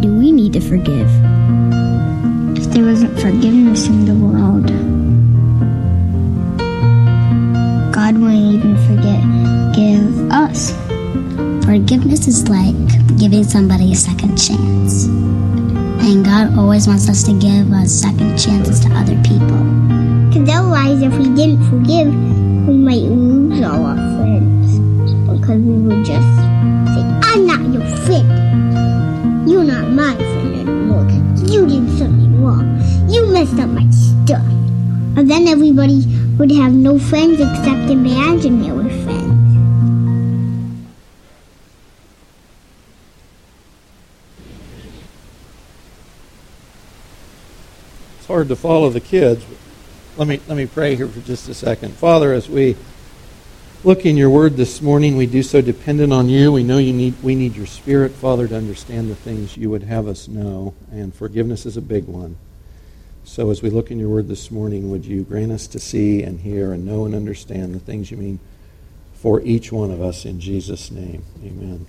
do 0.00 0.16
we 0.16 0.32
need 0.32 0.54
to 0.54 0.60
forgive? 0.60 1.10
If 2.56 2.72
there 2.72 2.84
wasn't 2.84 3.18
forgiveness 3.20 3.86
in 3.86 4.06
the 4.06 4.14
world, 4.14 4.66
God 7.92 8.16
wouldn't 8.16 8.54
even 8.54 8.76
forgive 8.88 10.30
us. 10.32 10.72
Forgiveness 11.66 12.26
is 12.26 12.48
like 12.48 12.74
giving 13.18 13.44
somebody 13.44 13.92
a 13.92 13.96
second 13.96 14.36
chance. 14.36 15.04
And 15.04 16.24
God 16.24 16.56
always 16.58 16.86
wants 16.86 17.08
us 17.08 17.22
to 17.24 17.38
give 17.38 17.70
us 17.72 17.92
second 17.92 18.38
chances 18.38 18.80
to 18.80 18.88
other 18.94 19.20
people. 19.22 19.60
Because 20.28 20.48
otherwise, 20.48 21.02
if 21.02 21.12
we 21.18 21.28
didn't 21.34 21.62
forgive, 21.68 22.08
we 22.66 22.74
might 22.74 23.02
lose 23.02 23.62
all 23.64 23.84
our 23.84 23.96
friends. 24.16 24.78
Because 25.28 25.60
we 25.60 25.76
would 25.76 26.06
just 26.06 26.30
say, 26.88 27.04
I'm 27.22 27.46
not 27.46 27.60
your 27.72 27.84
friend. 28.06 28.39
You're 29.50 29.64
not 29.64 29.88
my 29.88 30.14
friend 30.14 30.54
anymore. 30.54 31.10
You 31.50 31.66
did 31.66 31.98
something 31.98 32.40
wrong. 32.40 32.80
You 33.08 33.26
messed 33.32 33.58
up 33.58 33.68
my 33.68 33.84
stuff. 33.90 34.46
And 35.16 35.28
then 35.28 35.48
everybody 35.48 36.06
would 36.38 36.52
have 36.52 36.72
no 36.72 37.00
friends 37.00 37.40
except 37.40 37.90
imaginary 37.90 38.88
friends. 39.02 39.58
It's 48.18 48.26
hard 48.28 48.46
to 48.50 48.54
follow 48.54 48.88
the 48.90 49.00
kids. 49.00 49.44
Let 50.16 50.28
me 50.28 50.40
let 50.46 50.56
me 50.58 50.66
pray 50.66 50.94
here 50.94 51.08
for 51.08 51.18
just 51.22 51.48
a 51.48 51.54
second. 51.54 51.94
Father, 51.94 52.32
as 52.32 52.48
we 52.48 52.76
look 53.82 54.04
in 54.04 54.16
your 54.16 54.30
word 54.30 54.56
this 54.56 54.82
morning, 54.82 55.16
we 55.16 55.26
do 55.26 55.42
so 55.42 55.60
dependent 55.60 56.12
on 56.12 56.28
you. 56.28 56.52
We 56.52 56.62
know 56.62 56.78
you 56.78 56.92
need 56.92 57.14
we 57.22 57.34
need 57.34 57.56
your 57.56 57.66
spirit, 57.66 58.12
Father, 58.12 58.46
to 58.48 58.56
understand 58.56 59.10
the 59.10 59.14
things 59.14 59.56
you 59.56 59.70
would 59.70 59.84
have 59.84 60.06
us 60.06 60.28
know, 60.28 60.74
and 60.90 61.14
forgiveness 61.14 61.64
is 61.66 61.76
a 61.76 61.82
big 61.82 62.04
one. 62.04 62.36
So 63.24 63.50
as 63.50 63.62
we 63.62 63.70
look 63.70 63.90
in 63.90 63.98
your 63.98 64.08
word 64.08 64.28
this 64.28 64.50
morning, 64.50 64.90
would 64.90 65.04
you 65.04 65.22
grant 65.22 65.52
us 65.52 65.66
to 65.68 65.78
see 65.78 66.22
and 66.22 66.40
hear 66.40 66.72
and 66.72 66.84
know 66.84 67.04
and 67.04 67.14
understand 67.14 67.74
the 67.74 67.78
things 67.78 68.10
you 68.10 68.16
mean 68.16 68.38
for 69.14 69.40
each 69.42 69.70
one 69.70 69.90
of 69.90 70.00
us 70.00 70.24
in 70.24 70.40
Jesus' 70.40 70.90
name. 70.90 71.22
Amen. 71.44 71.86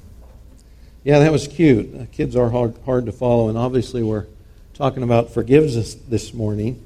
Yeah, 1.04 1.20
that 1.20 1.32
was 1.32 1.48
cute. 1.48 2.12
Kids 2.12 2.36
are 2.36 2.50
hard, 2.50 2.76
hard 2.86 3.06
to 3.06 3.12
follow, 3.12 3.50
and 3.50 3.58
obviously 3.58 4.04
we're 4.04 4.28
talking 4.74 5.02
about 5.02 5.32
forgiveness 5.32 5.96
this 5.96 6.34
morning. 6.34 6.84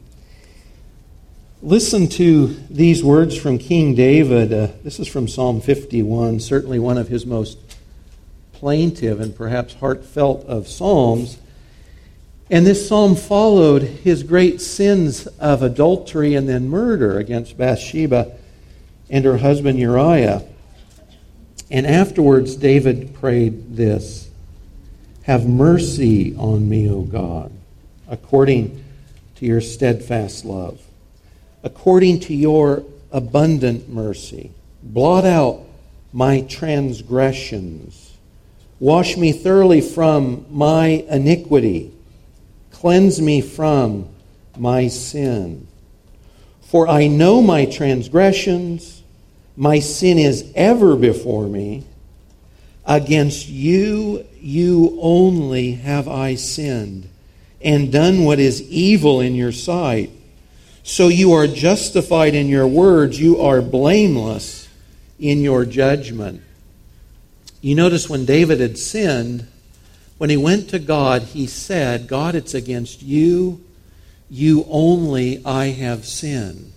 Listen 1.65 2.07
to 2.09 2.55
these 2.69 3.03
words 3.03 3.35
from 3.35 3.57
King 3.57 3.95
David. 3.95 4.53
Uh, 4.53 4.67
this 4.83 4.99
is 4.99 5.07
from 5.07 5.27
Psalm 5.27 5.59
51, 5.61 6.39
certainly 6.39 6.77
one 6.77 6.99
of 6.99 7.07
his 7.07 7.25
most 7.25 7.57
plaintive 8.53 9.19
and 9.19 9.35
perhaps 9.35 9.73
heartfelt 9.73 10.45
of 10.45 10.67
psalms. 10.67 11.39
And 12.51 12.67
this 12.67 12.87
psalm 12.87 13.15
followed 13.15 13.81
his 13.81 14.21
great 14.21 14.61
sins 14.61 15.25
of 15.39 15.63
adultery 15.63 16.35
and 16.35 16.47
then 16.47 16.69
murder 16.69 17.17
against 17.17 17.57
Bathsheba 17.57 18.37
and 19.09 19.25
her 19.25 19.37
husband 19.37 19.79
Uriah. 19.79 20.43
And 21.71 21.87
afterwards, 21.87 22.55
David 22.57 23.15
prayed 23.15 23.75
this 23.75 24.29
Have 25.23 25.47
mercy 25.47 26.35
on 26.35 26.69
me, 26.69 26.87
O 26.91 27.01
God, 27.01 27.51
according 28.07 28.83
to 29.37 29.47
your 29.47 29.61
steadfast 29.61 30.45
love 30.45 30.84
according 31.65 32.19
to 32.19 32.33
your 32.33 32.83
abundant 33.11 33.89
mercy. 33.89 34.51
Blot 34.83 35.25
out 35.25 35.61
my 36.13 36.41
transgressions. 36.41 38.13
Wash 38.79 39.17
me 39.17 39.31
thoroughly 39.31 39.81
from 39.81 40.45
my 40.51 40.85
iniquity. 41.09 41.91
Cleanse 42.71 43.19
me 43.19 43.41
from 43.41 44.07
my 44.55 44.87
sin. 44.87 45.67
For 46.61 46.87
I 46.87 47.07
know 47.07 47.41
my 47.41 47.65
transgressions. 47.65 49.01
My 49.57 49.79
sin 49.79 50.19
is 50.19 50.51
ever 50.53 50.95
before 50.95 51.47
me. 51.47 51.83
Against 52.85 53.49
you, 53.49 54.23
you 54.39 54.99
only 55.01 55.71
have 55.71 56.07
I 56.07 56.35
sinned 56.35 57.09
and 57.59 57.91
done 57.91 58.23
what 58.23 58.37
is 58.37 58.61
evil 58.61 59.19
in 59.19 59.33
your 59.33 59.51
sight 59.51 60.11
so 60.87 61.07
you 61.07 61.33
are 61.33 61.47
justified 61.47 62.35
in 62.35 62.47
your 62.47 62.67
words, 62.67 63.19
you 63.19 63.41
are 63.41 63.59
blameless 63.59 64.69
in 65.19 65.41
your 65.41 65.65
judgment. 65.65 66.43
You 67.59 67.73
notice 67.73 68.07
when 68.07 68.25
David 68.25 68.59
had 68.59 68.77
sinned, 68.77 69.47
when 70.19 70.29
he 70.29 70.37
went 70.37 70.69
to 70.69 70.77
God, 70.77 71.23
he 71.23 71.47
said, 71.47 72.07
God, 72.07 72.35
it's 72.35 72.53
against 72.53 73.01
you, 73.01 73.65
you 74.29 74.63
only 74.69 75.43
I 75.43 75.69
have 75.69 76.05
sinned. 76.05 76.73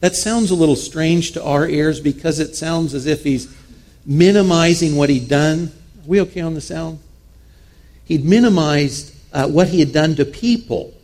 That 0.00 0.16
sounds 0.16 0.50
a 0.50 0.56
little 0.56 0.74
strange 0.74 1.30
to 1.32 1.44
our 1.44 1.68
ears 1.68 2.00
because 2.00 2.40
it 2.40 2.56
sounds 2.56 2.94
as 2.94 3.06
if 3.06 3.22
he's 3.22 3.56
minimizing 4.04 4.96
what 4.96 5.08
he'd 5.08 5.28
done. 5.28 5.70
Are 5.98 6.08
we 6.08 6.20
okay 6.22 6.40
on 6.40 6.54
the 6.54 6.60
sound? 6.60 6.98
He'd 8.06 8.24
minimized 8.24 9.14
uh, 9.32 9.46
what 9.46 9.68
he 9.68 9.78
had 9.78 9.92
done 9.92 10.16
to 10.16 10.24
people 10.24 10.94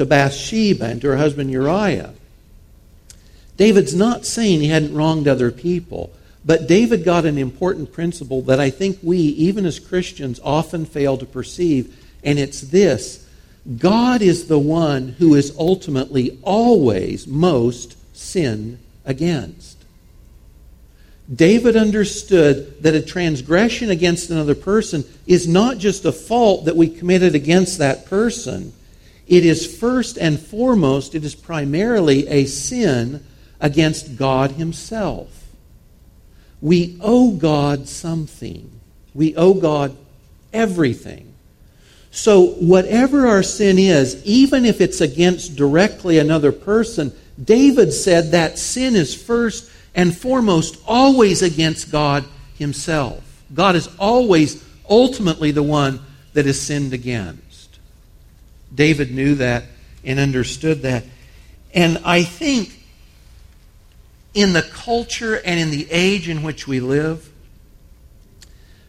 to 0.00 0.06
Bathsheba 0.06 0.86
and 0.86 1.00
to 1.02 1.08
her 1.08 1.18
husband 1.18 1.50
Uriah. 1.50 2.14
David's 3.58 3.94
not 3.94 4.24
saying 4.24 4.60
he 4.60 4.68
hadn't 4.68 4.94
wronged 4.94 5.28
other 5.28 5.50
people, 5.52 6.10
but 6.42 6.66
David 6.66 7.04
got 7.04 7.26
an 7.26 7.36
important 7.36 7.92
principle 7.92 8.40
that 8.42 8.58
I 8.58 8.70
think 8.70 8.98
we, 9.02 9.18
even 9.18 9.66
as 9.66 9.78
Christians, 9.78 10.40
often 10.42 10.86
fail 10.86 11.18
to 11.18 11.26
perceive, 11.26 11.94
and 12.24 12.38
it's 12.38 12.62
this 12.62 13.28
God 13.76 14.22
is 14.22 14.46
the 14.46 14.58
one 14.58 15.08
who 15.18 15.34
is 15.34 15.54
ultimately 15.58 16.38
always 16.42 17.26
most 17.26 17.94
sinned 18.16 18.78
against. 19.04 19.76
David 21.32 21.76
understood 21.76 22.82
that 22.82 22.94
a 22.94 23.02
transgression 23.02 23.90
against 23.90 24.30
another 24.30 24.54
person 24.54 25.04
is 25.26 25.46
not 25.46 25.76
just 25.76 26.06
a 26.06 26.12
fault 26.12 26.64
that 26.64 26.76
we 26.76 26.88
committed 26.88 27.34
against 27.34 27.76
that 27.76 28.06
person, 28.06 28.72
it 29.30 29.46
is 29.46 29.78
first 29.78 30.18
and 30.18 30.40
foremost, 30.40 31.14
it 31.14 31.24
is 31.24 31.36
primarily 31.36 32.26
a 32.26 32.46
sin 32.46 33.24
against 33.60 34.16
God 34.16 34.50
Himself. 34.50 35.46
We 36.60 36.98
owe 37.00 37.30
God 37.30 37.86
something. 37.86 38.68
We 39.14 39.36
owe 39.36 39.54
God 39.54 39.96
everything. 40.52 41.32
So, 42.10 42.54
whatever 42.54 43.28
our 43.28 43.44
sin 43.44 43.78
is, 43.78 44.20
even 44.26 44.64
if 44.64 44.80
it's 44.80 45.00
against 45.00 45.54
directly 45.54 46.18
another 46.18 46.50
person, 46.50 47.12
David 47.42 47.92
said 47.92 48.32
that 48.32 48.58
sin 48.58 48.96
is 48.96 49.14
first 49.14 49.70
and 49.94 50.14
foremost 50.16 50.76
always 50.88 51.40
against 51.40 51.92
God 51.92 52.24
Himself. 52.58 53.22
God 53.54 53.76
is 53.76 53.88
always 53.96 54.64
ultimately 54.88 55.52
the 55.52 55.62
one 55.62 56.00
that 56.32 56.48
is 56.48 56.60
sinned 56.60 56.92
against. 56.92 57.49
David 58.74 59.10
knew 59.10 59.34
that 59.36 59.64
and 60.04 60.18
understood 60.18 60.82
that. 60.82 61.04
And 61.74 61.98
I 62.04 62.22
think 62.22 62.80
in 64.34 64.52
the 64.52 64.62
culture 64.62 65.36
and 65.36 65.58
in 65.58 65.70
the 65.70 65.90
age 65.90 66.28
in 66.28 66.42
which 66.42 66.66
we 66.66 66.80
live, 66.80 67.30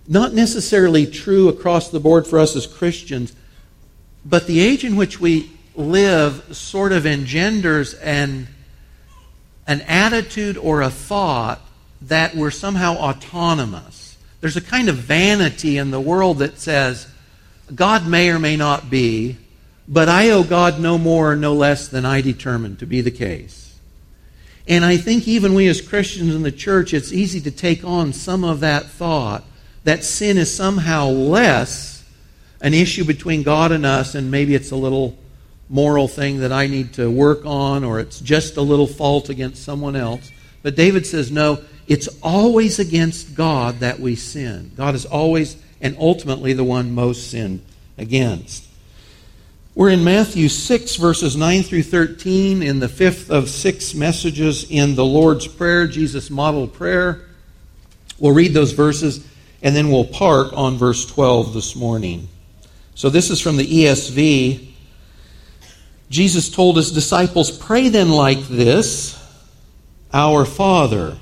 not 0.08 0.34
necessarily 0.34 1.06
true 1.06 1.48
across 1.50 1.90
the 1.90 2.00
board 2.00 2.28
for 2.28 2.40
us 2.40 2.56
as 2.56 2.68
Christians, 2.68 3.34
but 4.26 4.48
the 4.48 4.60
age 4.60 4.84
in 4.84 4.96
which 4.96 5.20
we 5.20 5.52
live 5.76 6.56
sort 6.56 6.92
of 6.92 7.06
engenders 7.06 7.94
an, 7.96 8.48
an 9.68 9.82
attitude 9.82 10.58
or 10.58 10.82
a 10.82 10.90
thought 10.90 11.62
that 12.02 12.36
we're 12.36 12.52
somehow 12.52 12.96
autonomous. 12.96 14.18
There's 14.42 14.58
a 14.58 14.62
kind 14.62 14.90
of 14.90 14.96
vanity 14.96 15.78
in 15.78 15.92
the 15.92 16.02
world 16.02 16.40
that 16.40 16.60
says, 16.60 17.08
God 17.74 18.08
may 18.08 18.30
or 18.30 18.40
may 18.40 18.58
not 18.58 18.90
be, 18.90 19.38
but 19.92 20.08
I 20.08 20.30
owe 20.30 20.44
God 20.44 20.80
no 20.80 20.98
more 20.98 21.36
no 21.36 21.54
less 21.54 21.90
than 21.90 22.06
I 22.06 22.22
determined 22.22 22.80
to 22.80 22.86
be 22.86 23.02
the 23.02 23.12
case. 23.12 23.78
And 24.66 24.86
I 24.86 24.96
think 24.96 25.28
even 25.28 25.54
we 25.54 25.68
as 25.68 25.82
Christians 25.82 26.34
in 26.34 26.44
the 26.44 26.52
church, 26.52 26.94
it's 26.94 27.12
easy 27.12 27.42
to 27.42 27.52
take 27.52 27.84
on 27.84 28.14
some 28.14 28.46
of 28.46 28.62
that 28.62 28.86
thought 28.86 29.44
that 29.84 30.06
sin 30.06 30.38
is 30.38 30.56
somehow 30.56 31.08
less 31.08 32.06
an 32.62 32.74
issue 32.74 33.04
between 33.04 33.44
God 33.44 33.74
and 33.74 33.86
us, 33.86 34.16
and 34.16 34.32
maybe 34.32 34.56
it's 34.56 34.72
a 34.72 34.78
little 34.78 35.18
moral 35.68 36.08
thing 36.08 36.40
that 36.40 36.54
I 36.54 36.68
need 36.68 36.94
to 36.94 37.12
work 37.12 37.46
on, 37.46 37.84
or 37.84 38.00
it's 38.00 38.22
just 38.22 38.56
a 38.56 38.62
little 38.62 38.88
fault 38.88 39.30
against 39.30 39.64
someone 39.64 39.98
else. 39.98 40.32
But 40.64 40.76
David 40.78 41.06
says, 41.06 41.32
no, 41.32 41.60
it's 41.88 42.08
always 42.22 42.80
against 42.80 43.36
God 43.36 43.80
that 43.80 44.00
we 44.00 44.16
sin. 44.16 44.72
God 44.78 44.96
is 44.96 45.06
always 45.06 45.58
and 45.82 45.98
ultimately 46.00 46.54
the 46.54 46.64
one 46.64 46.94
most 46.94 47.30
sinned 47.30 47.66
against. 47.98 48.68
We're 49.74 49.92
in 49.92 50.04
Matthew 50.04 50.50
6, 50.50 50.98
verses 50.98 51.38
9 51.38 51.64
through 51.64 51.84
13, 51.84 52.62
in 52.62 52.80
the 52.80 52.90
fifth 52.90 53.32
of 53.32 53.50
six 53.50 53.94
messages 53.94 54.70
in 54.70 54.96
the 54.96 55.06
Lord's 55.06 55.48
Prayer, 55.48 55.88
Jesus' 55.88 56.30
model 56.30 56.68
prayer. 56.68 57.22
We'll 58.20 58.34
read 58.34 58.54
those 58.54 58.74
verses 58.74 59.26
and 59.62 59.74
then 59.74 59.90
we'll 59.90 60.04
park 60.04 60.52
on 60.52 60.76
verse 60.76 61.06
12 61.06 61.54
this 61.54 61.74
morning. 61.74 62.28
So 62.96 63.10
this 63.10 63.30
is 63.30 63.40
from 63.40 63.56
the 63.56 63.66
ESV. 63.66 64.68
Jesus 66.10 66.50
told 66.50 66.76
his 66.76 66.92
disciples, 66.92 67.50
Pray 67.50 67.88
then 67.88 68.10
like 68.10 68.42
this 68.50 69.18
Our 70.12 70.44
Father 70.44 71.18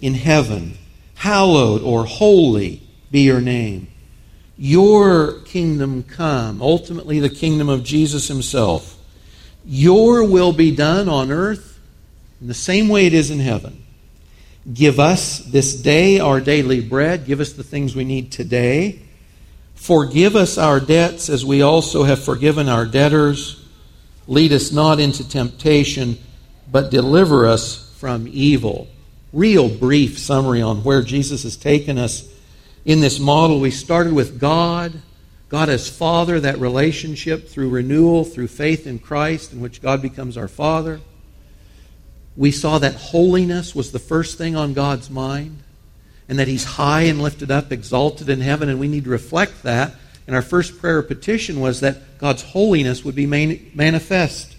in 0.00 0.14
heaven, 0.14 0.78
hallowed 1.16 1.82
or 1.82 2.06
holy 2.06 2.82
be 3.10 3.20
your 3.20 3.42
name. 3.42 3.88
Your 4.58 5.34
kingdom 5.42 6.02
come, 6.02 6.60
ultimately 6.60 7.20
the 7.20 7.30
kingdom 7.30 7.68
of 7.68 7.84
Jesus 7.84 8.26
himself. 8.26 8.98
Your 9.64 10.24
will 10.24 10.52
be 10.52 10.74
done 10.74 11.08
on 11.08 11.30
earth 11.30 11.78
in 12.40 12.48
the 12.48 12.54
same 12.54 12.88
way 12.88 13.06
it 13.06 13.14
is 13.14 13.30
in 13.30 13.38
heaven. 13.38 13.84
Give 14.72 14.98
us 14.98 15.38
this 15.38 15.74
day 15.80 16.18
our 16.18 16.40
daily 16.40 16.80
bread. 16.80 17.24
Give 17.24 17.38
us 17.38 17.52
the 17.52 17.62
things 17.62 17.94
we 17.94 18.04
need 18.04 18.32
today. 18.32 19.00
Forgive 19.76 20.34
us 20.34 20.58
our 20.58 20.80
debts 20.80 21.28
as 21.28 21.44
we 21.44 21.62
also 21.62 22.02
have 22.02 22.22
forgiven 22.22 22.68
our 22.68 22.84
debtors. 22.84 23.64
Lead 24.26 24.52
us 24.52 24.72
not 24.72 24.98
into 24.98 25.26
temptation, 25.26 26.18
but 26.70 26.90
deliver 26.90 27.46
us 27.46 27.94
from 27.96 28.26
evil. 28.28 28.88
Real 29.32 29.68
brief 29.68 30.18
summary 30.18 30.60
on 30.60 30.82
where 30.82 31.02
Jesus 31.02 31.44
has 31.44 31.56
taken 31.56 31.96
us 31.96 32.28
in 32.88 33.00
this 33.00 33.20
model. 33.20 33.60
We 33.60 33.70
started 33.70 34.14
with 34.14 34.40
God, 34.40 34.94
God 35.50 35.68
as 35.68 35.90
Father, 35.90 36.40
that 36.40 36.58
relationship 36.58 37.46
through 37.46 37.68
renewal, 37.68 38.24
through 38.24 38.48
faith 38.48 38.86
in 38.86 38.98
Christ, 38.98 39.52
in 39.52 39.60
which 39.60 39.82
God 39.82 40.00
becomes 40.00 40.38
our 40.38 40.48
Father. 40.48 40.98
We 42.34 42.50
saw 42.50 42.78
that 42.78 42.94
holiness 42.94 43.74
was 43.74 43.92
the 43.92 43.98
first 43.98 44.38
thing 44.38 44.56
on 44.56 44.72
God's 44.72 45.10
mind 45.10 45.62
and 46.30 46.38
that 46.38 46.48
He's 46.48 46.64
high 46.64 47.02
and 47.02 47.20
lifted 47.20 47.50
up, 47.50 47.70
exalted 47.72 48.30
in 48.30 48.40
heaven, 48.40 48.70
and 48.70 48.80
we 48.80 48.88
need 48.88 49.04
to 49.04 49.10
reflect 49.10 49.64
that. 49.64 49.94
And 50.26 50.34
our 50.34 50.42
first 50.42 50.78
prayer 50.78 51.02
petition 51.02 51.60
was 51.60 51.80
that 51.80 52.18
God's 52.18 52.42
holiness 52.42 53.04
would 53.04 53.14
be 53.14 53.26
manifest. 53.26 54.56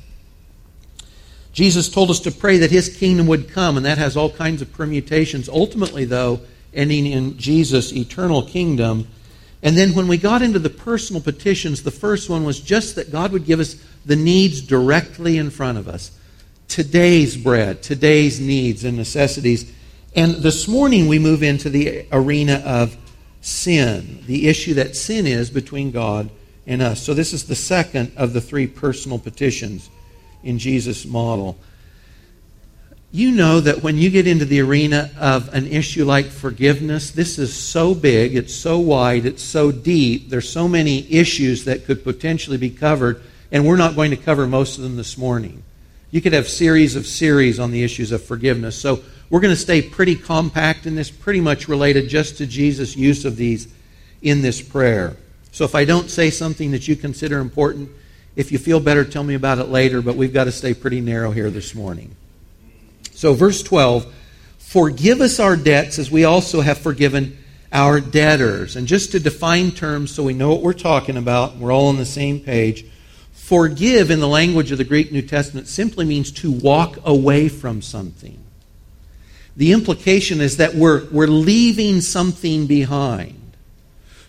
Jesus 1.51 1.89
told 1.89 2.11
us 2.11 2.19
to 2.21 2.31
pray 2.31 2.59
that 2.59 2.69
His 2.69 2.95
kingdom 2.95 3.25
would 3.25 3.49
come, 3.49 3.75
and 3.75 3.85
that 3.87 3.97
has 3.97 4.15
all 4.15 4.29
kinds 4.29 4.61
of 4.61 4.71
permutations. 4.71 5.49
Ultimately, 5.49 6.05
though, 6.05 6.41
ending 6.73 7.05
in 7.05 7.37
Jesus' 7.37 7.93
eternal 7.93 8.43
kingdom. 8.43 9.07
And 9.61 9.77
then 9.77 9.93
when 9.93 10.07
we 10.07 10.17
got 10.17 10.41
into 10.41 10.59
the 10.59 10.69
personal 10.69 11.21
petitions, 11.21 11.83
the 11.83 11.91
first 11.91 12.29
one 12.29 12.43
was 12.45 12.59
just 12.59 12.95
that 12.95 13.11
God 13.11 13.31
would 13.31 13.45
give 13.45 13.59
us 13.59 13.75
the 14.05 14.15
needs 14.15 14.61
directly 14.61 15.37
in 15.37 15.49
front 15.49 15.77
of 15.77 15.87
us 15.87 16.11
today's 16.69 17.35
bread, 17.35 17.81
today's 17.81 18.39
needs 18.39 18.85
and 18.85 18.95
necessities. 18.95 19.69
And 20.15 20.35
this 20.35 20.67
morning 20.67 21.07
we 21.07 21.19
move 21.19 21.43
into 21.43 21.69
the 21.69 22.05
arena 22.11 22.61
of 22.65 22.95
sin, 23.41 24.23
the 24.27 24.47
issue 24.47 24.75
that 24.75 24.95
sin 24.95 25.25
is 25.25 25.49
between 25.49 25.91
God 25.91 26.29
and 26.67 26.81
us. 26.81 27.01
So 27.01 27.13
this 27.13 27.33
is 27.33 27.45
the 27.45 27.55
second 27.55 28.11
of 28.15 28.33
the 28.33 28.41
three 28.41 28.67
personal 28.67 29.17
petitions 29.17 29.89
in 30.43 30.59
Jesus' 30.59 31.05
model. 31.05 31.57
You 33.11 33.31
know 33.31 33.59
that 33.59 33.81
when 33.81 33.97
you 33.97 34.11
get 34.11 34.27
into 34.27 34.45
the 34.45 34.61
arena 34.61 35.09
of 35.19 35.51
an 35.51 35.65
issue 35.65 36.05
like 36.05 36.27
forgiveness, 36.27 37.09
this 37.09 37.39
is 37.39 37.55
so 37.55 37.95
big, 37.95 38.35
it's 38.35 38.53
so 38.53 38.77
wide, 38.77 39.25
it's 39.25 39.41
so 39.41 39.71
deep, 39.71 40.29
there's 40.29 40.47
so 40.47 40.67
many 40.67 41.11
issues 41.11 41.65
that 41.65 41.85
could 41.85 42.03
potentially 42.03 42.57
be 42.57 42.69
covered, 42.69 43.23
and 43.51 43.65
we're 43.65 43.77
not 43.77 43.95
going 43.95 44.11
to 44.11 44.17
cover 44.17 44.45
most 44.45 44.77
of 44.77 44.83
them 44.83 44.95
this 44.95 45.17
morning. 45.17 45.63
You 46.11 46.21
could 46.21 46.33
have 46.33 46.47
series 46.47 46.95
of 46.95 47.07
series 47.07 47.59
on 47.59 47.71
the 47.71 47.83
issues 47.83 48.11
of 48.11 48.23
forgiveness. 48.23 48.75
So 48.75 49.01
we're 49.31 49.39
going 49.39 49.55
to 49.55 49.59
stay 49.59 49.81
pretty 49.81 50.15
compact 50.15 50.85
in 50.85 50.93
this, 50.93 51.09
pretty 51.09 51.41
much 51.41 51.67
related 51.67 52.09
just 52.09 52.37
to 52.37 52.45
Jesus' 52.45 52.95
use 52.95 53.25
of 53.25 53.37
these 53.37 53.67
in 54.21 54.43
this 54.43 54.61
prayer. 54.61 55.17
So 55.51 55.65
if 55.65 55.73
I 55.73 55.83
don't 55.83 56.11
say 56.11 56.29
something 56.29 56.69
that 56.71 56.87
you 56.87 56.95
consider 56.95 57.39
important, 57.39 57.89
if 58.35 58.51
you 58.51 58.59
feel 58.59 58.79
better, 58.79 59.03
tell 59.03 59.23
me 59.23 59.33
about 59.33 59.57
it 59.57 59.69
later, 59.69 60.03
but 60.03 60.15
we've 60.15 60.33
got 60.33 60.43
to 60.43 60.51
stay 60.51 60.75
pretty 60.75 61.01
narrow 61.01 61.31
here 61.31 61.49
this 61.49 61.73
morning. 61.73 62.15
So, 63.19 63.33
verse 63.33 63.61
12 63.63 64.15
Forgive 64.59 65.19
us 65.19 65.41
our 65.41 65.57
debts 65.57 65.99
as 65.99 66.09
we 66.09 66.23
also 66.23 66.61
have 66.61 66.77
forgiven 66.77 67.37
our 67.69 67.99
debtors. 67.99 68.77
And 68.77 68.87
just 68.87 69.11
to 69.11 69.19
define 69.19 69.71
terms 69.71 70.11
so 70.11 70.23
we 70.23 70.33
know 70.33 70.51
what 70.51 70.61
we're 70.61 70.71
talking 70.71 71.17
about, 71.17 71.57
we're 71.57 71.73
all 71.73 71.87
on 71.87 71.97
the 71.97 72.05
same 72.05 72.39
page. 72.39 72.85
Forgive 73.33 74.09
in 74.09 74.21
the 74.21 74.27
language 74.27 74.71
of 74.71 74.77
the 74.77 74.85
Greek 74.85 75.11
New 75.11 75.21
Testament 75.21 75.67
simply 75.67 76.05
means 76.05 76.31
to 76.31 76.49
walk 76.49 76.97
away 77.03 77.49
from 77.49 77.81
something. 77.81 78.39
The 79.57 79.73
implication 79.73 80.39
is 80.39 80.55
that 80.55 80.75
we're, 80.75 81.09
we're 81.09 81.27
leaving 81.27 81.99
something 81.99 82.67
behind. 82.67 83.57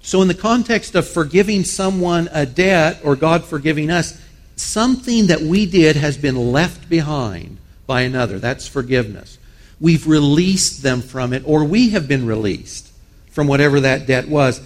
So, 0.03 0.21
in 0.21 0.27
the 0.27 0.35
context 0.35 0.97
of 0.97 1.07
forgiving 1.07 1.63
someone 1.63 2.29
a 2.33 2.45
debt 2.45 3.03
or 3.05 3.15
God 3.15 3.45
forgiving 3.45 3.89
us, 3.89 4.21
something 4.57 5.29
that 5.29 5.43
we 5.43 5.65
did 5.65 5.95
has 5.95 6.19
been 6.19 6.51
left 6.51 6.89
behind 6.89 7.60
by 7.91 8.03
another. 8.03 8.39
That's 8.39 8.69
forgiveness. 8.69 9.37
We've 9.81 10.07
released 10.07 10.85
them 10.85 11.03
from 11.03 11.33
it, 11.33 11.43
or 11.45 11.65
we 11.65 11.89
have 11.89 12.07
been 12.07 12.25
released 12.25 12.89
from 13.33 13.49
whatever 13.49 13.81
that 13.81 14.07
debt 14.07 14.29
was. 14.29 14.61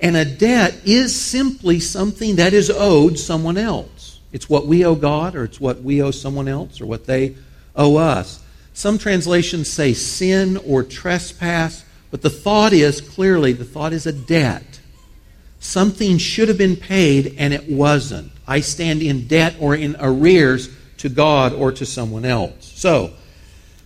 And 0.00 0.16
a 0.16 0.24
debt 0.24 0.82
is 0.84 1.20
simply 1.20 1.80
something 1.80 2.36
that 2.36 2.52
is 2.52 2.70
owed 2.70 3.18
someone 3.18 3.58
else. 3.58 4.20
It's 4.30 4.48
what 4.48 4.68
we 4.68 4.84
owe 4.84 4.94
God, 4.94 5.34
or 5.34 5.42
it's 5.42 5.60
what 5.60 5.82
we 5.82 6.00
owe 6.00 6.12
someone 6.12 6.46
else, 6.46 6.80
or 6.80 6.86
what 6.86 7.06
they 7.06 7.34
owe 7.74 7.96
us. 7.96 8.44
Some 8.74 8.96
translations 8.96 9.68
say 9.68 9.92
sin 9.92 10.56
or 10.58 10.84
trespass, 10.84 11.84
but 12.12 12.22
the 12.22 12.30
thought 12.30 12.72
is 12.72 13.00
clearly 13.00 13.52
the 13.52 13.64
thought 13.64 13.92
is 13.92 14.06
a 14.06 14.12
debt. 14.12 14.78
Something 15.58 16.16
should 16.18 16.46
have 16.46 16.58
been 16.58 16.76
paid 16.76 17.34
and 17.38 17.52
it 17.52 17.68
wasn't. 17.68 18.30
I 18.46 18.60
stand 18.60 19.02
in 19.02 19.26
debt 19.26 19.56
or 19.58 19.74
in 19.74 19.96
arrears 19.98 20.68
to 20.98 21.08
God 21.08 21.52
or 21.52 21.72
to 21.72 21.84
someone 21.84 22.24
else. 22.24 22.67
So, 22.78 23.12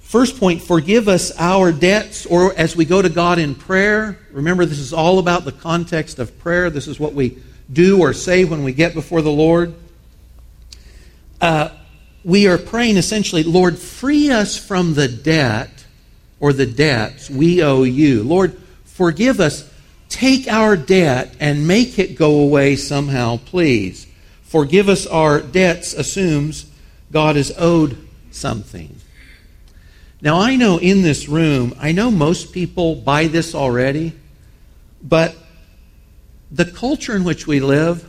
first 0.00 0.39
point 0.39 0.62
forgive 0.62 1.09
us 1.09 1.33
our 1.39 1.73
debts, 1.73 2.27
or 2.27 2.55
as 2.56 2.77
we 2.77 2.85
go 2.85 3.03
to 3.03 3.09
God 3.09 3.39
in 3.39 3.55
prayer. 3.55 4.19
Remember, 4.33 4.67
this 4.67 4.79
is 4.79 4.93
all 4.93 5.19
about 5.19 5.44
the 5.44 5.53
context 5.53 6.19
of 6.19 6.39
prayer. 6.39 6.71
This 6.71 6.87
is 6.87 7.00
what 7.00 7.15
we 7.15 7.39
do 7.73 8.00
or 8.00 8.12
say 8.12 8.44
when 8.44 8.65
we 8.65 8.73
get 8.73 8.94
before 8.94 9.23
the 9.23 9.31
Lord 9.31 9.75
uh, 11.43 11.71
we 12.25 12.47
are 12.47 12.56
praying 12.56 12.97
essentially, 12.97 13.43
Lord, 13.43 13.77
free 13.77 14.31
us 14.31 14.56
from 14.56 14.95
the 14.95 15.09
debt 15.09 15.85
or 16.38 16.53
the 16.53 16.67
debts 16.67 17.29
we 17.29 17.62
owe 17.62 17.83
you. 17.83 18.23
Lord, 18.23 18.56
forgive 18.85 19.41
us. 19.41 19.69
Take 20.09 20.47
our 20.47 20.77
debt 20.77 21.35
and 21.41 21.67
make 21.67 21.99
it 21.99 22.17
go 22.17 22.41
away 22.41 22.76
somehow, 22.76 23.38
please. 23.38 24.07
Forgive 24.43 24.88
us 24.88 25.07
our 25.07 25.40
debts 25.40 25.95
assumes 25.95 26.66
God 27.11 27.37
is 27.37 27.52
owed 27.59 27.97
something. 28.33 28.97
Now, 30.21 30.39
I 30.39 30.57
know 30.57 30.79
in 30.79 31.03
this 31.03 31.29
room, 31.29 31.75
I 31.79 31.93
know 31.93 32.11
most 32.11 32.53
people 32.53 32.95
buy 32.95 33.27
this 33.27 33.55
already, 33.55 34.12
but 35.03 35.37
the 36.51 36.65
culture 36.65 37.17
in 37.17 37.25
which 37.25 37.47
we 37.47 37.61
live, 37.61 38.09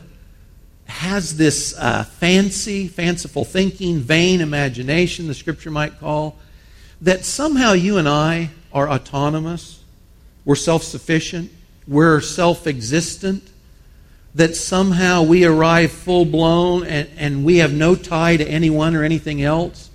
has 0.86 1.36
this 1.36 1.74
uh, 1.78 2.04
fancy, 2.04 2.88
fanciful 2.88 3.44
thinking, 3.44 3.98
vain 3.98 4.40
imagination, 4.40 5.26
the 5.26 5.34
scripture 5.34 5.70
might 5.70 5.98
call, 5.98 6.36
that 7.00 7.24
somehow 7.24 7.72
you 7.72 7.98
and 7.98 8.08
I 8.08 8.50
are 8.72 8.88
autonomous, 8.88 9.82
we're 10.44 10.54
self 10.54 10.82
sufficient, 10.82 11.50
we're 11.88 12.20
self 12.20 12.66
existent, 12.66 13.48
that 14.34 14.56
somehow 14.56 15.22
we 15.22 15.44
arrive 15.44 15.90
full 15.90 16.24
blown 16.24 16.84
and, 16.84 17.08
and 17.16 17.44
we 17.44 17.58
have 17.58 17.72
no 17.72 17.94
tie 17.94 18.36
to 18.36 18.46
anyone 18.46 18.94
or 18.94 19.04
anything 19.04 19.42
else. 19.42 19.90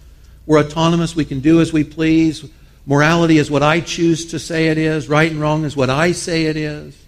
We're 0.49 0.61
autonomous, 0.61 1.15
we 1.15 1.25
can 1.25 1.41
do 1.41 1.61
as 1.61 1.71
we 1.71 1.83
please. 1.83 2.43
Morality 2.87 3.37
is 3.37 3.51
what 3.51 3.61
I 3.61 3.81
choose 3.81 4.31
to 4.31 4.39
say 4.39 4.69
it 4.69 4.79
is, 4.79 5.07
right 5.07 5.29
and 5.29 5.39
wrong 5.39 5.63
is 5.63 5.77
what 5.77 5.91
I 5.91 6.11
say 6.11 6.45
it 6.45 6.57
is. 6.57 6.99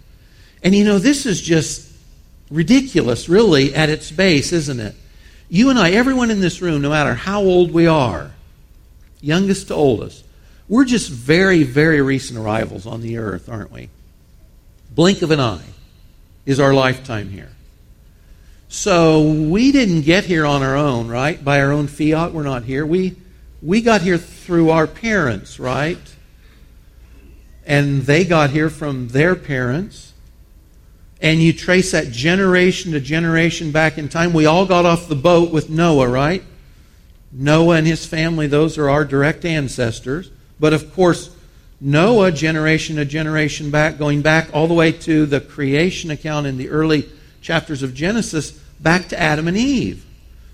And 0.61 0.75
you 0.75 0.85
know, 0.85 0.99
this 0.99 1.25
is 1.25 1.41
just 1.41 1.91
ridiculous, 2.51 3.27
really, 3.27 3.73
at 3.73 3.89
its 3.89 4.11
base, 4.11 4.53
isn't 4.53 4.79
it? 4.79 4.93
You 5.49 5.71
and 5.71 5.79
I, 5.79 5.89
everyone 5.89 6.29
in 6.29 6.39
this 6.39 6.61
room, 6.61 6.83
no 6.83 6.91
matter 6.91 7.15
how 7.15 7.41
old 7.41 7.71
we 7.71 7.87
are, 7.87 8.29
youngest 9.21 9.69
to 9.69 9.73
oldest, 9.73 10.23
we're 10.69 10.85
just 10.85 11.09
very, 11.09 11.63
very 11.63 11.99
recent 11.99 12.37
arrivals 12.37 12.85
on 12.85 13.01
the 13.01 13.17
earth, 13.17 13.49
aren't 13.49 13.71
we? 13.71 13.89
Blink 14.93 15.23
of 15.23 15.31
an 15.31 15.39
eye 15.39 15.65
is 16.45 16.59
our 16.59 16.75
lifetime 16.75 17.29
here. 17.29 17.49
So 18.69 19.23
we 19.23 19.71
didn't 19.71 20.01
get 20.01 20.25
here 20.25 20.45
on 20.45 20.61
our 20.61 20.75
own, 20.75 21.07
right? 21.07 21.43
By 21.43 21.59
our 21.59 21.71
own 21.71 21.87
fiat, 21.87 22.33
we're 22.33 22.43
not 22.43 22.65
here. 22.65 22.85
We, 22.85 23.15
we 23.61 23.81
got 23.81 24.01
here 24.01 24.17
through 24.17 24.69
our 24.69 24.87
parents, 24.87 25.59
right? 25.59 25.99
And 27.65 28.01
they 28.01 28.25
got 28.25 28.49
here 28.49 28.69
from 28.69 29.09
their 29.09 29.35
parents 29.35 30.11
and 31.21 31.39
you 31.39 31.53
trace 31.53 31.91
that 31.91 32.11
generation 32.11 32.93
to 32.93 32.99
generation 32.99 33.71
back 33.71 33.99
in 33.99 34.09
time, 34.09 34.33
we 34.33 34.47
all 34.47 34.65
got 34.65 34.85
off 34.85 35.07
the 35.07 35.15
boat 35.15 35.51
with 35.51 35.69
Noah, 35.69 36.07
right? 36.07 36.43
Noah 37.31 37.77
and 37.77 37.87
his 37.87 38.05
family, 38.05 38.47
those 38.47 38.77
are 38.77 38.89
our 38.89 39.05
direct 39.05 39.45
ancestors. 39.45 40.31
But 40.59 40.73
of 40.73 40.93
course, 40.93 41.35
Noah, 41.79 42.31
generation 42.31 42.95
to 42.95 43.05
generation 43.05 43.69
back, 43.69 43.99
going 43.99 44.23
back 44.23 44.49
all 44.51 44.67
the 44.67 44.73
way 44.73 44.91
to 44.91 45.27
the 45.27 45.39
creation 45.39 46.09
account 46.09 46.47
in 46.47 46.57
the 46.57 46.69
early 46.69 47.07
chapters 47.41 47.83
of 47.83 47.93
Genesis 47.93 48.51
back 48.79 49.07
to 49.09 49.19
Adam 49.19 49.47
and 49.47 49.57
Eve. 49.57 50.05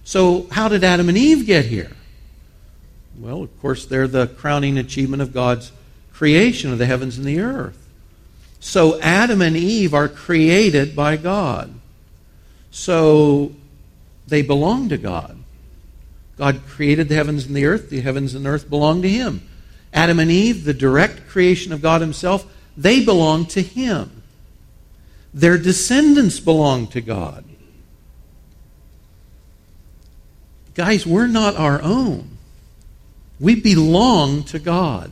So, 0.04 0.48
how 0.52 0.70
did 0.70 0.84
Adam 0.84 1.10
and 1.10 1.18
Eve 1.18 1.46
get 1.46 1.66
here? 1.66 1.92
Well, 3.18 3.42
of 3.42 3.62
course, 3.62 3.86
they're 3.86 4.08
the 4.08 4.28
crowning 4.28 4.78
achievement 4.78 5.22
of 5.22 5.34
God's 5.34 5.72
creation 6.14 6.72
of 6.72 6.78
the 6.78 6.86
heavens 6.86 7.18
and 7.18 7.26
the 7.26 7.40
earth. 7.40 7.84
So, 8.60 9.00
Adam 9.02 9.42
and 9.42 9.56
Eve 9.56 9.94
are 9.94 10.08
created 10.08 10.96
by 10.96 11.18
God. 11.18 11.74
So, 12.70 13.54
they 14.28 14.42
belong 14.42 14.90
to 14.90 14.98
God. 14.98 15.38
God 16.38 16.62
created 16.68 17.10
the 17.10 17.16
heavens 17.16 17.46
and 17.46 17.56
the 17.56 17.66
earth. 17.66 17.90
The 17.90 18.02
heavens 18.02 18.36
and 18.36 18.46
earth 18.46 18.70
belong 18.70 19.02
to 19.02 19.10
Him. 19.10 19.48
Adam 19.94 20.20
and 20.20 20.30
Eve, 20.30 20.64
the 20.64 20.74
direct 20.74 21.28
creation 21.28 21.74
of 21.74 21.82
God 21.82 22.02
Himself, 22.02 22.46
they 22.76 23.04
belong 23.04 23.46
to 23.48 23.62
Him. 23.62 24.22
Their 25.34 25.58
descendants 25.58 26.40
belong 26.40 26.88
to 26.88 27.02
God. 27.02 27.44
Guys, 30.76 31.08
we're 31.08 31.28
not 31.28 31.56
our 31.56 31.82
own. 31.82 32.37
We 33.40 33.56
belong 33.56 34.44
to 34.46 34.60
God. 34.60 35.12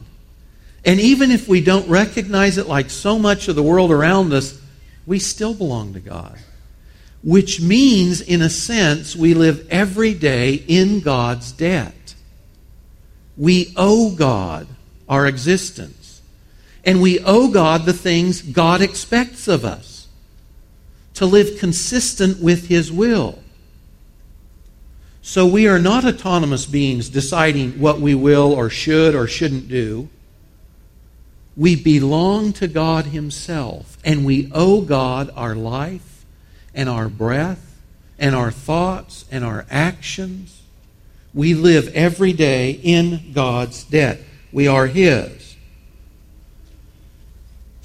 And 0.83 0.99
even 0.99 1.31
if 1.31 1.47
we 1.47 1.61
don't 1.61 1.87
recognize 1.89 2.57
it 2.57 2.67
like 2.67 2.89
so 2.89 3.17
much 3.17 3.47
of 3.47 3.55
the 3.55 3.63
world 3.63 3.91
around 3.91 4.33
us, 4.33 4.59
we 5.05 5.19
still 5.19 5.53
belong 5.53 5.93
to 5.93 5.99
God. 5.99 6.37
Which 7.23 7.59
means, 7.59 8.21
in 8.21 8.41
a 8.41 8.49
sense, 8.49 9.15
we 9.15 9.33
live 9.33 9.67
every 9.71 10.13
day 10.13 10.53
in 10.67 10.99
God's 10.99 11.51
debt. 11.51 12.15
We 13.35 13.73
owe 13.75 14.11
God 14.15 14.67
our 15.09 15.25
existence. 15.25 16.21
And 16.83 17.01
we 17.01 17.19
owe 17.19 17.49
God 17.49 17.85
the 17.85 17.93
things 17.93 18.43
God 18.43 18.81
expects 18.81 19.47
of 19.47 19.65
us 19.65 20.07
to 21.15 21.25
live 21.25 21.59
consistent 21.59 22.39
with 22.39 22.67
His 22.67 22.91
will. 22.91 23.39
So 25.27 25.47
we 25.47 25.67
are 25.67 25.79
not 25.79 26.05
autonomous 26.05 26.67
beings 26.67 27.09
deciding 27.09 27.79
what 27.79 27.99
we 27.99 28.13
will 28.13 28.53
or 28.53 28.69
should 28.69 29.15
or 29.15 29.25
shouldn't 29.25 29.67
do. 29.67 30.07
We 31.57 31.75
belong 31.75 32.53
to 32.53 32.67
God 32.67 33.05
Himself, 33.05 33.97
and 34.05 34.23
we 34.23 34.51
owe 34.53 34.81
God 34.81 35.31
our 35.35 35.55
life 35.55 36.27
and 36.75 36.87
our 36.87 37.09
breath 37.09 37.75
and 38.19 38.35
our 38.35 38.51
thoughts 38.51 39.25
and 39.31 39.43
our 39.43 39.65
actions. 39.71 40.61
We 41.33 41.55
live 41.55 41.87
every 41.95 42.31
day 42.31 42.79
in 42.83 43.31
God's 43.33 43.83
debt. 43.83 44.21
We 44.51 44.67
are 44.67 44.85
His. 44.85 45.55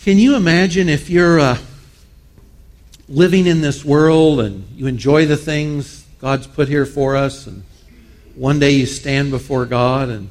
Can 0.03 0.19
you 0.19 0.37
imagine 0.37 0.91
if 0.91 1.09
you're 1.09 1.41
uh, 1.41 1.59
living 3.09 3.47
in 3.47 3.63
this 3.63 3.83
world 3.83 4.41
and 4.41 4.69
you 4.77 4.87
enjoy 4.87 5.25
the 5.25 5.39
things 5.39 6.01
God's 6.21 6.47
put 6.47 6.69
here 6.69 6.85
for 6.85 7.17
us, 7.17 7.47
and 7.47 7.63
one 8.35 8.59
day 8.59 8.73
you 8.73 8.87
stand 8.87 9.31
before 9.31 9.65
God 9.67 10.09
and 10.09 10.29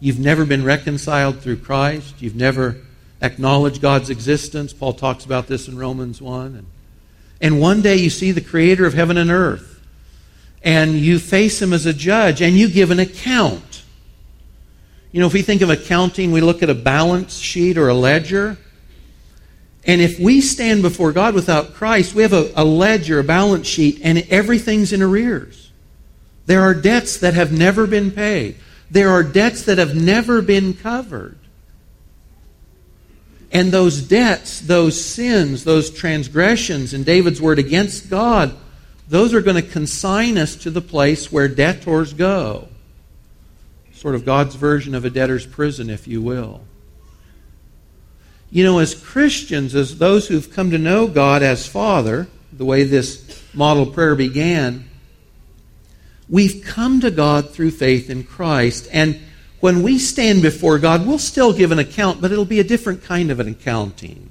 you've 0.00 0.18
never 0.18 0.44
been 0.44 0.64
reconciled 0.64 1.40
through 1.40 1.56
Christ, 1.56 2.22
you've 2.22 2.36
never 2.36 2.76
acknowledged 3.20 3.80
God's 3.80 4.10
existence. 4.10 4.72
Paul 4.72 4.92
talks 4.92 5.24
about 5.24 5.46
this 5.46 5.68
in 5.68 5.76
Romans 5.78 6.20
1. 6.22 6.46
And, 6.54 6.66
and 7.40 7.60
one 7.60 7.82
day 7.82 7.96
you 7.96 8.10
see 8.10 8.30
the 8.30 8.40
creator 8.40 8.86
of 8.86 8.94
heaven 8.94 9.16
and 9.16 9.30
earth, 9.30 9.80
and 10.62 10.94
you 10.94 11.18
face 11.18 11.60
him 11.60 11.72
as 11.72 11.86
a 11.86 11.92
judge, 11.92 12.40
and 12.40 12.56
you 12.56 12.68
give 12.68 12.90
an 12.90 12.98
account. 12.98 13.82
You 15.12 15.20
know, 15.20 15.26
if 15.26 15.32
we 15.32 15.42
think 15.42 15.62
of 15.62 15.70
accounting, 15.70 16.30
we 16.32 16.40
look 16.40 16.62
at 16.62 16.70
a 16.70 16.74
balance 16.74 17.38
sheet 17.38 17.78
or 17.78 17.88
a 17.88 17.94
ledger. 17.94 18.58
And 19.86 20.00
if 20.00 20.18
we 20.18 20.40
stand 20.40 20.82
before 20.82 21.12
God 21.12 21.34
without 21.34 21.74
Christ, 21.74 22.14
we 22.14 22.22
have 22.22 22.32
a, 22.32 22.50
a, 22.56 22.64
ledger, 22.64 23.20
a 23.20 23.24
balance 23.24 23.68
sheet, 23.68 24.00
and 24.02 24.18
everything's 24.30 24.92
in 24.92 25.00
arrears. 25.00 25.70
There 26.46 26.62
are 26.62 26.74
debts 26.74 27.18
that 27.18 27.34
have 27.34 27.52
never 27.52 27.86
been 27.86 28.10
paid. 28.10 28.56
There 28.90 29.10
are 29.10 29.22
debts 29.22 29.62
that 29.62 29.78
have 29.78 29.94
never 29.94 30.42
been 30.42 30.74
covered. 30.74 31.38
And 33.52 33.70
those 33.70 34.02
debts, 34.02 34.60
those 34.60 35.02
sins, 35.02 35.62
those 35.62 35.90
transgressions, 35.90 36.92
in 36.92 37.04
David's 37.04 37.40
word, 37.40 37.60
against 37.60 38.10
God, 38.10 38.56
those 39.08 39.32
are 39.32 39.40
going 39.40 39.62
to 39.62 39.70
consign 39.70 40.36
us 40.36 40.56
to 40.56 40.70
the 40.70 40.80
place 40.80 41.30
where 41.30 41.46
debtors 41.46 42.12
go. 42.12 42.68
Sort 43.94 44.16
of 44.16 44.24
God's 44.24 44.56
version 44.56 44.96
of 44.96 45.04
a 45.04 45.10
debtor's 45.10 45.46
prison, 45.46 45.90
if 45.90 46.08
you 46.08 46.20
will. 46.20 46.62
You 48.50 48.64
know, 48.64 48.78
as 48.78 48.94
Christians, 48.94 49.74
as 49.74 49.98
those 49.98 50.28
who've 50.28 50.50
come 50.52 50.70
to 50.70 50.78
know 50.78 51.06
God 51.06 51.42
as 51.42 51.66
Father, 51.66 52.28
the 52.52 52.64
way 52.64 52.84
this 52.84 53.42
model 53.52 53.86
prayer 53.86 54.14
began, 54.14 54.88
we've 56.28 56.64
come 56.64 57.00
to 57.00 57.10
God 57.10 57.50
through 57.50 57.72
faith 57.72 58.08
in 58.08 58.24
Christ. 58.24 58.88
And 58.92 59.20
when 59.60 59.82
we 59.82 59.98
stand 59.98 60.42
before 60.42 60.78
God, 60.78 61.06
we'll 61.06 61.18
still 61.18 61.52
give 61.52 61.72
an 61.72 61.78
account, 61.78 62.20
but 62.20 62.30
it'll 62.30 62.44
be 62.44 62.60
a 62.60 62.64
different 62.64 63.02
kind 63.02 63.30
of 63.30 63.40
an 63.40 63.48
accounting. 63.48 64.30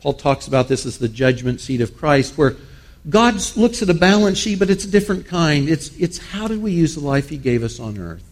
Paul 0.00 0.14
talks 0.14 0.46
about 0.46 0.68
this 0.68 0.86
as 0.86 0.98
the 0.98 1.08
judgment 1.08 1.60
seat 1.60 1.80
of 1.80 1.96
Christ, 1.96 2.36
where 2.38 2.56
God 3.08 3.34
looks 3.56 3.82
at 3.82 3.90
a 3.90 3.94
balance 3.94 4.38
sheet, 4.38 4.58
but 4.58 4.70
it's 4.70 4.84
a 4.84 4.90
different 4.90 5.26
kind. 5.26 5.68
It's, 5.68 5.94
it's 5.96 6.18
how 6.18 6.48
did 6.48 6.62
we 6.62 6.72
use 6.72 6.94
the 6.94 7.00
life 7.00 7.28
He 7.28 7.36
gave 7.36 7.62
us 7.62 7.78
on 7.80 7.98
earth? 7.98 8.24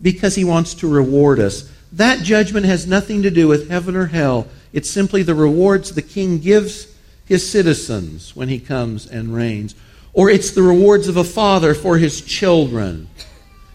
Because 0.00 0.34
He 0.34 0.44
wants 0.44 0.74
to 0.74 0.88
reward 0.88 1.38
us. 1.40 1.70
That 1.98 2.22
judgment 2.22 2.64
has 2.64 2.86
nothing 2.86 3.24
to 3.24 3.30
do 3.30 3.48
with 3.48 3.68
heaven 3.68 3.96
or 3.96 4.06
hell. 4.06 4.46
It's 4.72 4.88
simply 4.88 5.24
the 5.24 5.34
rewards 5.34 5.92
the 5.92 6.00
king 6.00 6.38
gives 6.38 6.86
his 7.24 7.50
citizens 7.50 8.36
when 8.36 8.48
he 8.48 8.60
comes 8.60 9.08
and 9.08 9.34
reigns. 9.34 9.74
Or 10.12 10.30
it's 10.30 10.52
the 10.52 10.62
rewards 10.62 11.08
of 11.08 11.16
a 11.16 11.24
father 11.24 11.74
for 11.74 11.98
his 11.98 12.20
children. 12.20 13.08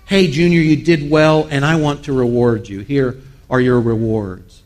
Hey, 0.06 0.28
Junior, 0.32 0.62
you 0.62 0.78
did 0.78 1.12
well, 1.12 1.50
and 1.52 1.66
I 1.66 1.76
want 1.76 2.06
to 2.06 2.14
reward 2.14 2.70
you. 2.70 2.80
Here 2.80 3.18
are 3.50 3.60
your 3.60 3.82
rewards. 3.82 4.62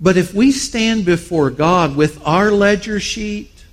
But 0.00 0.16
if 0.16 0.32
we 0.32 0.52
stand 0.52 1.04
before 1.04 1.50
God 1.50 1.96
with 1.96 2.24
our 2.24 2.52
ledger 2.52 3.00
sheet 3.00 3.64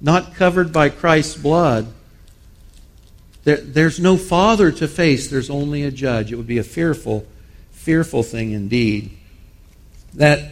not 0.00 0.34
covered 0.34 0.72
by 0.72 0.88
Christ's 0.88 1.36
blood, 1.36 1.88
there, 3.44 3.58
there's 3.58 4.00
no 4.00 4.16
father 4.16 4.72
to 4.72 4.88
face, 4.88 5.28
there's 5.28 5.50
only 5.50 5.82
a 5.82 5.90
judge. 5.90 6.32
It 6.32 6.36
would 6.36 6.46
be 6.46 6.56
a 6.56 6.64
fearful 6.64 7.26
fearful 7.80 8.22
thing 8.22 8.52
indeed. 8.52 9.16
That 10.14 10.50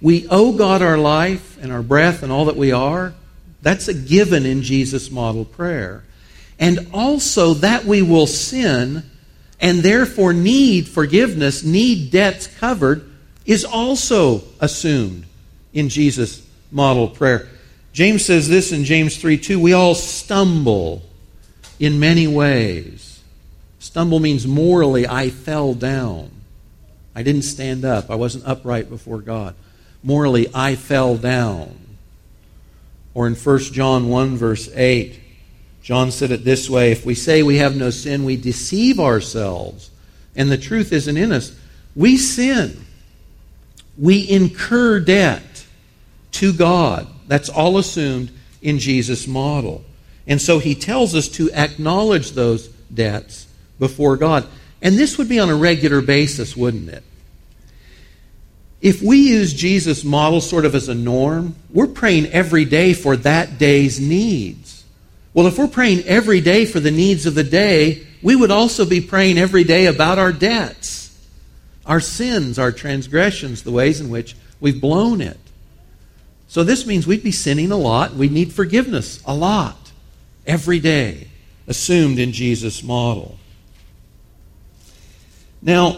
we 0.00 0.26
owe 0.28 0.52
God 0.52 0.82
our 0.82 0.98
life 0.98 1.56
and 1.62 1.72
our 1.72 1.82
breath 1.82 2.22
and 2.22 2.30
all 2.30 2.46
that 2.46 2.56
we 2.56 2.72
are. 2.72 3.14
That's 3.62 3.88
a 3.88 3.94
given 3.94 4.44
in 4.44 4.62
Jesus' 4.62 5.10
model 5.10 5.44
prayer. 5.44 6.04
And 6.58 6.88
also 6.92 7.54
that 7.54 7.84
we 7.84 8.02
will 8.02 8.26
sin 8.26 9.08
and 9.60 9.78
therefore 9.78 10.32
need 10.32 10.88
forgiveness, 10.88 11.62
need 11.62 12.10
debts 12.10 12.46
covered, 12.46 13.10
is 13.46 13.64
also 13.64 14.42
assumed 14.60 15.24
in 15.72 15.88
Jesus' 15.88 16.46
model 16.70 17.08
prayer. 17.08 17.48
James 17.92 18.24
says 18.24 18.48
this 18.48 18.72
in 18.72 18.84
James 18.84 19.16
3 19.16 19.38
2 19.38 19.60
we 19.60 19.72
all 19.72 19.94
stumble 19.94 21.02
in 21.78 22.00
many 22.00 22.26
ways. 22.26 23.22
Stumble 23.78 24.18
means 24.18 24.46
morally, 24.46 25.06
I 25.06 25.30
fell 25.30 25.74
down. 25.74 26.30
I 27.14 27.22
didn't 27.22 27.42
stand 27.42 27.84
up. 27.84 28.10
I 28.10 28.14
wasn't 28.16 28.46
upright 28.46 28.88
before 28.88 29.20
God. 29.20 29.54
Morally, 30.02 30.48
I 30.54 30.74
fell 30.74 31.16
down. 31.16 31.78
Or 33.14 33.26
in 33.26 33.34
1 33.34 33.58
John 33.72 34.08
1, 34.08 34.36
verse 34.36 34.68
8, 34.74 35.20
John 35.82 36.10
said 36.10 36.30
it 36.30 36.44
this 36.44 36.68
way 36.68 36.92
If 36.92 37.06
we 37.06 37.14
say 37.14 37.42
we 37.42 37.58
have 37.58 37.76
no 37.76 37.90
sin, 37.90 38.24
we 38.24 38.36
deceive 38.36 38.98
ourselves, 38.98 39.90
and 40.34 40.50
the 40.50 40.58
truth 40.58 40.92
isn't 40.92 41.16
in 41.16 41.30
us. 41.30 41.56
We 41.94 42.16
sin. 42.16 42.84
We 43.96 44.28
incur 44.28 45.00
debt 45.00 45.66
to 46.32 46.52
God. 46.52 47.06
That's 47.28 47.48
all 47.48 47.78
assumed 47.78 48.32
in 48.60 48.78
Jesus' 48.78 49.28
model. 49.28 49.84
And 50.26 50.40
so 50.40 50.58
he 50.58 50.74
tells 50.74 51.14
us 51.14 51.28
to 51.28 51.52
acknowledge 51.52 52.32
those 52.32 52.68
debts 52.92 53.46
before 53.78 54.16
God. 54.16 54.46
And 54.84 54.98
this 54.98 55.16
would 55.16 55.30
be 55.30 55.40
on 55.40 55.48
a 55.48 55.56
regular 55.56 56.02
basis, 56.02 56.54
wouldn't 56.54 56.90
it? 56.90 57.02
If 58.82 59.00
we 59.00 59.16
use 59.16 59.54
Jesus' 59.54 60.04
model 60.04 60.42
sort 60.42 60.66
of 60.66 60.74
as 60.74 60.90
a 60.90 60.94
norm, 60.94 61.56
we're 61.70 61.86
praying 61.86 62.26
every 62.26 62.66
day 62.66 62.92
for 62.92 63.16
that 63.16 63.56
day's 63.56 63.98
needs. 63.98 64.84
Well, 65.32 65.46
if 65.46 65.58
we're 65.58 65.68
praying 65.68 66.04
every 66.04 66.42
day 66.42 66.66
for 66.66 66.80
the 66.80 66.90
needs 66.90 67.24
of 67.24 67.34
the 67.34 67.42
day, 67.42 68.06
we 68.22 68.36
would 68.36 68.50
also 68.50 68.84
be 68.84 69.00
praying 69.00 69.38
every 69.38 69.64
day 69.64 69.86
about 69.86 70.18
our 70.18 70.32
debts, 70.32 71.18
our 71.86 72.00
sins, 72.00 72.58
our 72.58 72.70
transgressions, 72.70 73.62
the 73.62 73.72
ways 73.72 74.02
in 74.02 74.10
which 74.10 74.36
we've 74.60 74.82
blown 74.82 75.22
it. 75.22 75.38
So 76.46 76.62
this 76.62 76.86
means 76.86 77.06
we'd 77.06 77.24
be 77.24 77.32
sinning 77.32 77.72
a 77.72 77.76
lot. 77.76 78.14
We'd 78.14 78.32
need 78.32 78.52
forgiveness 78.52 79.22
a 79.24 79.34
lot 79.34 79.92
every 80.46 80.78
day, 80.78 81.28
assumed 81.66 82.18
in 82.18 82.32
Jesus' 82.32 82.82
model. 82.82 83.38
Now, 85.64 85.96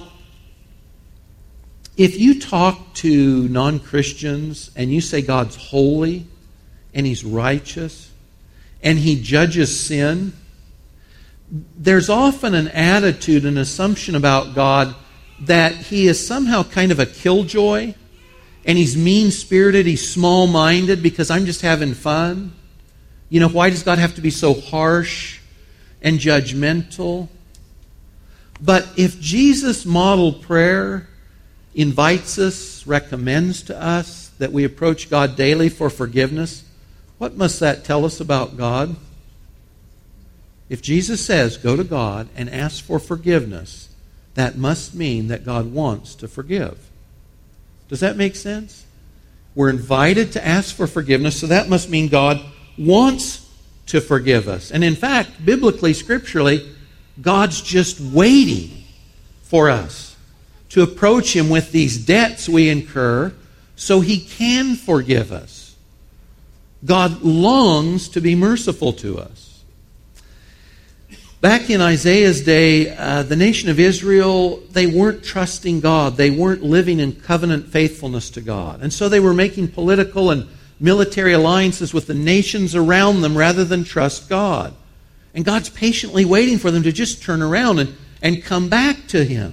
if 1.97 2.21
you 2.21 2.39
talk 2.39 2.95
to 2.95 3.49
non 3.49 3.81
Christians 3.81 4.71
and 4.77 4.93
you 4.93 5.01
say 5.01 5.23
God's 5.23 5.57
holy 5.57 6.27
and 6.95 7.05
He's 7.05 7.25
righteous 7.25 8.11
and 8.81 8.97
He 8.97 9.21
judges 9.21 9.79
sin, 9.79 10.33
there's 11.51 12.09
often 12.09 12.55
an 12.55 12.69
attitude, 12.69 13.45
an 13.45 13.59
assumption 13.59 14.15
about 14.15 14.55
God 14.55 14.95
that 15.41 15.75
He 15.75 16.07
is 16.07 16.25
somehow 16.25 16.63
kind 16.63 16.93
of 16.93 17.01
a 17.01 17.07
killjoy 17.07 17.95
and 18.65 18.79
He's 18.79 18.97
mean 18.97 19.33
spirited, 19.33 19.85
He's 19.85 20.09
small 20.09 20.47
minded 20.47 21.03
because 21.03 21.29
I'm 21.29 21.45
just 21.45 21.63
having 21.63 21.95
fun. 21.95 22.53
You 23.29 23.41
know, 23.41 23.49
why 23.49 23.71
does 23.71 23.83
God 23.83 23.99
have 23.99 24.15
to 24.15 24.21
be 24.21 24.31
so 24.31 24.55
harsh 24.55 25.41
and 26.01 26.21
judgmental? 26.21 27.29
But 28.61 28.89
if 28.97 29.21
Jesus' 29.21 29.85
model 29.85 30.33
prayer 30.33 31.09
invites 31.75 32.39
us, 32.39 32.87
recommends 32.87 33.63
to 33.65 33.81
us 33.81 34.29
that 34.39 34.53
we 34.53 34.65
approach 34.65 35.11
God 35.11 35.37
daily 35.37 35.69
for 35.69 35.91
forgiveness, 35.91 36.65
what 37.19 37.37
must 37.37 37.61
that 37.61 37.85
tell 37.85 38.05
us 38.05 38.21
about 38.21 38.57
God? 38.57 38.97
If 40.69 40.83
Jesus 40.83 41.25
says, 41.25 41.57
go 41.57 41.77
to 41.77 41.85
God 41.85 42.29
and 42.35 42.51
ask 42.51 42.85
for 42.85 42.99
forgiveness, 42.99 43.89
that 44.35 44.57
must 44.57 44.95
mean 44.95 45.29
that 45.29 45.45
God 45.45 45.73
wants 45.73 46.15
to 46.17 46.29
forgive. 46.29 46.79
Does 47.89 48.01
that 48.01 48.17
make 48.17 48.37
sense? 48.37 48.85
We're 49.55 49.71
invited 49.71 50.33
to 50.33 50.47
ask 50.47 50.75
for 50.75 50.87
forgiveness, 50.87 51.41
so 51.41 51.47
that 51.47 51.69
must 51.69 51.89
mean 51.89 52.09
God 52.09 52.41
wants 52.77 53.49
to 53.87 54.01
forgive 54.01 54.49
us. 54.49 54.71
And 54.71 54.83
in 54.83 54.97
fact, 54.97 55.45
biblically, 55.45 55.95
scripturally, 55.95 56.76
God's 57.21 57.61
just 57.61 58.01
waiting 58.01 58.85
for 59.43 59.71
us 59.71 60.17
to 60.71 60.83
approach 60.83 61.35
Him 61.35 61.49
with 61.49 61.73
these 61.73 62.05
debts 62.05 62.49
we 62.49 62.69
incur 62.69 63.33
so 63.77 64.01
He 64.01 64.21
can 64.21 64.75
forgive 64.75 65.33
us. 65.33 65.77
God 66.85 67.23
longs 67.23 68.09
to 68.11 68.21
be 68.21 68.35
merciful 68.35 68.93
to 68.95 69.19
us. 69.19 69.63
Back 71.41 71.71
in 71.71 71.81
Isaiah's 71.81 72.43
day, 72.43 72.97
uh, 72.97 73.23
the 73.23 73.37
nation 73.37 73.69
of 73.69 73.79
Israel, 73.79 74.57
they 74.71 74.87
weren't 74.87 75.23
trusting 75.23 75.81
God. 75.81 76.17
They 76.17 76.31
weren't 76.31 76.63
living 76.63 76.99
in 76.99 77.13
covenant 77.13 77.69
faithfulness 77.69 78.31
to 78.31 78.41
God. 78.41 78.83
And 78.83 78.93
so 78.93 79.09
they 79.09 79.21
were 79.21 79.35
making 79.35 79.69
political 79.69 80.31
and 80.31 80.49
military 80.81 81.35
alliances 81.35 81.93
with 81.95 82.07
the 82.07 82.15
nations 82.15 82.75
around 82.75 83.21
them 83.21 83.37
rather 83.37 83.65
than 83.65 83.85
trust 83.85 84.29
God. 84.29 84.75
And 85.37 85.45
God's 85.45 85.69
patiently 85.69 86.25
waiting 86.25 86.57
for 86.57 86.71
them 86.71 86.83
to 86.85 86.91
just 86.91 87.23
turn 87.23 87.43
around 87.43 87.79
and, 87.79 87.95
and 88.23 88.43
come 88.43 88.71
back 88.71 89.07
to 89.09 89.23
Him. 89.23 89.53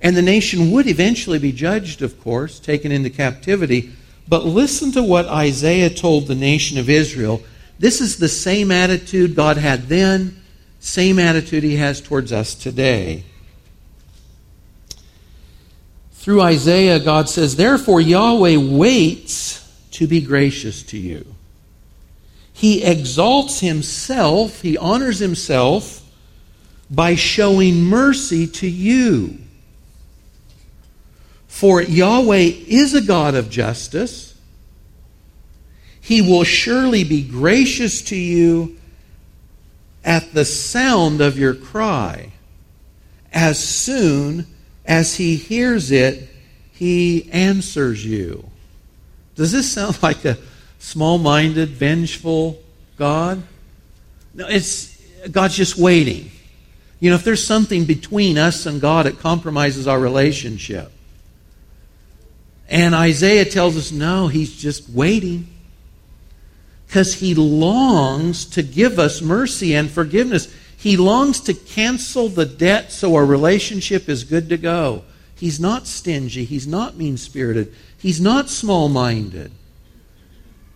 And 0.00 0.16
the 0.16 0.22
nation 0.22 0.70
would 0.70 0.86
eventually 0.86 1.40
be 1.40 1.50
judged, 1.50 2.00
of 2.00 2.18
course, 2.20 2.60
taken 2.60 2.92
into 2.92 3.10
captivity. 3.10 3.92
But 4.28 4.46
listen 4.46 4.92
to 4.92 5.02
what 5.02 5.26
Isaiah 5.26 5.90
told 5.90 6.28
the 6.28 6.36
nation 6.36 6.78
of 6.78 6.88
Israel. 6.88 7.42
This 7.80 8.00
is 8.00 8.18
the 8.18 8.28
same 8.28 8.70
attitude 8.70 9.34
God 9.34 9.56
had 9.56 9.88
then, 9.88 10.40
same 10.78 11.18
attitude 11.18 11.64
He 11.64 11.76
has 11.76 12.00
towards 12.00 12.32
us 12.32 12.54
today. 12.54 13.24
Through 16.12 16.42
Isaiah, 16.42 17.00
God 17.00 17.28
says, 17.28 17.56
Therefore, 17.56 18.00
Yahweh 18.00 18.58
waits 18.58 19.68
to 19.90 20.06
be 20.06 20.20
gracious 20.20 20.84
to 20.84 20.98
you. 20.98 21.34
He 22.60 22.84
exalts 22.84 23.60
himself, 23.60 24.60
he 24.60 24.76
honors 24.76 25.18
himself 25.18 26.02
by 26.90 27.14
showing 27.14 27.84
mercy 27.84 28.46
to 28.46 28.68
you. 28.68 29.38
For 31.48 31.80
Yahweh 31.80 32.52
is 32.66 32.92
a 32.92 33.00
God 33.00 33.34
of 33.34 33.48
justice. 33.48 34.38
He 36.02 36.20
will 36.20 36.44
surely 36.44 37.02
be 37.02 37.22
gracious 37.22 38.02
to 38.02 38.16
you 38.16 38.76
at 40.04 40.34
the 40.34 40.44
sound 40.44 41.22
of 41.22 41.38
your 41.38 41.54
cry. 41.54 42.32
As 43.32 43.58
soon 43.58 44.46
as 44.84 45.14
he 45.14 45.36
hears 45.36 45.90
it, 45.90 46.28
he 46.72 47.30
answers 47.32 48.04
you. 48.04 48.44
Does 49.34 49.50
this 49.50 49.72
sound 49.72 50.02
like 50.02 50.26
a 50.26 50.36
small 50.80 51.18
minded, 51.18 51.68
vengeful 51.68 52.60
God? 52.96 53.42
No, 54.34 54.48
it's 54.48 55.00
God's 55.30 55.56
just 55.56 55.76
waiting. 55.76 56.32
You 56.98 57.10
know, 57.10 57.16
if 57.16 57.24
there's 57.24 57.44
something 57.44 57.84
between 57.84 58.36
us 58.36 58.66
and 58.66 58.80
God, 58.80 59.06
it 59.06 59.20
compromises 59.20 59.86
our 59.86 59.98
relationship. 59.98 60.90
And 62.68 62.94
Isaiah 62.94 63.44
tells 63.44 63.76
us, 63.76 63.90
no, 63.90 64.28
he's 64.28 64.54
just 64.54 64.88
waiting. 64.88 65.48
Because 66.86 67.14
he 67.14 67.34
longs 67.34 68.44
to 68.46 68.62
give 68.62 68.98
us 68.98 69.22
mercy 69.22 69.74
and 69.74 69.90
forgiveness. 69.90 70.52
He 70.76 70.96
longs 70.96 71.40
to 71.42 71.54
cancel 71.54 72.28
the 72.28 72.46
debt 72.46 72.92
so 72.92 73.14
our 73.14 73.24
relationship 73.24 74.08
is 74.08 74.24
good 74.24 74.48
to 74.50 74.56
go. 74.56 75.04
He's 75.34 75.58
not 75.58 75.86
stingy. 75.86 76.44
He's 76.44 76.66
not 76.66 76.96
mean 76.96 77.16
spirited. 77.16 77.74
He's 77.96 78.20
not 78.20 78.50
small 78.50 78.88
minded. 78.88 79.52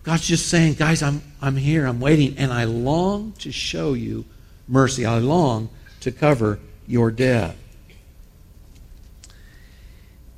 God's 0.05 0.27
just 0.27 0.49
saying, 0.49 0.75
guys, 0.75 1.01
I'm, 1.01 1.23
I'm 1.41 1.57
here. 1.57 1.87
I'm 1.87 1.99
waiting. 1.99 2.37
And 2.37 2.53
I 2.53 2.65
long 2.65 3.31
to 3.39 3.51
show 3.51 3.93
you 3.93 4.23
mercy. 4.67 5.03
I 5.03 5.17
long 5.17 5.69
to 6.01 6.11
cover 6.11 6.59
your 6.87 7.09
debt. 7.09 7.57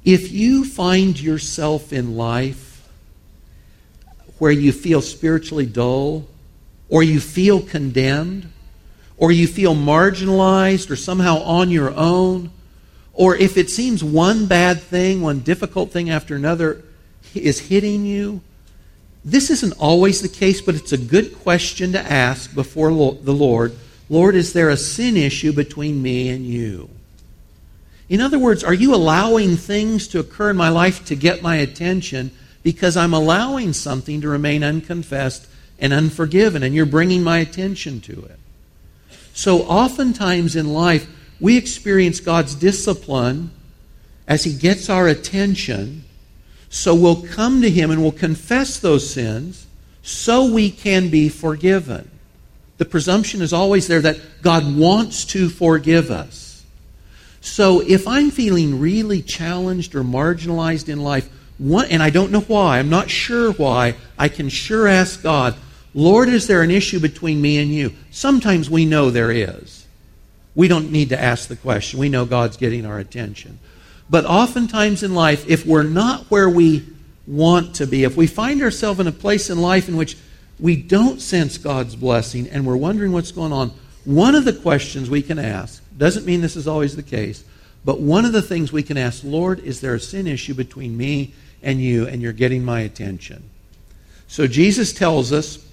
If 0.06 0.32
you 0.32 0.64
find 0.64 1.20
yourself 1.20 1.92
in 1.92 2.16
life 2.16 2.88
where 4.40 4.54
you 4.54 4.72
feel 4.72 5.02
spiritually 5.02 5.66
dull, 5.66 6.26
or 6.88 7.04
you 7.04 7.20
feel 7.20 7.60
condemned, 7.60 8.50
or 9.18 9.34
you 9.34 9.48
feel 9.48 9.76
marginalized 9.76 10.90
or 10.90 10.96
somehow 10.96 11.40
on 11.40 11.70
your 11.70 11.94
own, 11.94 12.52
or 13.12 13.36
if 13.36 13.58
it 13.58 13.70
seems 13.70 14.02
one 14.02 14.46
bad 14.46 14.80
thing, 14.80 15.22
one 15.22 15.42
difficult 15.42 15.92
thing 15.92 16.10
after 16.10 16.36
another 16.36 16.86
is 17.34 17.60
hitting 17.60 18.06
you, 18.06 18.40
this 19.28 19.50
isn't 19.50 19.74
always 19.74 20.22
the 20.22 20.30
case, 20.30 20.62
but 20.62 20.76
it's 20.76 20.94
a 20.94 20.98
good 20.98 21.38
question 21.40 21.92
to 21.92 22.00
ask 22.00 22.56
before 22.56 22.90
the 22.90 23.34
Lord. 23.34 23.76
Lord, 24.10 24.36
is 24.36 24.54
there 24.54 24.70
a 24.70 24.78
sin 24.78 25.18
issue 25.18 25.52
between 25.52 26.02
me 26.02 26.30
and 26.30 26.46
you? 26.46 26.90
In 28.08 28.22
other 28.22 28.40
words, 28.40 28.64
are 28.64 28.74
you 28.74 28.96
allowing 28.96 29.58
things 29.58 30.08
to 30.10 30.20
occur 30.20 30.52
in 30.52 30.56
my 30.56 30.70
life 30.70 31.04
to 31.06 31.16
get 31.16 31.42
my 31.42 31.58
attention 31.58 32.32
because 32.64 32.96
I'm 32.96 33.14
allowing 33.14 33.74
something 33.74 34.22
to 34.22 34.30
remain 34.30 34.64
unconfessed 34.64 35.46
and 35.78 35.92
unforgiven, 35.92 36.64
and 36.64 36.74
you're 36.74 36.86
bringing 36.86 37.22
my 37.22 37.40
attention 37.40 38.00
to 38.02 38.14
it? 38.14 38.40
So, 39.34 39.64
oftentimes 39.64 40.56
in 40.56 40.74
life, 40.74 41.06
we 41.42 41.58
experience 41.58 42.22
God's 42.22 42.56
discipline 42.56 43.52
as 44.26 44.46
He 44.46 44.54
gets 44.54 44.90
our 44.90 45.10
attention. 45.10 46.06
So 46.70 46.94
we'll 46.96 47.24
come 47.28 47.62
to 47.62 47.70
Him 47.70 47.92
and 47.92 48.02
we'll 48.02 48.12
confess 48.12 48.80
those 48.80 49.10
sins 49.10 49.66
so 50.02 50.52
we 50.52 50.70
can 50.70 51.10
be 51.10 51.30
forgiven. 51.30 52.10
The 52.78 52.86
presumption 52.86 53.42
is 53.42 53.54
always 53.54 53.88
there 53.88 54.02
that 54.02 54.20
God 54.42 54.78
wants 54.78 55.26
to 55.26 55.50
forgive 55.50 56.12
us. 56.12 56.64
So 57.42 57.80
if 57.80 58.08
I'm 58.08 58.30
feeling 58.30 58.80
really 58.80 59.22
challenged 59.22 59.96
or 59.96 60.04
marginalized 60.04 60.90
in 60.90 61.02
life, 61.02 61.30
what, 61.58 61.90
and 61.90 62.04
I 62.04 62.10
don't 62.10 62.32
know 62.32 62.42
why, 62.42 62.78
I'm 62.78 62.90
not 62.90 63.10
sure 63.10 63.52
why, 63.54 63.96
I 64.18 64.30
can 64.30 64.50
sure 64.50 64.88
ask 64.88 65.24
God, 65.24 65.56
Lord, 65.94 66.30
is 66.30 66.46
there 66.46 66.62
an 66.62 66.70
issue 66.70 67.00
between 67.00 67.42
me 67.42 67.58
and 67.58 67.72
you? 67.72 67.94
Sometimes 68.12 68.70
we 68.70 68.86
know 68.86 69.10
there 69.10 69.32
is. 69.32 69.88
We 70.54 70.68
don't 70.68 70.92
need 70.92 71.10
to 71.10 71.20
ask 71.20 71.48
the 71.48 71.56
question. 71.56 72.00
We 72.00 72.10
know 72.10 72.26
God's 72.26 72.58
getting 72.58 72.86
our 72.86 73.00
attention. 73.00 73.60
But 74.10 74.26
oftentimes 74.26 75.04
in 75.04 75.14
life, 75.14 75.48
if 75.50 75.66
we're 75.66 75.84
not 75.84 76.32
where 76.32 76.50
we 76.50 76.86
want 77.26 77.76
to 77.76 77.88
be, 77.88 78.04
if 78.04 78.16
we 78.16 78.28
find 78.28 78.62
ourselves 78.62 79.00
in 79.00 79.08
a 79.08 79.12
place 79.12 79.50
in 79.50 79.62
life 79.62 79.90
in 79.90 79.98
which 79.98 80.18
we 80.60 80.76
don't 80.76 81.22
sense 81.22 81.58
God's 81.58 81.96
blessing 81.96 82.48
and 82.48 82.66
we're 82.66 82.78
wondering 82.78 83.12
what's 83.12 83.32
going 83.32 83.52
on, 83.52 83.72
one 84.06 84.36
of 84.36 84.46
the 84.46 84.54
questions 84.54 85.10
we 85.10 85.22
can 85.22 85.38
ask 85.38 85.84
doesn't 85.98 86.26
mean 86.26 86.42
this 86.42 86.56
is 86.56 86.68
always 86.68 86.96
the 86.96 87.04
case, 87.04 87.44
but 87.84 88.00
one 88.00 88.24
of 88.24 88.32
the 88.32 88.42
things 88.42 88.72
we 88.72 88.84
can 88.84 88.98
ask, 88.98 89.24
Lord, 89.24 89.60
is 89.60 89.82
there 89.82 89.96
a 89.96 90.00
sin 90.00 90.28
issue 90.28 90.54
between 90.54 90.96
me 90.96 91.34
and 91.62 91.82
you, 91.82 92.08
and 92.08 92.22
you're 92.22 92.34
getting 92.34 92.64
my 92.64 92.82
attention? 92.82 93.50
So 94.28 94.48
Jesus 94.48 94.94
tells 94.94 95.34
us 95.34 95.66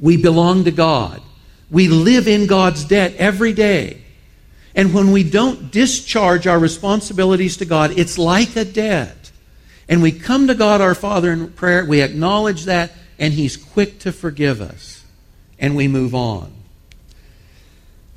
we 0.00 0.16
belong 0.16 0.64
to 0.64 0.70
God. 0.70 1.22
We 1.70 1.88
live 1.88 2.26
in 2.26 2.46
God's 2.46 2.84
debt 2.84 3.14
every 3.16 3.52
day. 3.52 4.03
And 4.74 4.92
when 4.92 5.12
we 5.12 5.22
don't 5.22 5.70
discharge 5.70 6.46
our 6.46 6.58
responsibilities 6.58 7.56
to 7.58 7.64
God, 7.64 7.92
it's 7.96 8.18
like 8.18 8.56
a 8.56 8.64
debt. 8.64 9.30
And 9.88 10.02
we 10.02 10.12
come 10.12 10.48
to 10.48 10.54
God 10.54 10.80
our 10.80 10.94
Father 10.94 11.30
in 11.30 11.52
prayer, 11.52 11.84
we 11.84 12.00
acknowledge 12.00 12.64
that, 12.64 12.92
and 13.18 13.34
He's 13.34 13.56
quick 13.56 14.00
to 14.00 14.12
forgive 14.12 14.60
us. 14.60 15.04
And 15.58 15.76
we 15.76 15.86
move 15.86 16.14
on. 16.14 16.52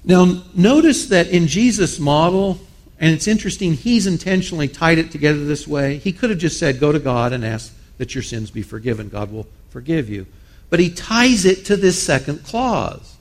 Now, 0.03 0.43
notice 0.55 1.07
that 1.07 1.27
in 1.27 1.47
Jesus' 1.47 1.99
model, 1.99 2.59
and 2.99 3.13
it's 3.13 3.27
interesting, 3.27 3.73
He's 3.73 4.07
intentionally 4.07 4.67
tied 4.67 4.97
it 4.97 5.11
together 5.11 5.45
this 5.45 5.67
way. 5.67 5.97
He 5.97 6.13
could 6.13 6.29
have 6.29 6.39
just 6.39 6.57
said, 6.57 6.79
Go 6.79 6.91
to 6.91 6.99
God 6.99 7.33
and 7.33 7.45
ask 7.45 7.73
that 7.97 8.15
your 8.15 8.23
sins 8.23 8.49
be 8.49 8.63
forgiven. 8.63 9.09
God 9.09 9.31
will 9.31 9.47
forgive 9.69 10.09
you. 10.09 10.25
But 10.69 10.79
he 10.79 10.89
ties 10.89 11.45
it 11.45 11.65
to 11.65 11.75
this 11.75 12.01
second 12.01 12.43
clause. 12.43 13.16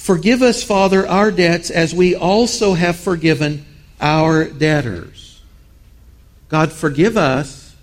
Forgive 0.00 0.40
us, 0.40 0.62
Father, 0.62 1.06
our 1.06 1.30
debts 1.30 1.68
as 1.68 1.94
we 1.94 2.14
also 2.14 2.72
have 2.72 2.96
forgiven 2.96 3.66
our 4.00 4.46
debtors. 4.46 5.42
God, 6.48 6.72
forgive 6.72 7.18
us 7.18 7.76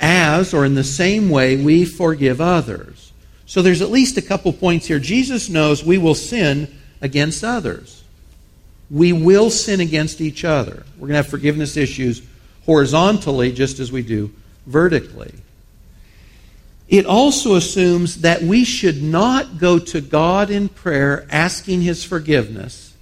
as, 0.00 0.52
or 0.52 0.64
in 0.64 0.74
the 0.74 0.82
same 0.82 1.30
way, 1.30 1.54
we 1.54 1.84
forgive 1.84 2.40
others. 2.40 3.12
So 3.46 3.62
there's 3.62 3.82
at 3.82 3.90
least 3.92 4.16
a 4.16 4.22
couple 4.22 4.52
points 4.52 4.86
here. 4.86 4.98
Jesus 4.98 5.48
knows 5.48 5.84
we 5.84 5.96
will 5.96 6.16
sin 6.16 6.76
against 7.00 7.44
others. 7.44 8.02
We 8.90 9.12
will 9.12 9.48
sin 9.48 9.78
against 9.78 10.20
each 10.20 10.44
other. 10.44 10.82
We're 10.96 11.06
going 11.06 11.10
to 11.10 11.16
have 11.18 11.28
forgiveness 11.28 11.76
issues 11.76 12.20
horizontally 12.66 13.52
just 13.52 13.78
as 13.78 13.92
we 13.92 14.02
do 14.02 14.32
vertically. 14.66 15.32
It 16.88 17.04
also 17.04 17.54
assumes 17.54 18.22
that 18.22 18.42
we 18.42 18.64
should 18.64 19.02
not 19.02 19.58
go 19.58 19.78
to 19.78 20.00
God 20.00 20.50
in 20.50 20.68
prayer 20.68 21.26
asking 21.30 21.82
His 21.82 22.02
forgiveness 22.02 22.94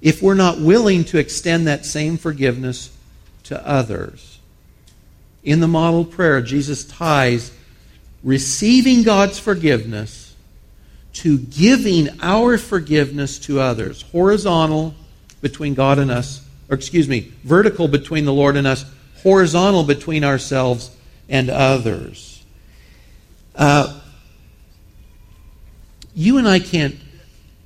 if 0.00 0.22
we're 0.22 0.34
not 0.34 0.60
willing 0.60 1.04
to 1.04 1.18
extend 1.18 1.66
that 1.66 1.86
same 1.86 2.16
forgiveness 2.16 2.90
to 3.44 3.66
others. 3.66 4.40
In 5.44 5.60
the 5.60 5.68
model 5.68 6.04
prayer, 6.04 6.40
Jesus 6.42 6.84
ties 6.84 7.52
receiving 8.22 9.02
God's 9.02 9.38
forgiveness 9.38 10.34
to 11.14 11.38
giving 11.38 12.08
our 12.20 12.58
forgiveness 12.58 13.38
to 13.40 13.60
others. 13.60 14.02
Horizontal 14.12 14.94
between 15.40 15.74
God 15.74 15.98
and 15.98 16.10
us, 16.10 16.44
or 16.68 16.74
excuse 16.74 17.08
me, 17.08 17.32
vertical 17.44 17.88
between 17.88 18.24
the 18.24 18.32
Lord 18.32 18.56
and 18.56 18.66
us, 18.66 18.84
horizontal 19.22 19.84
between 19.84 20.24
ourselves 20.24 20.90
and 21.28 21.50
others. 21.50 22.37
Uh, 23.58 24.00
you 26.14 26.38
and 26.38 26.48
I 26.48 26.60
can't 26.60 26.94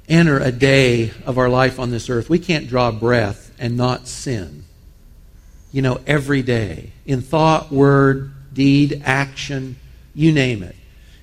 enter 0.08 0.38
a 0.38 0.50
day 0.50 1.12
of 1.26 1.38
our 1.38 1.50
life 1.50 1.78
on 1.78 1.90
this 1.90 2.08
earth. 2.08 2.30
We 2.30 2.38
can't 2.38 2.66
draw 2.66 2.90
breath 2.90 3.52
and 3.58 3.76
not 3.76 4.08
sin. 4.08 4.64
You 5.70 5.82
know, 5.82 6.00
every 6.06 6.42
day. 6.42 6.92
In 7.06 7.20
thought, 7.20 7.70
word, 7.70 8.32
deed, 8.52 9.02
action, 9.04 9.76
you 10.14 10.32
name 10.32 10.62
it. 10.62 10.76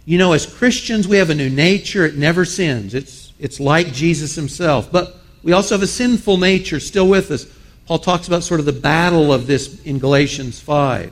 You 0.06 0.18
know, 0.18 0.34
as 0.34 0.46
Christians, 0.46 1.08
we 1.08 1.18
have 1.18 1.30
a 1.30 1.36
new 1.36 1.50
nature. 1.50 2.06
It 2.06 2.16
never 2.16 2.46
sins. 2.46 2.94
It's, 2.96 3.34
it's 3.40 3.60
like 3.60 3.88
Jesus 3.88 4.36
himself. 4.36 4.92
But 4.92 5.16
we 5.44 5.52
also 5.52 5.76
have 5.76 5.84
a 5.84 5.88
sinful 5.88 6.38
nature 6.38 6.80
still 6.80 7.08
with 7.08 7.32
us. 7.32 7.46
Paul 7.86 8.00
talks 8.00 8.28
about 8.28 8.44
sort 8.44 8.60
of 8.60 8.66
the 8.66 8.74
battle 8.74 9.34
of 9.34 9.48
this 9.48 9.84
in 9.84 10.00
Galatians 10.00 10.60
5. 10.60 11.12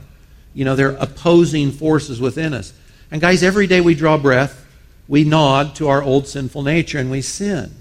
You 0.54 0.65
know, 0.65 0.76
they're 0.76 0.96
opposing 0.96 1.72
forces 1.72 2.20
within 2.20 2.54
us. 2.54 2.74
And 3.12 3.22
guys, 3.22 3.43
every 3.43 3.67
day 3.67 3.82
we 3.82 3.96
draw 3.96 4.17
breath, 4.17 4.65
we 5.08 5.24
nod 5.24 5.76
to 5.76 5.88
our 5.88 6.04
old 6.04 6.28
sinful 6.28 6.63
nature 6.63 7.00
and 7.00 7.10
we 7.10 7.22
sin. 7.22 7.74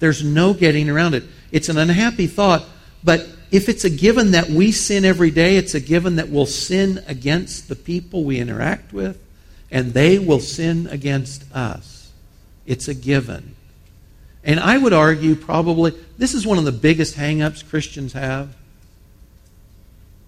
There's 0.00 0.24
no 0.24 0.54
getting 0.54 0.90
around 0.90 1.14
it. 1.14 1.24
It's 1.52 1.68
an 1.68 1.78
unhappy 1.78 2.26
thought, 2.26 2.64
but 3.02 3.28
if 3.50 3.68
it's 3.68 3.84
a 3.84 3.90
given 3.90 4.32
that 4.32 4.50
we 4.50 4.72
sin 4.72 5.04
every 5.04 5.30
day, 5.30 5.56
it's 5.56 5.74
a 5.74 5.80
given 5.80 6.16
that 6.16 6.28
we'll 6.28 6.46
sin 6.46 7.04
against 7.06 7.68
the 7.68 7.76
people 7.76 8.24
we 8.24 8.40
interact 8.40 8.92
with, 8.92 9.20
and 9.70 9.94
they 9.94 10.18
will 10.18 10.40
sin 10.40 10.88
against 10.88 11.44
us. 11.54 12.10
It's 12.66 12.88
a 12.88 12.94
given. 12.94 13.54
And 14.42 14.58
I 14.58 14.76
would 14.76 14.92
argue 14.92 15.36
probably 15.36 15.92
this 16.18 16.34
is 16.34 16.44
one 16.46 16.58
of 16.58 16.64
the 16.64 16.72
biggest 16.72 17.14
hang-ups 17.14 17.62
Christians 17.62 18.12
have. 18.14 18.56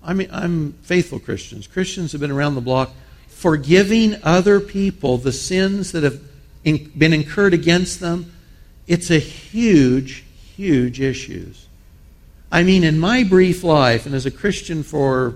I 0.04 0.12
mean, 0.12 0.28
I'm 0.30 0.74
faithful 0.82 1.18
Christians. 1.18 1.66
Christians 1.66 2.12
have 2.12 2.20
been 2.20 2.30
around 2.30 2.54
the 2.54 2.60
block 2.60 2.92
forgiving 3.36 4.16
other 4.22 4.58
people 4.58 5.18
the 5.18 5.30
sins 5.30 5.92
that 5.92 6.02
have 6.02 6.18
in, 6.64 6.90
been 6.96 7.12
incurred 7.12 7.52
against 7.52 8.00
them, 8.00 8.32
it's 8.86 9.10
a 9.10 9.18
huge, 9.18 10.24
huge 10.56 11.02
issue. 11.02 11.52
I 12.50 12.62
mean, 12.62 12.82
in 12.82 12.98
my 12.98 13.24
brief 13.24 13.62
life, 13.62 14.06
and 14.06 14.14
as 14.14 14.24
a 14.24 14.30
Christian 14.30 14.82
for 14.82 15.34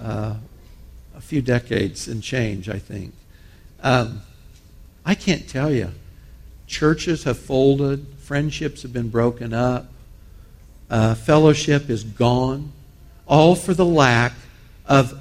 uh, 0.00 0.36
a 1.14 1.20
few 1.20 1.42
decades 1.42 2.08
and 2.08 2.22
change, 2.22 2.70
I 2.70 2.78
think, 2.78 3.12
um, 3.82 4.22
I 5.04 5.14
can't 5.14 5.46
tell 5.46 5.70
you. 5.70 5.90
Churches 6.66 7.24
have 7.24 7.38
folded, 7.38 8.06
friendships 8.20 8.82
have 8.82 8.92
been 8.94 9.10
broken 9.10 9.52
up, 9.52 9.86
uh, 10.88 11.14
fellowship 11.14 11.90
is 11.90 12.04
gone, 12.04 12.72
all 13.26 13.54
for 13.54 13.74
the 13.74 13.84
lack 13.84 14.32
of 14.86 15.19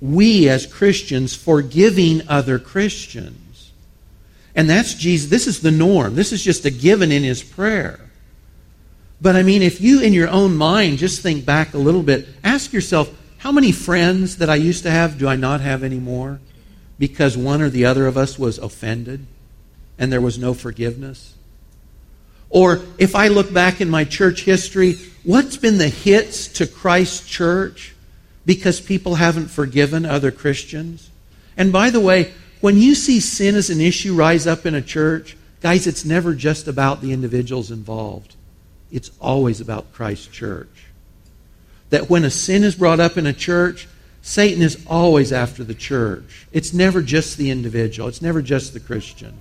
we 0.00 0.48
as 0.48 0.66
Christians 0.66 1.34
forgiving 1.34 2.26
other 2.28 2.58
Christians. 2.58 3.72
And 4.54 4.68
that's 4.68 4.94
Jesus. 4.94 5.30
This 5.30 5.46
is 5.46 5.60
the 5.60 5.70
norm. 5.70 6.14
This 6.14 6.32
is 6.32 6.42
just 6.42 6.64
a 6.64 6.70
given 6.70 7.12
in 7.12 7.22
his 7.22 7.42
prayer. 7.42 8.00
But 9.20 9.36
I 9.36 9.42
mean, 9.42 9.62
if 9.62 9.80
you 9.80 10.00
in 10.00 10.12
your 10.12 10.28
own 10.28 10.56
mind 10.56 10.98
just 10.98 11.20
think 11.20 11.44
back 11.44 11.74
a 11.74 11.78
little 11.78 12.02
bit, 12.02 12.26
ask 12.42 12.72
yourself, 12.72 13.14
how 13.38 13.52
many 13.52 13.72
friends 13.72 14.38
that 14.38 14.50
I 14.50 14.56
used 14.56 14.82
to 14.84 14.90
have 14.90 15.18
do 15.18 15.28
I 15.28 15.36
not 15.36 15.60
have 15.60 15.82
anymore 15.82 16.40
because 16.98 17.36
one 17.36 17.62
or 17.62 17.70
the 17.70 17.86
other 17.86 18.06
of 18.06 18.16
us 18.16 18.38
was 18.38 18.58
offended 18.58 19.26
and 19.98 20.12
there 20.12 20.20
was 20.20 20.38
no 20.38 20.54
forgiveness? 20.54 21.34
Or 22.48 22.80
if 22.98 23.14
I 23.14 23.28
look 23.28 23.52
back 23.52 23.80
in 23.80 23.88
my 23.88 24.04
church 24.04 24.42
history, 24.42 24.96
what's 25.22 25.56
been 25.56 25.78
the 25.78 25.88
hits 25.88 26.48
to 26.54 26.66
Christ 26.66 27.28
Church 27.28 27.89
because 28.46 28.80
people 28.80 29.16
haven't 29.16 29.48
forgiven 29.48 30.04
other 30.04 30.30
Christians. 30.30 31.10
And 31.56 31.72
by 31.72 31.90
the 31.90 32.00
way, 32.00 32.32
when 32.60 32.76
you 32.76 32.94
see 32.94 33.20
sin 33.20 33.54
as 33.54 33.70
an 33.70 33.80
issue 33.80 34.14
rise 34.14 34.46
up 34.46 34.66
in 34.66 34.74
a 34.74 34.82
church, 34.82 35.36
guys, 35.60 35.86
it's 35.86 36.04
never 36.04 36.34
just 36.34 36.68
about 36.68 37.00
the 37.00 37.12
individuals 37.12 37.70
involved. 37.70 38.36
It's 38.90 39.10
always 39.20 39.60
about 39.60 39.92
Christ's 39.92 40.26
church. 40.26 40.86
That 41.90 42.10
when 42.10 42.24
a 42.24 42.30
sin 42.30 42.64
is 42.64 42.74
brought 42.74 43.00
up 43.00 43.16
in 43.16 43.26
a 43.26 43.32
church, 43.32 43.88
Satan 44.22 44.62
is 44.62 44.84
always 44.86 45.32
after 45.32 45.64
the 45.64 45.74
church. 45.74 46.46
It's 46.52 46.72
never 46.72 47.02
just 47.02 47.36
the 47.36 47.50
individual, 47.50 48.08
it's 48.08 48.22
never 48.22 48.42
just 48.42 48.72
the 48.72 48.80
Christian. 48.80 49.40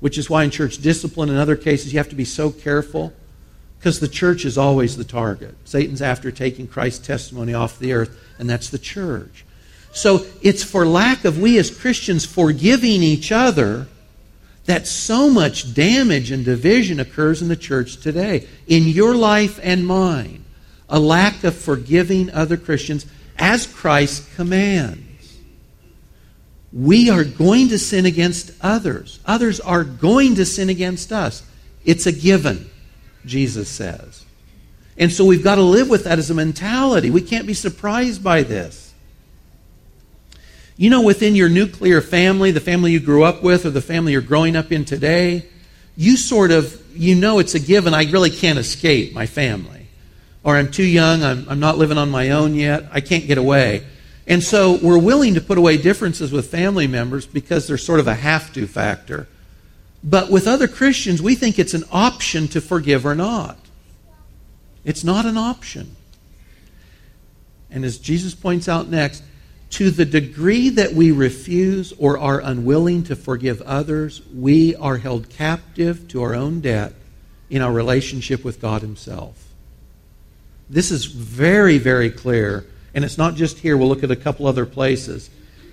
Which 0.00 0.18
is 0.18 0.28
why 0.28 0.42
in 0.44 0.50
church 0.50 0.78
discipline, 0.78 1.28
in 1.28 1.36
other 1.36 1.54
cases, 1.54 1.92
you 1.92 1.98
have 1.98 2.08
to 2.08 2.16
be 2.16 2.24
so 2.24 2.50
careful 2.50 3.12
because 3.82 3.98
the 3.98 4.06
church 4.06 4.44
is 4.44 4.56
always 4.56 4.96
the 4.96 5.02
target. 5.02 5.56
Satan's 5.64 6.00
after 6.00 6.30
taking 6.30 6.68
Christ's 6.68 7.04
testimony 7.04 7.52
off 7.52 7.80
the 7.80 7.92
earth, 7.92 8.16
and 8.38 8.48
that's 8.48 8.70
the 8.70 8.78
church. 8.78 9.44
So 9.92 10.24
it's 10.40 10.62
for 10.62 10.86
lack 10.86 11.24
of 11.24 11.40
we 11.40 11.58
as 11.58 11.76
Christians 11.76 12.24
forgiving 12.24 13.02
each 13.02 13.32
other 13.32 13.88
that 14.66 14.86
so 14.86 15.28
much 15.28 15.74
damage 15.74 16.30
and 16.30 16.44
division 16.44 17.00
occurs 17.00 17.42
in 17.42 17.48
the 17.48 17.56
church 17.56 17.96
today, 17.96 18.46
in 18.68 18.84
your 18.84 19.16
life 19.16 19.58
and 19.64 19.84
mine. 19.84 20.44
A 20.88 21.00
lack 21.00 21.42
of 21.42 21.56
forgiving 21.56 22.30
other 22.30 22.56
Christians 22.56 23.04
as 23.36 23.66
Christ 23.66 24.32
commands. 24.36 25.40
We 26.72 27.10
are 27.10 27.24
going 27.24 27.70
to 27.70 27.80
sin 27.80 28.06
against 28.06 28.52
others. 28.60 29.18
Others 29.26 29.58
are 29.58 29.82
going 29.82 30.36
to 30.36 30.46
sin 30.46 30.68
against 30.68 31.10
us. 31.10 31.42
It's 31.84 32.06
a 32.06 32.12
given. 32.12 32.70
Jesus 33.24 33.68
says. 33.68 34.24
And 34.96 35.10
so 35.10 35.24
we've 35.24 35.44
got 35.44 35.54
to 35.56 35.62
live 35.62 35.88
with 35.88 36.04
that 36.04 36.18
as 36.18 36.30
a 36.30 36.34
mentality. 36.34 37.10
We 37.10 37.22
can't 37.22 37.46
be 37.46 37.54
surprised 37.54 38.22
by 38.22 38.42
this. 38.42 38.92
You 40.76 40.90
know, 40.90 41.02
within 41.02 41.34
your 41.34 41.48
nuclear 41.48 42.00
family, 42.00 42.50
the 42.50 42.60
family 42.60 42.92
you 42.92 43.00
grew 43.00 43.24
up 43.24 43.42
with, 43.42 43.64
or 43.64 43.70
the 43.70 43.80
family 43.80 44.12
you're 44.12 44.20
growing 44.20 44.56
up 44.56 44.72
in 44.72 44.84
today, 44.84 45.46
you 45.96 46.16
sort 46.16 46.50
of, 46.50 46.80
you 46.96 47.14
know 47.14 47.38
it's 47.38 47.54
a 47.54 47.60
given. 47.60 47.94
I 47.94 48.10
really 48.10 48.30
can't 48.30 48.58
escape 48.58 49.12
my 49.12 49.26
family. 49.26 49.86
Or 50.44 50.56
I'm 50.56 50.70
too 50.70 50.84
young, 50.84 51.22
I'm, 51.22 51.48
I'm 51.48 51.60
not 51.60 51.78
living 51.78 51.98
on 51.98 52.10
my 52.10 52.30
own 52.30 52.54
yet, 52.54 52.88
I 52.90 53.00
can't 53.00 53.26
get 53.26 53.38
away. 53.38 53.84
And 54.26 54.42
so 54.42 54.78
we're 54.82 54.98
willing 54.98 55.34
to 55.34 55.40
put 55.40 55.58
away 55.58 55.76
differences 55.76 56.32
with 56.32 56.50
family 56.50 56.86
members 56.86 57.26
because 57.26 57.66
they're 57.66 57.78
sort 57.78 58.00
of 58.00 58.08
a 58.08 58.14
have 58.14 58.52
to 58.54 58.66
factor. 58.66 59.28
But 60.04 60.30
with 60.30 60.46
other 60.46 60.66
Christians, 60.66 61.22
we 61.22 61.34
think 61.34 61.58
it's 61.58 61.74
an 61.74 61.84
option 61.92 62.48
to 62.48 62.60
forgive 62.60 63.06
or 63.06 63.14
not. 63.14 63.56
It's 64.84 65.04
not 65.04 65.26
an 65.26 65.36
option. 65.36 65.94
And 67.70 67.84
as 67.84 67.98
Jesus 67.98 68.34
points 68.34 68.68
out 68.68 68.88
next, 68.88 69.22
to 69.70 69.90
the 69.90 70.04
degree 70.04 70.68
that 70.68 70.92
we 70.92 71.10
refuse 71.10 71.94
or 71.96 72.18
are 72.18 72.40
unwilling 72.40 73.04
to 73.04 73.16
forgive 73.16 73.62
others, 73.62 74.20
we 74.34 74.76
are 74.76 74.98
held 74.98 75.30
captive 75.30 76.06
to 76.08 76.22
our 76.22 76.34
own 76.34 76.60
debt 76.60 76.92
in 77.48 77.62
our 77.62 77.72
relationship 77.72 78.44
with 78.44 78.60
God 78.60 78.82
Himself. 78.82 79.48
This 80.68 80.90
is 80.90 81.06
very, 81.06 81.78
very 81.78 82.10
clear, 82.10 82.66
and 82.94 83.04
it's 83.04 83.16
not 83.16 83.34
just 83.34 83.60
here. 83.60 83.76
We'll 83.76 83.88
look 83.88 84.04
at 84.04 84.10
a 84.10 84.16
couple 84.16 84.46
other 84.46 84.66
places. 84.66 85.30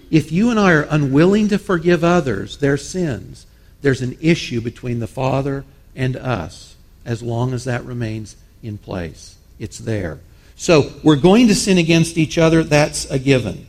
If 0.09 0.31
you 0.31 0.49
and 0.49 0.59
I 0.59 0.71
are 0.71 0.87
unwilling 0.89 1.49
to 1.49 1.57
forgive 1.57 2.03
others 2.03 2.57
their 2.57 2.77
sins, 2.77 3.45
there's 3.81 4.01
an 4.01 4.17
issue 4.21 4.61
between 4.61 4.99
the 4.99 5.07
Father 5.07 5.63
and 5.95 6.15
us 6.15 6.75
as 7.05 7.23
long 7.23 7.53
as 7.53 7.63
that 7.63 7.85
remains 7.85 8.35
in 8.61 8.77
place. 8.77 9.37
It's 9.57 9.79
there. 9.79 10.19
So 10.55 10.91
we're 11.03 11.15
going 11.15 11.47
to 11.47 11.55
sin 11.55 11.77
against 11.77 12.17
each 12.17 12.37
other. 12.37 12.63
That's 12.63 13.09
a 13.09 13.17
given. 13.17 13.65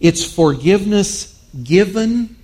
It's 0.00 0.24
forgiveness 0.24 1.34
given 1.64 2.36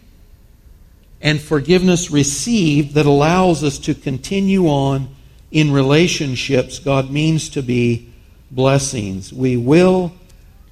and 1.25 1.41
forgiveness 1.41 2.11
received 2.11 2.95
that 2.95 3.07
allows 3.07 3.65
us 3.65 3.79
to 3.79 3.95
continue 3.95 4.67
on 4.67 5.09
in 5.51 5.73
relationships 5.73 6.79
God 6.79 7.11
means 7.11 7.49
to 7.51 7.63
be 7.63 8.13
blessings. 8.51 9.33
We 9.33 9.57
will 9.57 10.13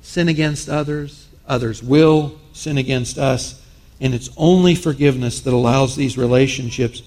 sin 0.03 0.29
against 0.29 0.69
others, 0.69 1.29
others 1.47 1.83
will 1.83 2.39
sin 2.53 2.77
against 2.77 3.17
us, 3.17 3.62
and 4.03 4.15
it's 4.15 4.29
only 4.37 4.75
forgiveness 4.75 5.41
that 5.41 5.55
allows 5.55 5.95
these 5.95 6.19
relationships 6.19 7.03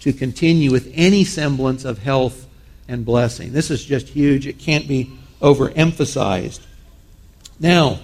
to 0.00 0.14
continue 0.14 0.72
with 0.72 0.90
any 0.94 1.22
semblance 1.22 1.84
of 1.84 1.98
health 1.98 2.46
and 2.88 3.04
blessing. 3.04 3.52
This 3.52 3.70
is 3.70 3.84
just 3.84 4.08
huge. 4.08 4.46
It 4.46 4.58
can't 4.58 4.88
be 4.88 5.12
overemphasized. 5.42 6.60
Now, 7.60 8.00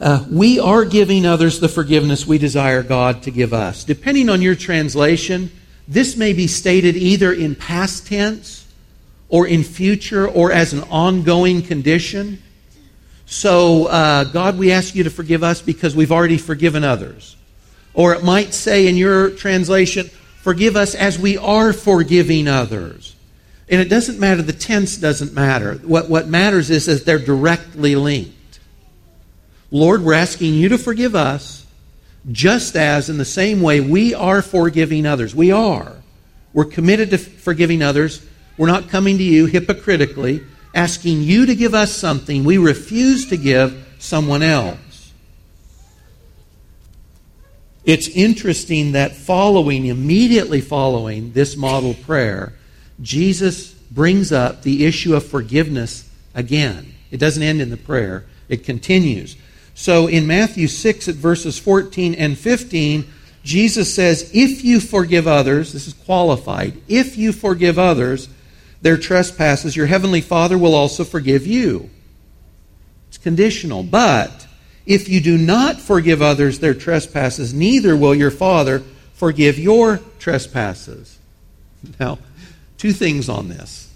uh, 0.00 0.24
we 0.28 0.58
are 0.58 0.84
giving 0.84 1.26
others 1.26 1.60
the 1.60 1.68
forgiveness 1.68 2.26
we 2.26 2.38
desire 2.38 2.82
God 2.82 3.22
to 3.22 3.30
give 3.30 3.52
us. 3.52 3.84
Depending 3.84 4.28
on 4.28 4.42
your 4.42 4.56
translation, 4.56 5.52
this 5.86 6.16
may 6.16 6.32
be 6.32 6.48
stated 6.48 6.96
either 6.96 7.32
in 7.32 7.54
past 7.54 8.08
tense 8.08 8.66
or 9.28 9.46
in 9.46 9.62
future 9.62 10.26
or 10.26 10.50
as 10.50 10.72
an 10.72 10.82
ongoing 10.90 11.62
condition. 11.62 12.42
So, 13.30 13.86
uh, 13.86 14.24
God, 14.24 14.58
we 14.58 14.72
ask 14.72 14.96
you 14.96 15.04
to 15.04 15.10
forgive 15.10 15.44
us 15.44 15.62
because 15.62 15.94
we've 15.94 16.10
already 16.10 16.36
forgiven 16.36 16.82
others. 16.82 17.36
Or 17.94 18.12
it 18.12 18.24
might 18.24 18.52
say 18.52 18.88
in 18.88 18.96
your 18.96 19.30
translation, 19.30 20.08
forgive 20.42 20.74
us 20.74 20.96
as 20.96 21.16
we 21.16 21.38
are 21.38 21.72
forgiving 21.72 22.48
others. 22.48 23.14
And 23.68 23.80
it 23.80 23.88
doesn't 23.88 24.18
matter, 24.18 24.42
the 24.42 24.52
tense 24.52 24.96
doesn't 24.96 25.32
matter. 25.32 25.74
What, 25.74 26.10
what 26.10 26.26
matters 26.26 26.70
is 26.70 26.86
that 26.86 27.06
they're 27.06 27.20
directly 27.20 27.94
linked. 27.94 28.58
Lord, 29.70 30.02
we're 30.02 30.14
asking 30.14 30.54
you 30.54 30.70
to 30.70 30.76
forgive 30.76 31.14
us 31.14 31.64
just 32.32 32.74
as, 32.74 33.08
in 33.08 33.16
the 33.16 33.24
same 33.24 33.62
way, 33.62 33.80
we 33.80 34.12
are 34.12 34.42
forgiving 34.42 35.06
others. 35.06 35.36
We 35.36 35.52
are. 35.52 35.94
We're 36.52 36.64
committed 36.64 37.10
to 37.10 37.18
forgiving 37.18 37.80
others. 37.80 38.26
We're 38.58 38.66
not 38.66 38.88
coming 38.88 39.18
to 39.18 39.24
you 39.24 39.46
hypocritically, 39.46 40.42
asking 40.74 41.22
you 41.22 41.46
to 41.46 41.54
give 41.54 41.74
us 41.74 41.94
something 41.94 42.44
we 42.44 42.58
refuse 42.58 43.26
to 43.28 43.36
give 43.36 43.86
someone 43.98 44.42
else. 44.42 44.78
It's 47.84 48.08
interesting 48.08 48.92
that 48.92 49.16
following, 49.16 49.86
immediately 49.86 50.60
following 50.60 51.32
this 51.32 51.56
model 51.56 51.94
prayer, 51.94 52.52
Jesus 53.00 53.72
brings 53.72 54.32
up 54.32 54.62
the 54.62 54.84
issue 54.84 55.14
of 55.14 55.26
forgiveness 55.26 56.08
again. 56.34 56.94
It 57.10 57.18
doesn't 57.18 57.42
end 57.42 57.60
in 57.60 57.70
the 57.70 57.76
prayer, 57.76 58.26
it 58.48 58.64
continues. 58.64 59.36
So 59.74 60.06
in 60.06 60.26
Matthew 60.26 60.68
6 60.68 61.08
at 61.08 61.14
verses 61.14 61.58
14 61.58 62.14
and 62.14 62.36
15, 62.38 63.10
Jesus 63.42 63.92
says, 63.94 64.30
If 64.34 64.62
you 64.62 64.78
forgive 64.78 65.26
others, 65.26 65.72
this 65.72 65.86
is 65.86 65.94
qualified, 65.94 66.74
if 66.86 67.16
you 67.16 67.32
forgive 67.32 67.78
others 67.78 68.28
their 68.82 68.96
trespasses, 68.96 69.76
your 69.76 69.86
heavenly 69.86 70.20
Father 70.20 70.56
will 70.56 70.74
also 70.74 71.04
forgive 71.04 71.46
you. 71.46 71.90
It's 73.08 73.18
conditional. 73.18 73.82
But 73.82 74.46
if 74.86 75.08
you 75.08 75.20
do 75.20 75.36
not 75.36 75.80
forgive 75.80 76.22
others 76.22 76.58
their 76.58 76.74
trespasses, 76.74 77.52
neither 77.52 77.96
will 77.96 78.14
your 78.14 78.30
Father 78.30 78.82
forgive 79.14 79.58
your 79.58 80.00
trespasses. 80.18 81.18
Now, 81.98 82.18
two 82.78 82.92
things 82.92 83.28
on 83.28 83.48
this. 83.48 83.92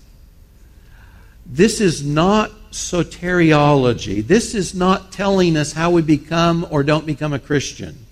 This 1.47 1.81
is 1.81 2.05
not 2.05 2.51
soteriology. 2.71 4.27
This 4.27 4.55
is 4.55 4.75
not 4.75 5.13
telling 5.13 5.57
us 5.57 5.73
how 5.73 5.91
we 5.91 6.03
become 6.03 6.67
or 6.71 6.83
don't 6.83 7.07
become 7.07 7.33
a 7.33 7.39
Christian. 7.39 8.07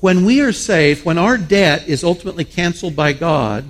When 0.00 0.24
we 0.24 0.40
are 0.40 0.52
saved, 0.52 1.04
when 1.04 1.18
our 1.18 1.36
debt 1.36 1.88
is 1.88 2.04
ultimately 2.04 2.44
canceled 2.44 2.96
by 2.96 3.12
God, 3.12 3.64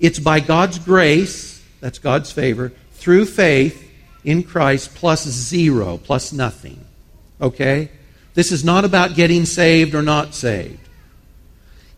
it's 0.00 0.18
by 0.18 0.40
God's 0.40 0.78
grace, 0.78 1.64
that's 1.80 1.98
God's 1.98 2.30
favor, 2.32 2.72
through 2.92 3.26
faith 3.26 3.90
in 4.24 4.42
Christ 4.42 4.94
plus 4.94 5.26
zero, 5.26 5.98
plus 5.98 6.32
nothing. 6.32 6.84
Okay? 7.40 7.90
This 8.34 8.52
is 8.52 8.64
not 8.64 8.84
about 8.84 9.14
getting 9.14 9.44
saved 9.44 9.94
or 9.94 10.02
not 10.02 10.34
saved. 10.34 10.80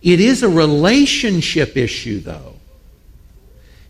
It 0.03 0.21
is 0.21 0.43
a 0.43 0.49
relationship 0.49 1.77
issue, 1.77 2.21
though. 2.21 2.55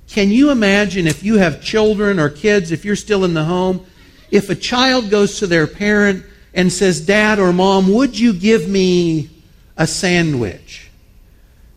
Can 0.08 0.30
you 0.30 0.50
imagine 0.50 1.06
if 1.06 1.22
you 1.22 1.38
have 1.38 1.62
children 1.62 2.18
or 2.18 2.28
kids, 2.28 2.72
if 2.72 2.84
you're 2.84 2.96
still 2.96 3.24
in 3.24 3.34
the 3.34 3.44
home, 3.44 3.86
if 4.30 4.50
a 4.50 4.56
child 4.56 5.10
goes 5.10 5.38
to 5.38 5.46
their 5.46 5.68
parent 5.68 6.24
and 6.52 6.72
says, 6.72 7.00
Dad 7.00 7.38
or 7.38 7.52
Mom, 7.52 7.92
would 7.92 8.18
you 8.18 8.32
give 8.32 8.68
me 8.68 9.30
a 9.76 9.86
sandwich? 9.86 10.89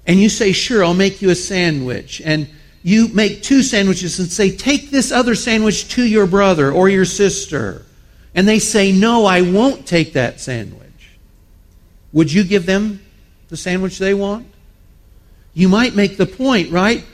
And 0.05 0.19
you 0.19 0.29
say, 0.29 0.51
Sure, 0.51 0.83
I'll 0.83 0.93
make 0.93 1.21
you 1.21 1.29
a 1.29 1.35
sandwich. 1.35 2.21
And 2.23 2.49
you 2.81 3.07
make 3.09 3.41
two 3.41 3.63
sandwiches 3.63 4.19
and 4.19 4.31
say, 4.31 4.55
Take 4.55 4.89
this 4.89 5.11
other 5.11 5.35
sandwich 5.35 5.89
to 5.89 6.03
your 6.03 6.27
brother 6.27 6.71
or 6.71 6.89
your 6.89 7.05
sister. 7.05 7.85
And 8.35 8.47
they 8.47 8.59
say, 8.59 8.91
No, 8.91 9.25
I 9.25 9.41
won't 9.41 9.87
take 9.87 10.13
that 10.13 10.39
sandwich. 10.39 10.81
Would 12.11 12.31
you 12.31 12.43
give 12.43 12.65
them 12.65 13.01
the 13.49 13.57
sandwich 13.57 13.97
they 13.97 14.13
want? 14.13 14.47
You 15.53 15.69
might 15.69 15.95
make 15.95 16.17
the 16.17 16.25
point, 16.25 16.71
right? 16.71 17.05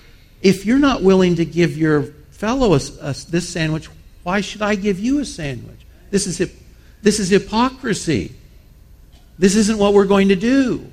if 0.41 0.65
you're 0.65 0.80
not 0.80 1.04
willing 1.04 1.36
to 1.36 1.45
give 1.45 1.78
your 1.78 2.04
fellow 2.32 2.73
a, 2.73 2.80
a, 3.02 3.13
this 3.30 3.49
sandwich, 3.49 3.89
why 4.23 4.41
should 4.41 4.62
I 4.62 4.75
give 4.75 4.99
you 4.99 5.19
a 5.19 5.25
sandwich? 5.25 5.80
This 6.12 6.28
is, 6.28 6.38
this 7.02 7.19
is 7.19 7.30
hypocrisy. 7.30 8.34
This 9.38 9.56
isn't 9.56 9.78
what 9.78 9.93
we're 9.93 10.06
going 10.06 10.30
to 10.30 10.36
do. 10.36 10.88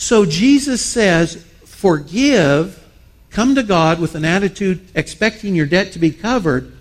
So 0.00 0.24
Jesus 0.24 0.82
says, 0.82 1.44
forgive, 1.66 2.82
come 3.28 3.54
to 3.54 3.62
God 3.62 4.00
with 4.00 4.14
an 4.14 4.24
attitude 4.24 4.88
expecting 4.94 5.54
your 5.54 5.66
debt 5.66 5.92
to 5.92 5.98
be 5.98 6.10
covered 6.10 6.72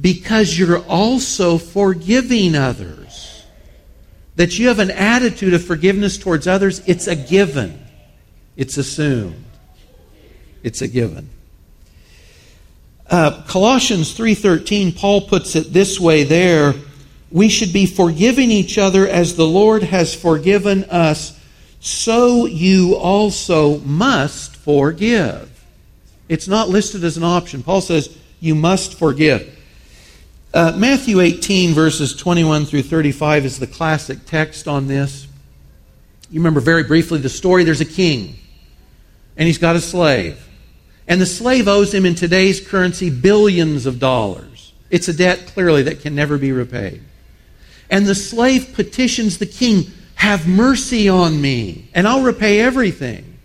because 0.00 0.56
you're 0.56 0.84
also 0.84 1.58
forgiving 1.58 2.54
others. 2.54 3.44
That 4.36 4.56
you 4.56 4.68
have 4.68 4.78
an 4.78 4.92
attitude 4.92 5.52
of 5.52 5.64
forgiveness 5.64 6.16
towards 6.16 6.46
others, 6.46 6.80
it's 6.86 7.08
a 7.08 7.16
given, 7.16 7.84
it's 8.56 8.76
assumed. 8.76 9.44
It's 10.62 10.80
a 10.80 10.86
given. 10.86 11.28
Uh, 13.10 13.42
Colossians 13.48 14.16
3:13 14.16 14.96
Paul 14.96 15.22
puts 15.22 15.56
it 15.56 15.72
this 15.72 15.98
way 15.98 16.22
there 16.22 16.72
we 17.32 17.48
should 17.48 17.72
be 17.72 17.84
forgiving 17.84 18.52
each 18.52 18.78
other 18.78 19.08
as 19.08 19.34
the 19.34 19.46
Lord 19.46 19.82
has 19.82 20.14
forgiven 20.14 20.84
us 20.84 21.36
so 21.84 22.46
you 22.46 22.94
also 22.94 23.78
must 23.78 24.54
forgive. 24.54 25.50
It's 26.28 26.46
not 26.46 26.68
listed 26.68 27.02
as 27.02 27.16
an 27.16 27.24
option. 27.24 27.64
Paul 27.64 27.80
says 27.80 28.16
you 28.38 28.54
must 28.54 28.96
forgive. 28.96 29.58
Uh, 30.54 30.72
Matthew 30.76 31.18
18, 31.18 31.74
verses 31.74 32.14
21 32.14 32.66
through 32.66 32.82
35 32.84 33.44
is 33.44 33.58
the 33.58 33.66
classic 33.66 34.24
text 34.26 34.68
on 34.68 34.86
this. 34.86 35.26
You 36.30 36.38
remember 36.38 36.60
very 36.60 36.84
briefly 36.84 37.18
the 37.18 37.28
story 37.28 37.64
there's 37.64 37.80
a 37.80 37.84
king, 37.84 38.36
and 39.36 39.48
he's 39.48 39.58
got 39.58 39.74
a 39.74 39.80
slave. 39.80 40.48
And 41.08 41.20
the 41.20 41.26
slave 41.26 41.66
owes 41.66 41.92
him 41.92 42.06
in 42.06 42.14
today's 42.14 42.64
currency 42.64 43.10
billions 43.10 43.86
of 43.86 43.98
dollars. 43.98 44.72
It's 44.88 45.08
a 45.08 45.12
debt, 45.12 45.48
clearly, 45.48 45.82
that 45.82 46.00
can 46.00 46.14
never 46.14 46.38
be 46.38 46.52
repaid. 46.52 47.02
And 47.90 48.06
the 48.06 48.14
slave 48.14 48.72
petitions 48.72 49.38
the 49.38 49.46
king, 49.46 49.90
Have 50.22 50.46
mercy 50.46 51.08
on 51.08 51.42
me, 51.42 51.88
and 51.92 52.06
I'll 52.06 52.22
repay 52.22 52.60
everything. 52.60 53.38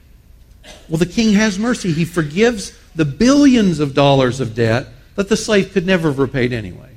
Well, 0.87 0.99
the 0.99 1.07
king 1.07 1.33
has 1.33 1.57
mercy. 1.57 1.91
He 1.91 2.05
forgives 2.05 2.71
the 2.93 3.03
billions 3.03 3.79
of 3.79 3.95
dollars 3.95 4.39
of 4.39 4.53
debt 4.53 4.85
that 5.15 5.27
the 5.27 5.35
slave 5.35 5.71
could 5.71 5.87
never 5.87 6.09
have 6.09 6.19
repaid 6.19 6.53
anyway. 6.53 6.91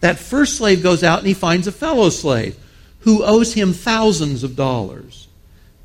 That 0.00 0.18
first 0.18 0.56
slave 0.56 0.82
goes 0.82 1.04
out 1.04 1.20
and 1.20 1.28
he 1.28 1.34
finds 1.34 1.68
a 1.68 1.72
fellow 1.72 2.08
slave 2.08 2.58
who 3.02 3.22
owes 3.22 3.54
him 3.54 3.72
thousands 3.72 4.42
of 4.42 4.56
dollars. 4.56 5.28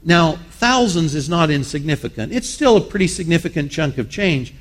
Now, 0.04 0.40
thousands 0.50 1.14
is 1.14 1.30
not 1.30 1.52
insignificant. 1.52 2.34
It's 2.34 2.50
still 2.50 2.76
a 2.76 2.82
pretty 2.82 3.08
significant 3.08 3.72
chunk 3.72 4.00
of 4.00 4.10
change, 4.10 4.56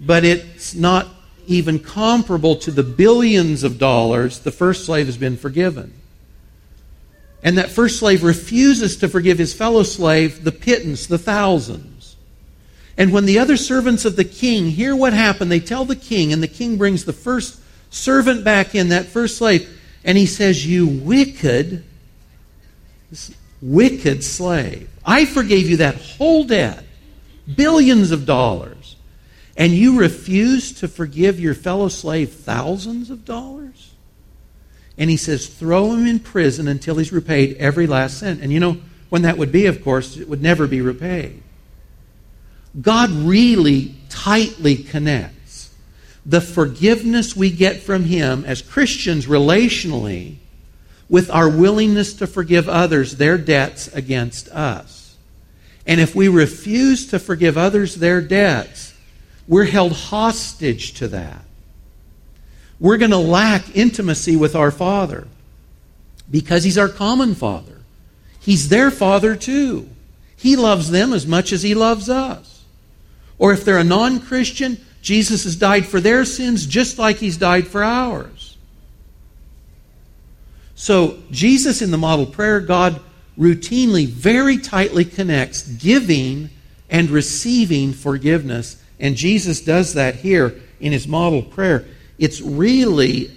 but 0.00 0.24
it's 0.24 0.74
not 0.74 1.08
even 1.46 1.78
comparable 1.78 2.56
to 2.56 2.70
the 2.70 2.84
billions 2.84 3.64
of 3.64 3.76
dollars 3.76 4.38
the 4.38 4.50
first 4.50 4.86
slave 4.86 5.04
has 5.04 5.18
been 5.18 5.36
forgiven. 5.36 5.92
And 7.44 7.58
that 7.58 7.70
first 7.70 7.98
slave 7.98 8.24
refuses 8.24 8.96
to 8.96 9.08
forgive 9.08 9.36
his 9.38 9.52
fellow 9.52 9.82
slave 9.82 10.42
the 10.42 10.50
pittance, 10.50 11.06
the 11.06 11.18
thousands. 11.18 12.16
And 12.96 13.12
when 13.12 13.26
the 13.26 13.38
other 13.38 13.58
servants 13.58 14.06
of 14.06 14.16
the 14.16 14.24
king 14.24 14.70
hear 14.70 14.96
what 14.96 15.12
happened, 15.12 15.52
they 15.52 15.60
tell 15.60 15.84
the 15.84 15.94
king, 15.94 16.32
and 16.32 16.42
the 16.42 16.48
king 16.48 16.78
brings 16.78 17.04
the 17.04 17.12
first 17.12 17.60
servant 17.90 18.44
back 18.44 18.74
in, 18.74 18.88
that 18.88 19.06
first 19.06 19.36
slave, 19.36 19.68
and 20.04 20.16
he 20.16 20.26
says, 20.26 20.66
You 20.66 20.86
wicked, 20.86 21.84
wicked 23.60 24.24
slave. 24.24 24.88
I 25.04 25.26
forgave 25.26 25.68
you 25.68 25.76
that 25.78 25.96
whole 25.96 26.44
debt, 26.44 26.82
billions 27.54 28.10
of 28.10 28.24
dollars, 28.24 28.96
and 29.54 29.72
you 29.72 29.98
refuse 29.98 30.72
to 30.80 30.88
forgive 30.88 31.38
your 31.38 31.54
fellow 31.54 31.88
slave 31.88 32.32
thousands 32.32 33.10
of 33.10 33.26
dollars? 33.26 33.93
And 34.96 35.10
he 35.10 35.16
says, 35.16 35.48
throw 35.48 35.92
him 35.92 36.06
in 36.06 36.20
prison 36.20 36.68
until 36.68 36.96
he's 36.96 37.12
repaid 37.12 37.56
every 37.56 37.86
last 37.86 38.18
cent. 38.18 38.40
And 38.40 38.52
you 38.52 38.60
know 38.60 38.78
when 39.08 39.22
that 39.22 39.38
would 39.38 39.52
be, 39.52 39.66
of 39.66 39.82
course, 39.82 40.16
it 40.16 40.28
would 40.28 40.42
never 40.42 40.66
be 40.66 40.80
repaid. 40.80 41.42
God 42.80 43.10
really 43.10 43.94
tightly 44.08 44.76
connects 44.76 45.74
the 46.26 46.40
forgiveness 46.40 47.36
we 47.36 47.50
get 47.50 47.82
from 47.82 48.04
him 48.04 48.44
as 48.44 48.62
Christians 48.62 49.26
relationally 49.26 50.36
with 51.08 51.30
our 51.30 51.48
willingness 51.48 52.14
to 52.14 52.26
forgive 52.26 52.68
others 52.68 53.16
their 53.16 53.36
debts 53.36 53.88
against 53.88 54.48
us. 54.48 55.16
And 55.86 56.00
if 56.00 56.14
we 56.14 56.28
refuse 56.28 57.06
to 57.08 57.18
forgive 57.18 57.58
others 57.58 57.96
their 57.96 58.22
debts, 58.22 58.94
we're 59.46 59.64
held 59.64 59.92
hostage 59.92 60.94
to 60.94 61.08
that. 61.08 61.44
We're 62.80 62.96
going 62.96 63.10
to 63.10 63.18
lack 63.18 63.76
intimacy 63.76 64.36
with 64.36 64.54
our 64.54 64.70
Father 64.70 65.26
because 66.30 66.64
He's 66.64 66.78
our 66.78 66.88
common 66.88 67.34
Father. 67.34 67.80
He's 68.40 68.68
their 68.68 68.90
Father 68.90 69.36
too. 69.36 69.88
He 70.36 70.56
loves 70.56 70.90
them 70.90 71.12
as 71.12 71.26
much 71.26 71.52
as 71.52 71.62
He 71.62 71.74
loves 71.74 72.08
us. 72.08 72.64
Or 73.38 73.52
if 73.52 73.64
they're 73.64 73.78
a 73.78 73.84
non 73.84 74.20
Christian, 74.20 74.78
Jesus 75.02 75.44
has 75.44 75.56
died 75.56 75.86
for 75.86 76.00
their 76.00 76.24
sins 76.24 76.66
just 76.66 76.98
like 76.98 77.16
He's 77.16 77.36
died 77.36 77.66
for 77.66 77.82
ours. 77.82 78.56
So, 80.74 81.18
Jesus 81.30 81.80
in 81.82 81.90
the 81.90 81.98
model 81.98 82.26
prayer, 82.26 82.60
God 82.60 83.00
routinely, 83.38 84.06
very 84.06 84.58
tightly 84.58 85.04
connects 85.04 85.62
giving 85.62 86.50
and 86.90 87.10
receiving 87.10 87.92
forgiveness. 87.92 88.82
And 89.00 89.16
Jesus 89.16 89.60
does 89.60 89.94
that 89.94 90.16
here 90.16 90.60
in 90.80 90.92
his 90.92 91.08
model 91.08 91.42
prayer. 91.42 91.84
It's 92.18 92.40
really 92.40 93.30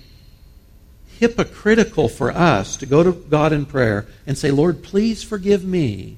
hypocritical 1.20 2.10
for 2.10 2.32
us 2.32 2.78
to 2.78 2.86
go 2.86 3.04
to 3.04 3.12
God 3.12 3.52
in 3.52 3.66
prayer 3.66 4.06
and 4.26 4.38
say, 4.38 4.52
Lord, 4.52 4.84
please 4.84 5.24
forgive 5.24 5.64
me 5.64 6.18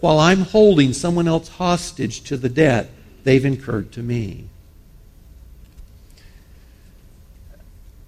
while 0.00 0.18
I'm 0.18 0.42
holding 0.42 0.92
someone 0.92 1.26
else 1.26 1.48
hostage 1.48 2.22
to 2.24 2.36
the 2.36 2.48
debt 2.48 2.90
they've 3.24 3.44
incurred 3.44 3.92
to 3.92 4.02
me. 4.02 4.48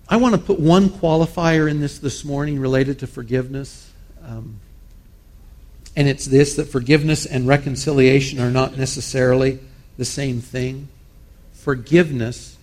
I 0.09 0.17
want 0.17 0.35
to 0.35 0.41
put 0.41 0.59
one 0.59 0.89
qualifier 0.89 1.71
in 1.71 1.81
this 1.81 1.99
this 1.99 2.25
morning 2.25 2.59
related 2.59 2.99
to 2.99 3.07
forgiveness. 3.07 3.91
Um, 4.25 4.61
and 5.97 6.09
it's 6.09 6.27
this 6.27 6.57
that 6.57 6.65
forgiveness 6.65 7.27
and 7.27 7.47
reconciliation 7.47 8.41
are 8.41 8.51
not 8.51 8.77
necessarily 8.77 9.61
the 9.97 10.05
same 10.05 10.41
thing. 10.41 10.89
Forgiveness 11.53 12.57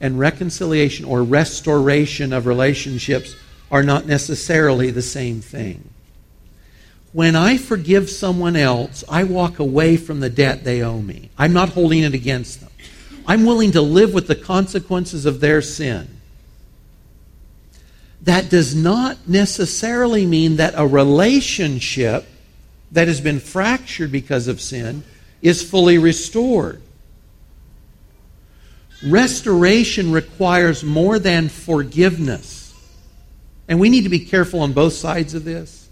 and 0.00 0.18
reconciliation 0.18 1.04
or 1.04 1.22
restoration 1.22 2.32
of 2.32 2.46
relationships 2.46 3.36
are 3.70 3.82
not 3.82 4.06
necessarily 4.06 4.90
the 4.90 5.02
same 5.02 5.40
thing. 5.40 5.88
When 7.12 7.36
I 7.36 7.56
forgive 7.56 8.08
someone 8.08 8.56
else, 8.56 9.04
I 9.08 9.24
walk 9.24 9.58
away 9.58 9.96
from 9.96 10.20
the 10.20 10.30
debt 10.30 10.64
they 10.64 10.82
owe 10.82 11.00
me. 11.00 11.30
I'm 11.36 11.52
not 11.52 11.70
holding 11.70 12.02
it 12.02 12.14
against 12.14 12.60
them. 12.60 12.70
I'm 13.26 13.44
willing 13.44 13.72
to 13.72 13.82
live 13.82 14.14
with 14.14 14.26
the 14.26 14.36
consequences 14.36 15.26
of 15.26 15.40
their 15.40 15.60
sin 15.60 16.20
that 18.22 18.50
does 18.50 18.74
not 18.74 19.16
necessarily 19.26 20.26
mean 20.26 20.56
that 20.56 20.74
a 20.76 20.86
relationship 20.86 22.26
that 22.92 23.08
has 23.08 23.20
been 23.20 23.40
fractured 23.40 24.12
because 24.12 24.46
of 24.46 24.60
sin 24.60 25.02
is 25.40 25.68
fully 25.68 25.96
restored. 25.96 26.82
Restoration 29.06 30.12
requires 30.12 30.84
more 30.84 31.18
than 31.18 31.48
forgiveness. 31.48 32.74
And 33.68 33.80
we 33.80 33.88
need 33.88 34.02
to 34.02 34.10
be 34.10 34.20
careful 34.20 34.60
on 34.60 34.72
both 34.72 34.92
sides 34.92 35.34
of 35.34 35.44
this. 35.44 35.88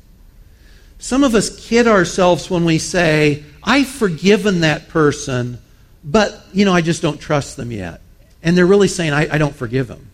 Some 0.98 1.22
of 1.22 1.34
us 1.34 1.68
kid 1.68 1.86
ourselves 1.86 2.50
when 2.50 2.64
we 2.64 2.78
say, 2.78 3.44
I've 3.62 3.86
forgiven 3.86 4.60
that 4.60 4.88
person, 4.88 5.58
but, 6.02 6.44
you 6.52 6.64
know, 6.64 6.72
I 6.72 6.80
just 6.80 7.02
don't 7.02 7.20
trust 7.20 7.56
them 7.56 7.70
yet. 7.70 8.00
And 8.42 8.56
they're 8.56 8.66
really 8.66 8.88
saying, 8.88 9.12
I, 9.12 9.34
I 9.34 9.38
don't 9.38 9.54
forgive 9.54 9.86
them. 9.86 10.10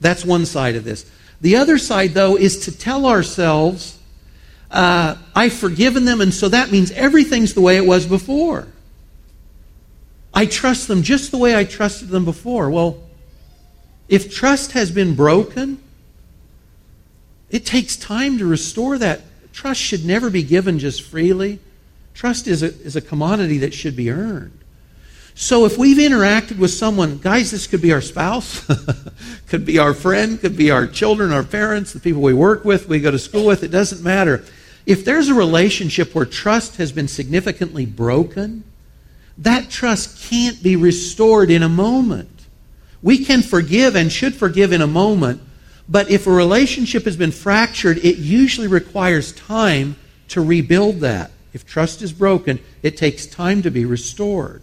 That's 0.00 0.24
one 0.24 0.46
side 0.46 0.76
of 0.76 0.84
this. 0.84 1.10
The 1.40 1.56
other 1.56 1.78
side, 1.78 2.10
though, 2.12 2.36
is 2.36 2.60
to 2.66 2.76
tell 2.76 3.06
ourselves, 3.06 3.98
uh, 4.70 5.16
I've 5.34 5.54
forgiven 5.54 6.04
them, 6.04 6.20
and 6.20 6.32
so 6.32 6.48
that 6.48 6.70
means 6.70 6.90
everything's 6.92 7.54
the 7.54 7.60
way 7.60 7.76
it 7.76 7.86
was 7.86 8.06
before. 8.06 8.68
I 10.32 10.46
trust 10.46 10.88
them 10.88 11.02
just 11.02 11.30
the 11.30 11.38
way 11.38 11.56
I 11.56 11.64
trusted 11.64 12.08
them 12.08 12.24
before. 12.24 12.70
Well, 12.70 13.02
if 14.08 14.34
trust 14.34 14.72
has 14.72 14.90
been 14.90 15.14
broken, 15.14 15.82
it 17.50 17.66
takes 17.66 17.96
time 17.96 18.38
to 18.38 18.46
restore 18.46 18.98
that. 18.98 19.22
Trust 19.52 19.80
should 19.80 20.04
never 20.04 20.30
be 20.30 20.42
given 20.42 20.78
just 20.78 21.02
freely. 21.02 21.58
Trust 22.14 22.46
is 22.46 22.62
a, 22.62 22.66
is 22.66 22.96
a 22.96 23.00
commodity 23.00 23.58
that 23.58 23.74
should 23.74 23.96
be 23.96 24.10
earned. 24.10 24.58
So 25.34 25.64
if 25.64 25.78
we've 25.78 25.96
interacted 25.96 26.58
with 26.58 26.70
someone, 26.70 27.18
guys, 27.18 27.50
this 27.50 27.66
could 27.66 27.80
be 27.80 27.92
our 27.92 28.00
spouse, 28.00 28.66
could 29.48 29.64
be 29.64 29.78
our 29.78 29.94
friend, 29.94 30.40
could 30.40 30.56
be 30.56 30.70
our 30.70 30.86
children, 30.86 31.32
our 31.32 31.44
parents, 31.44 31.92
the 31.92 32.00
people 32.00 32.20
we 32.20 32.34
work 32.34 32.64
with, 32.64 32.88
we 32.88 33.00
go 33.00 33.10
to 33.10 33.18
school 33.18 33.46
with, 33.46 33.62
it 33.62 33.70
doesn't 33.70 34.02
matter. 34.02 34.44
If 34.86 35.04
there's 35.04 35.28
a 35.28 35.34
relationship 35.34 36.14
where 36.14 36.26
trust 36.26 36.76
has 36.76 36.92
been 36.92 37.08
significantly 37.08 37.86
broken, 37.86 38.64
that 39.40 39.70
trust 39.70 40.30
can't 40.30 40.62
be 40.62 40.76
restored 40.76 41.50
in 41.50 41.62
a 41.62 41.68
moment. 41.68 42.28
We 43.02 43.24
can 43.24 43.42
forgive 43.42 43.96
and 43.96 44.12
should 44.12 44.34
forgive 44.34 44.72
in 44.72 44.82
a 44.82 44.86
moment, 44.86 45.40
but 45.88 46.10
if 46.10 46.26
a 46.26 46.30
relationship 46.30 47.04
has 47.04 47.16
been 47.16 47.32
fractured, 47.32 47.98
it 47.98 48.18
usually 48.18 48.66
requires 48.66 49.32
time 49.32 49.96
to 50.28 50.42
rebuild 50.42 51.00
that. 51.00 51.30
If 51.54 51.66
trust 51.66 52.02
is 52.02 52.12
broken, 52.12 52.60
it 52.82 52.98
takes 52.98 53.26
time 53.26 53.62
to 53.62 53.70
be 53.70 53.84
restored. 53.86 54.62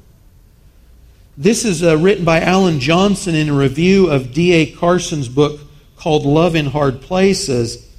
This 1.36 1.66
is 1.66 1.84
uh, 1.84 1.98
written 1.98 2.24
by 2.24 2.42
Alan 2.42 2.80
Johnson 2.80 3.36
in 3.36 3.50
a 3.50 3.54
review 3.54 4.10
of 4.10 4.32
D.A. 4.32 4.72
Carson's 4.72 5.28
book 5.28 5.60
called 5.98 6.24
Love 6.24 6.56
in 6.56 6.68
Hard 6.68 7.02
Places. 7.02 7.90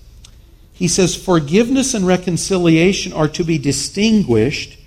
He 0.73 0.87
says, 0.87 1.17
Forgiveness 1.17 1.93
and 1.93 2.07
reconciliation 2.07 3.13
are 3.13 3.29
to 3.29 3.45
be 3.45 3.59
distinguished 3.59 4.78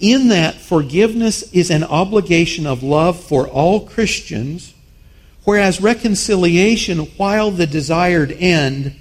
in 0.00 0.28
that 0.28 0.54
forgiveness 0.54 1.42
is 1.52 1.70
an 1.70 1.84
obligation 1.84 2.66
of 2.66 2.82
love 2.82 3.20
for 3.20 3.48
all 3.48 3.86
Christians, 3.86 4.74
whereas 5.44 5.80
reconciliation, 5.80 7.00
while 7.16 7.50
the 7.50 7.66
desired 7.66 8.32
end, 8.32 8.94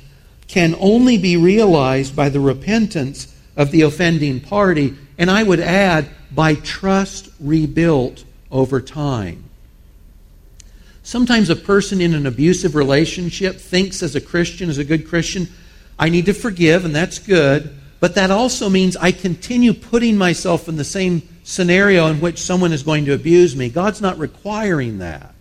can 0.48 0.76
only 0.80 1.18
be 1.18 1.38
realized 1.38 2.16
by 2.16 2.30
the 2.30 2.40
repentance 2.40 3.34
of 3.56 3.72
the 3.72 3.82
offending 3.82 4.40
party, 4.40 4.96
and 5.18 5.30
I 5.30 5.44
would 5.44 5.60
add, 5.60 6.10
by 6.32 6.56
trust 6.56 7.30
rebuilt 7.40 8.24
over 8.52 8.82
time. 8.82 9.44
Sometimes 11.04 11.50
a 11.50 11.56
person 11.56 12.02
in 12.02 12.14
an 12.14 12.26
abusive 12.26 12.76
relationship 12.76 13.58
thinks, 13.58 14.04
as 14.04 14.16
a 14.16 14.22
Christian, 14.22 14.70
as 14.70 14.78
a 14.78 14.84
good 14.84 15.08
Christian, 15.08 15.48
I 15.98 16.10
need 16.10 16.26
to 16.26 16.34
forgive, 16.34 16.86
and 16.86 16.96
that's 16.96 17.20
good. 17.20 17.77
But 18.00 18.16
that 18.16 18.32
also 18.32 18.70
means 18.70 18.96
I 18.96 19.12
continue 19.12 19.74
putting 19.74 20.18
myself 20.18 20.68
in 20.68 20.76
the 20.76 20.84
same 20.84 21.28
scenario 21.44 22.08
in 22.08 22.22
which 22.22 22.40
someone 22.40 22.74
is 22.74 22.84
going 22.84 23.06
to 23.06 23.14
abuse 23.14 23.56
me. 23.56 23.70
God's 23.70 24.02
not 24.02 24.20
requiring 24.20 25.00
that. 25.00 25.34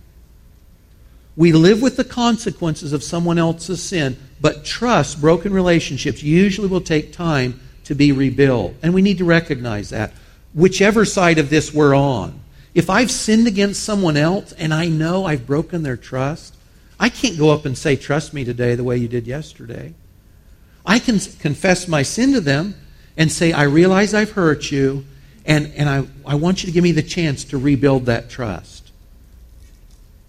We 1.35 1.51
live 1.51 1.83
with 1.83 1.97
the 1.97 2.03
consequences 2.03 2.93
of 2.93 3.03
someone 3.03 3.37
else's 3.37 3.83
sin, 3.83 4.17
but 4.41 4.65
trust, 4.65 5.21
broken 5.21 5.53
relationships, 5.53 6.23
usually 6.23 6.67
will 6.67 6.81
take 6.81 7.13
time 7.13 7.59
to 7.83 7.93
be 7.93 8.11
rebuilt. 8.11 8.73
And 8.81 8.93
we 8.93 9.03
need 9.03 9.19
to 9.19 9.25
recognize 9.25 9.91
that, 9.91 10.13
whichever 10.53 11.05
side 11.05 11.37
of 11.37 11.51
this 11.51 11.71
we're 11.71 11.95
on. 11.95 12.39
If 12.73 12.89
I've 12.89 13.11
sinned 13.11 13.47
against 13.47 13.83
someone 13.83 14.17
else 14.17 14.51
and 14.53 14.73
I 14.73 14.87
know 14.87 15.25
I've 15.25 15.45
broken 15.45 15.83
their 15.83 15.97
trust, 15.97 16.55
I 16.99 17.09
can't 17.09 17.37
go 17.37 17.51
up 17.51 17.65
and 17.65 17.77
say, 17.77 17.95
Trust 17.95 18.33
me 18.33 18.43
today 18.43 18.73
the 18.73 18.83
way 18.83 18.97
you 18.97 19.07
did 19.07 19.27
yesterday. 19.27 19.93
I 20.87 20.99
can 20.99 21.19
confess 21.19 21.87
my 21.87 22.01
sin 22.01 22.31
to 22.31 22.41
them 22.41 22.73
and 23.17 23.29
say, 23.29 23.51
I 23.51 23.63
realize 23.63 24.13
I've 24.13 24.31
hurt 24.31 24.71
you, 24.71 25.05
and, 25.45 25.71
and 25.75 25.89
I, 25.89 26.07
I 26.25 26.35
want 26.35 26.63
you 26.63 26.67
to 26.67 26.71
give 26.71 26.83
me 26.83 26.93
the 26.93 27.03
chance 27.03 27.43
to 27.45 27.57
rebuild 27.57 28.05
that 28.05 28.29
trust. 28.29 28.89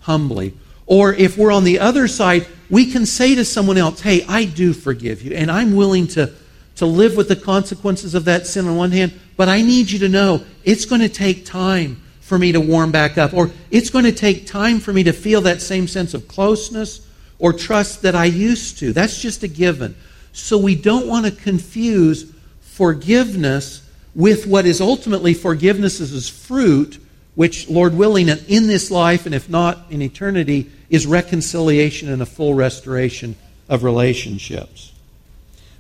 Humbly. 0.01 0.55
Or 0.87 1.15
if 1.15 1.39
we're 1.39 1.53
on 1.53 1.63
the 1.63 1.79
other 1.79 2.09
side, 2.09 2.47
we 2.69 2.91
can 2.91 3.07
say 3.07 3.37
to 3.37 3.45
someone 3.45 3.79
else, 3.79 4.01
Hey, 4.01 4.25
I 4.27 4.47
do 4.47 4.73
forgive 4.73 5.23
you, 5.23 5.33
and 5.37 5.49
I'm 5.49 5.77
willing 5.77 6.09
to, 6.09 6.33
to 6.77 6.87
live 6.87 7.17
with 7.17 7.29
the 7.29 7.37
consequences 7.37 8.17
of 8.17 8.25
that 8.25 8.47
sin 8.47 8.67
on 8.67 8.77
one 8.77 8.91
hand, 8.91 9.13
but 9.37 9.49
I 9.49 9.63
need 9.63 9.91
you 9.91 10.01
to 10.01 10.09
know 10.09 10.45
it's 10.65 10.87
going 10.87 11.03
to 11.03 11.09
take 11.09 11.45
time 11.45 12.03
for 12.21 12.37
me 12.37 12.51
to 12.53 12.61
warm 12.61 12.91
back 12.91 13.17
up. 13.17 13.33
Or 13.33 13.51
it's 13.71 13.91
going 13.91 14.07
to 14.07 14.13
take 14.13 14.47
time 14.47 14.81
for 14.81 14.93
me 14.93 15.05
to 15.05 15.13
feel 15.13 15.41
that 15.43 15.63
same 15.63 15.87
sense 15.87 16.15
of 16.15 16.27
closeness 16.27 17.07
or 17.39 17.53
trust 17.53 18.03
that 18.03 18.17
I 18.17 18.25
used 18.25 18.79
to. 18.81 18.93
That's 18.93 19.21
just 19.23 19.45
a 19.45 19.49
given. 19.49 19.95
So 20.39 20.57
we 20.57 20.74
don't 20.74 21.07
want 21.07 21.26
to 21.26 21.32
confuse 21.32 22.32
forgiveness 22.61 23.82
with 24.14 24.47
what 24.47 24.66
is 24.66 24.80
ultimately 24.80 25.34
forgiveness 25.34 26.01
as 26.01 26.28
fruit, 26.28 26.99
which, 27.34 27.68
Lord 27.68 27.95
willing, 27.95 28.28
in 28.28 28.66
this 28.66 28.91
life, 28.91 29.26
and 29.26 29.34
if 29.34 29.49
not 29.49 29.86
in 29.91 30.01
eternity, 30.01 30.70
is 30.89 31.07
reconciliation 31.07 32.09
and 32.09 32.22
a 32.22 32.26
full 32.26 32.55
restoration 32.55 33.36
of 33.68 33.84
relationships. 33.84 34.93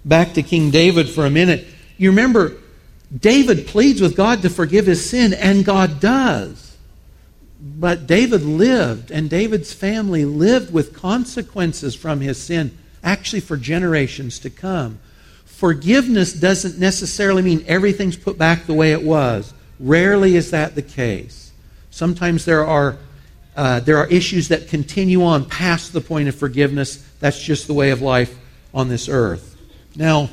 Back 0.04 0.34
to 0.34 0.42
King 0.42 0.70
David 0.70 1.08
for 1.08 1.24
a 1.24 1.30
minute. 1.30 1.66
You 1.96 2.10
remember, 2.10 2.56
David 3.16 3.66
pleads 3.66 4.00
with 4.00 4.16
God 4.16 4.42
to 4.42 4.50
forgive 4.50 4.86
his 4.86 5.08
sin, 5.08 5.32
and 5.32 5.64
God 5.64 6.00
does. 6.00 6.76
But 7.60 8.06
David 8.06 8.42
lived, 8.42 9.10
and 9.10 9.30
David's 9.30 9.72
family 9.72 10.24
lived 10.24 10.72
with 10.72 10.94
consequences 10.94 11.94
from 11.94 12.20
his 12.20 12.40
sin, 12.40 12.76
actually 13.02 13.40
for 13.40 13.56
generations 13.56 14.38
to 14.40 14.50
come. 14.50 14.98
Forgiveness 15.44 16.32
doesn't 16.32 16.78
necessarily 16.78 17.42
mean 17.42 17.64
everything's 17.66 18.16
put 18.16 18.38
back 18.38 18.66
the 18.66 18.74
way 18.74 18.92
it 18.92 19.02
was. 19.02 19.52
Rarely 19.80 20.36
is 20.36 20.50
that 20.52 20.74
the 20.74 20.82
case. 20.82 21.52
Sometimes 21.90 22.44
there 22.44 22.64
are, 22.64 22.96
uh, 23.56 23.80
there 23.80 23.96
are 23.96 24.06
issues 24.06 24.48
that 24.48 24.68
continue 24.68 25.24
on 25.24 25.44
past 25.44 25.92
the 25.92 26.00
point 26.00 26.28
of 26.28 26.34
forgiveness. 26.36 27.04
That's 27.18 27.42
just 27.42 27.66
the 27.66 27.74
way 27.74 27.90
of 27.90 28.00
life 28.00 28.38
on 28.72 28.88
this 28.88 29.08
earth. 29.08 29.56
Now, 29.96 30.30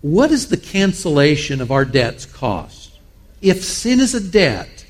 what 0.00 0.28
does 0.28 0.48
the 0.48 0.56
cancellation 0.56 1.60
of 1.60 1.70
our 1.70 1.84
debts 1.84 2.24
cost? 2.24 2.98
If 3.42 3.62
sin 3.62 4.00
is 4.00 4.14
a 4.14 4.20
debt, 4.20 4.86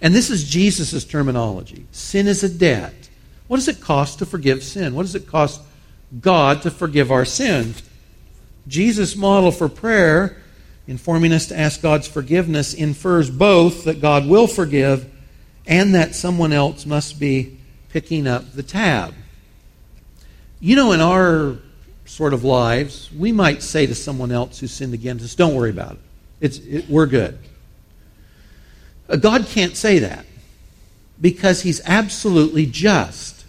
and 0.00 0.14
this 0.14 0.30
is 0.30 0.48
Jesus' 0.48 1.04
terminology, 1.04 1.86
sin 1.90 2.26
is 2.26 2.44
a 2.44 2.48
debt, 2.48 3.01
what 3.52 3.58
does 3.58 3.68
it 3.68 3.82
cost 3.82 4.20
to 4.20 4.24
forgive 4.24 4.62
sin? 4.62 4.94
What 4.94 5.02
does 5.02 5.14
it 5.14 5.26
cost 5.26 5.60
God 6.18 6.62
to 6.62 6.70
forgive 6.70 7.12
our 7.12 7.26
sins? 7.26 7.82
Jesus' 8.66 9.14
model 9.14 9.52
for 9.52 9.68
prayer, 9.68 10.38
informing 10.86 11.34
us 11.34 11.48
to 11.48 11.58
ask 11.58 11.82
God's 11.82 12.08
forgiveness, 12.08 12.72
infers 12.72 13.28
both 13.28 13.84
that 13.84 14.00
God 14.00 14.26
will 14.26 14.46
forgive 14.46 15.06
and 15.66 15.94
that 15.94 16.14
someone 16.14 16.54
else 16.54 16.86
must 16.86 17.20
be 17.20 17.58
picking 17.90 18.26
up 18.26 18.54
the 18.54 18.62
tab. 18.62 19.12
You 20.58 20.74
know, 20.74 20.92
in 20.92 21.02
our 21.02 21.58
sort 22.06 22.32
of 22.32 22.44
lives, 22.44 23.10
we 23.12 23.32
might 23.32 23.62
say 23.62 23.84
to 23.84 23.94
someone 23.94 24.32
else 24.32 24.60
who 24.60 24.66
sinned 24.66 24.94
against 24.94 25.26
us, 25.26 25.34
Don't 25.34 25.54
worry 25.54 25.68
about 25.68 25.92
it. 25.92 26.00
It's, 26.40 26.56
it, 26.56 26.88
we're 26.88 27.04
good. 27.04 27.38
Uh, 29.10 29.16
God 29.16 29.44
can't 29.44 29.76
say 29.76 29.98
that 29.98 30.24
because 31.20 31.60
He's 31.60 31.82
absolutely 31.84 32.64
just. 32.64 33.40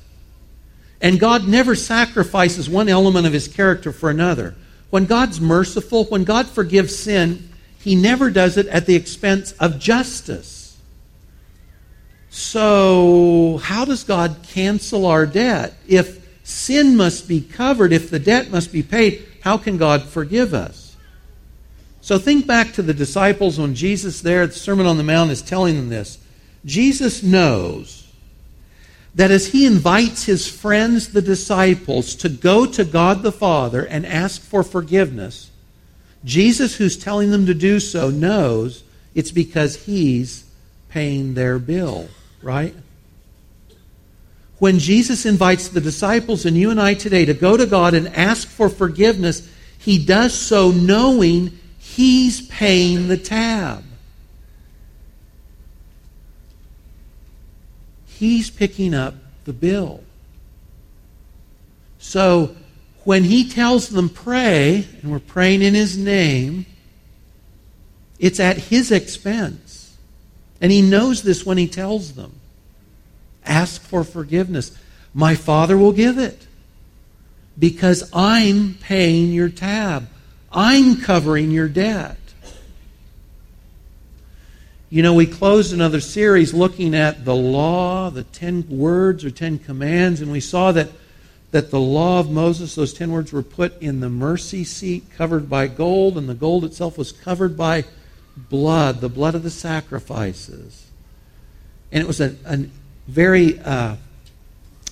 And 1.03 1.19
God 1.19 1.47
never 1.47 1.75
sacrifices 1.75 2.69
one 2.69 2.89
element 2.89 3.27
of 3.27 3.33
His 3.33 3.47
character 3.47 3.91
for 3.91 4.09
another. 4.09 4.55
When 4.89 5.05
God's 5.05 5.41
merciful, 5.41 6.05
when 6.05 6.23
God 6.23 6.47
forgives 6.47 6.95
sin, 6.95 7.49
He 7.77 7.93
never 7.93 8.31
does 8.31 8.57
it 8.57 8.65
at 8.67 8.85
the 8.85 8.95
expense 8.95 9.51
of 9.53 9.77
justice. 9.77 10.79
So, 12.29 13.59
how 13.61 13.85
does 13.85 14.03
God 14.03 14.37
cancel 14.47 15.05
our 15.05 15.27
debt 15.27 15.75
if 15.87 16.23
sin 16.43 16.95
must 16.95 17.27
be 17.27 17.41
covered, 17.41 17.93
if 17.93 18.09
the 18.09 18.19
debt 18.19 18.49
must 18.49 18.71
be 18.71 18.81
paid, 18.81 19.25
how 19.41 19.57
can 19.57 19.77
God 19.77 20.03
forgive 20.03 20.53
us? 20.53 20.95
So 22.01 22.17
think 22.17 22.45
back 22.45 22.73
to 22.73 22.81
the 22.81 22.93
disciples 22.93 23.57
when 23.59 23.75
Jesus 23.75 24.21
there 24.21 24.43
at 24.43 24.51
the 24.51 24.59
Sermon 24.59 24.85
on 24.85 24.97
the 24.97 25.03
Mount 25.03 25.31
is 25.31 25.41
telling 25.41 25.75
them 25.75 25.89
this. 25.89 26.17
Jesus 26.65 27.23
knows 27.23 28.02
that 29.15 29.31
as 29.31 29.47
he 29.47 29.65
invites 29.65 30.25
his 30.25 30.49
friends, 30.49 31.09
the 31.09 31.21
disciples, 31.21 32.15
to 32.15 32.29
go 32.29 32.65
to 32.65 32.83
God 32.83 33.21
the 33.21 33.31
Father 33.31 33.85
and 33.85 34.05
ask 34.05 34.41
for 34.41 34.63
forgiveness, 34.63 35.51
Jesus, 36.25 36.75
who's 36.75 36.97
telling 36.97 37.31
them 37.31 37.45
to 37.45 37.53
do 37.53 37.79
so, 37.79 38.09
knows 38.09 38.83
it's 39.13 39.31
because 39.31 39.85
he's 39.85 40.45
paying 40.89 41.33
their 41.33 41.59
bill, 41.59 42.07
right? 42.41 42.75
when 44.63 44.79
Jesus 44.79 45.25
invites 45.25 45.67
the 45.67 45.81
disciples 45.81 46.45
and 46.45 46.55
you 46.55 46.71
and 46.71 46.79
I 46.79 46.93
today 46.93 47.25
to 47.25 47.33
go 47.33 47.57
to 47.57 47.65
God 47.65 47.93
and 47.93 48.07
ask 48.15 48.47
for 48.47 48.69
forgiveness, 48.69 49.45
he 49.77 49.97
does 49.97 50.33
so 50.33 50.71
knowing 50.71 51.59
he's 51.77 52.47
paying 52.47 53.09
the 53.09 53.17
tab. 53.17 53.83
He's 58.23 58.49
picking 58.49 58.93
up 58.93 59.15
the 59.43 59.51
bill. 59.51 60.01
So 61.99 62.55
when 63.03 63.25
he 63.25 63.49
tells 63.49 63.89
them 63.89 64.07
pray, 64.07 64.87
and 65.01 65.11
we're 65.11 65.19
praying 65.19 65.61
in 65.61 65.73
his 65.73 65.97
name, 65.97 66.65
it's 68.19 68.39
at 68.39 68.55
his 68.57 68.93
expense. 68.93 69.97
And 70.61 70.71
he 70.71 70.81
knows 70.81 71.23
this 71.23 71.45
when 71.45 71.57
he 71.57 71.67
tells 71.67 72.13
them. 72.13 72.39
Ask 73.45 73.81
for 73.81 74.05
forgiveness. 74.05 74.71
My 75.13 75.35
Father 75.35 75.77
will 75.77 75.91
give 75.91 76.17
it 76.17 76.47
because 77.59 78.09
I'm 78.13 78.75
paying 78.75 79.33
your 79.33 79.49
tab. 79.49 80.07
I'm 80.49 80.95
covering 80.95 81.51
your 81.51 81.67
debt. 81.67 82.15
You 84.93 85.01
know, 85.01 85.15
we 85.15 85.25
closed 85.25 85.73
another 85.73 85.99
series 85.99 86.53
looking 86.53 86.93
at 86.93 87.25
the 87.25 87.33
law, 87.33 88.11
the 88.11 88.25
ten 88.25 88.63
words 88.69 89.25
or 89.25 89.31
ten 89.31 89.57
commands, 89.57 90.21
and 90.21 90.31
we 90.31 90.39
saw 90.39 90.71
that, 90.71 90.89
that 91.49 91.71
the 91.71 91.79
law 91.79 92.19
of 92.19 92.29
Moses, 92.29 92.75
those 92.75 92.93
ten 92.93 93.11
words, 93.11 93.33
were 93.33 93.41
put 93.41 93.81
in 93.81 94.01
the 94.01 94.09
mercy 94.09 94.63
seat 94.63 95.05
covered 95.17 95.49
by 95.49 95.65
gold, 95.65 96.15
and 96.15 96.29
the 96.29 96.35
gold 96.35 96.63
itself 96.63 96.95
was 96.95 97.11
covered 97.11 97.57
by 97.57 97.85
blood, 98.37 99.01
the 99.01 99.09
blood 99.09 99.33
of 99.33 99.41
the 99.41 99.49
sacrifices. 99.49 100.85
And 101.91 102.03
it 102.03 102.05
was 102.05 102.21
a, 102.21 102.35
an 102.45 102.69
very 103.07 103.59
uh, 103.61 103.95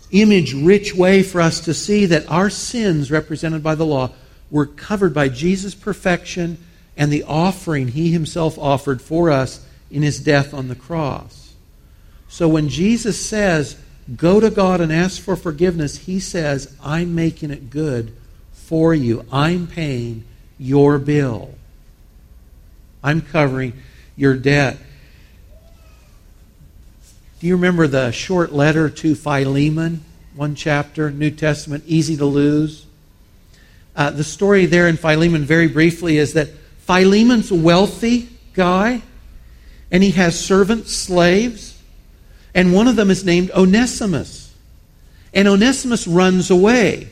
image 0.09 0.55
rich 0.55 0.95
way 0.95 1.21
for 1.21 1.39
us 1.41 1.59
to 1.65 1.75
see 1.75 2.07
that 2.07 2.27
our 2.27 2.49
sins, 2.49 3.11
represented 3.11 3.61
by 3.61 3.75
the 3.75 3.85
law, 3.85 4.09
were 4.49 4.65
covered 4.65 5.13
by 5.13 5.29
Jesus' 5.29 5.75
perfection 5.75 6.57
and 6.97 7.11
the 7.11 7.21
offering 7.21 7.89
he 7.89 8.11
himself 8.11 8.57
offered 8.57 8.99
for 8.99 9.29
us 9.29 9.63
in 9.91 10.01
his 10.01 10.19
death 10.19 10.53
on 10.53 10.67
the 10.67 10.75
cross. 10.75 11.53
So 12.27 12.47
when 12.47 12.69
Jesus 12.69 13.23
says, 13.23 13.77
Go 14.15 14.39
to 14.39 14.49
God 14.49 14.81
and 14.81 14.91
ask 14.91 15.21
for 15.21 15.35
forgiveness, 15.35 15.97
he 15.97 16.19
says, 16.19 16.75
I'm 16.83 17.15
making 17.15 17.51
it 17.51 17.69
good 17.69 18.13
for 18.51 18.93
you. 18.93 19.25
I'm 19.31 19.67
paying 19.67 20.25
your 20.57 20.97
bill. 20.97 21.53
I'm 23.03 23.21
covering 23.21 23.73
your 24.15 24.35
debt. 24.35 24.77
Do 27.39 27.47
you 27.47 27.55
remember 27.55 27.87
the 27.87 28.11
short 28.11 28.51
letter 28.51 28.89
to 28.89 29.15
Philemon? 29.15 30.03
One 30.35 30.55
chapter, 30.55 31.09
New 31.09 31.31
Testament, 31.31 31.83
easy 31.87 32.17
to 32.17 32.25
lose. 32.25 32.85
Uh, 33.95 34.09
the 34.11 34.23
story 34.23 34.65
there 34.65 34.87
in 34.87 34.97
Philemon, 34.97 35.43
very 35.43 35.67
briefly, 35.67 36.17
is 36.17 36.33
that 36.33 36.49
Philemon's 36.79 37.51
a 37.51 37.55
wealthy 37.55 38.29
guy, 38.53 39.01
and 39.91 40.01
he 40.01 40.11
has 40.11 40.39
servants, 40.39 40.95
slaves, 40.95 41.77
and 42.55 42.73
one 42.73 42.87
of 42.87 42.95
them 42.95 43.11
is 43.11 43.25
named 43.25 43.51
Onesimus. 43.51 44.53
And 45.33 45.47
Onesimus 45.47 46.07
runs 46.07 46.49
away 46.49 47.09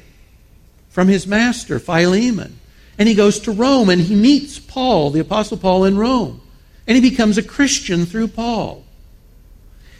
from 0.89 1.07
his 1.07 1.27
master, 1.27 1.79
Philemon. 1.79 2.57
And 2.97 3.07
he 3.07 3.15
goes 3.15 3.39
to 3.41 3.51
Rome, 3.51 3.89
and 3.89 4.01
he 4.01 4.15
meets 4.15 4.59
Paul, 4.59 5.11
the 5.11 5.21
Apostle 5.21 5.57
Paul, 5.57 5.85
in 5.85 5.97
Rome. 5.97 6.41
And 6.87 6.95
he 6.95 7.09
becomes 7.09 7.37
a 7.37 7.43
Christian 7.43 8.05
through 8.05 8.29
Paul. 8.29 8.83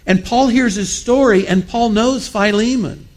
And 0.06 0.26
Paul 0.26 0.48
hears 0.48 0.76
his 0.76 0.92
story, 0.92 1.48
and 1.48 1.68
Paul 1.68 1.90
knows 1.90 2.28
Philemon. 2.28 3.08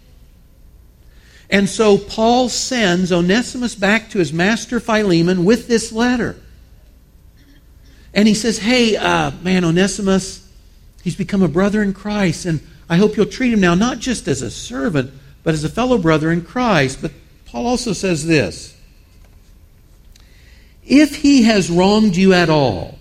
And 1.50 1.68
so 1.68 1.98
Paul 1.98 2.48
sends 2.48 3.12
Onesimus 3.12 3.74
back 3.74 4.10
to 4.10 4.18
his 4.18 4.32
master 4.32 4.78
Philemon 4.78 5.44
with 5.44 5.68
this 5.68 5.92
letter. 5.92 6.36
And 8.14 8.28
he 8.28 8.34
says, 8.34 8.58
Hey, 8.58 8.96
uh, 8.96 9.30
man, 9.42 9.64
Onesimus, 9.64 10.48
he's 11.02 11.16
become 11.16 11.42
a 11.42 11.48
brother 11.48 11.82
in 11.82 11.92
Christ, 11.92 12.44
and 12.46 12.60
I 12.88 12.96
hope 12.96 13.16
you'll 13.16 13.26
treat 13.26 13.52
him 13.52 13.60
now 13.60 13.74
not 13.74 13.98
just 13.98 14.28
as 14.28 14.42
a 14.42 14.50
servant, 14.50 15.12
but 15.42 15.54
as 15.54 15.64
a 15.64 15.68
fellow 15.68 15.98
brother 15.98 16.30
in 16.30 16.42
Christ. 16.42 17.00
But 17.00 17.12
Paul 17.46 17.66
also 17.66 17.92
says 17.92 18.26
this 18.26 18.76
If 20.84 21.16
he 21.16 21.44
has 21.44 21.70
wronged 21.70 22.16
you 22.16 22.32
at 22.32 22.50
all, 22.50 22.98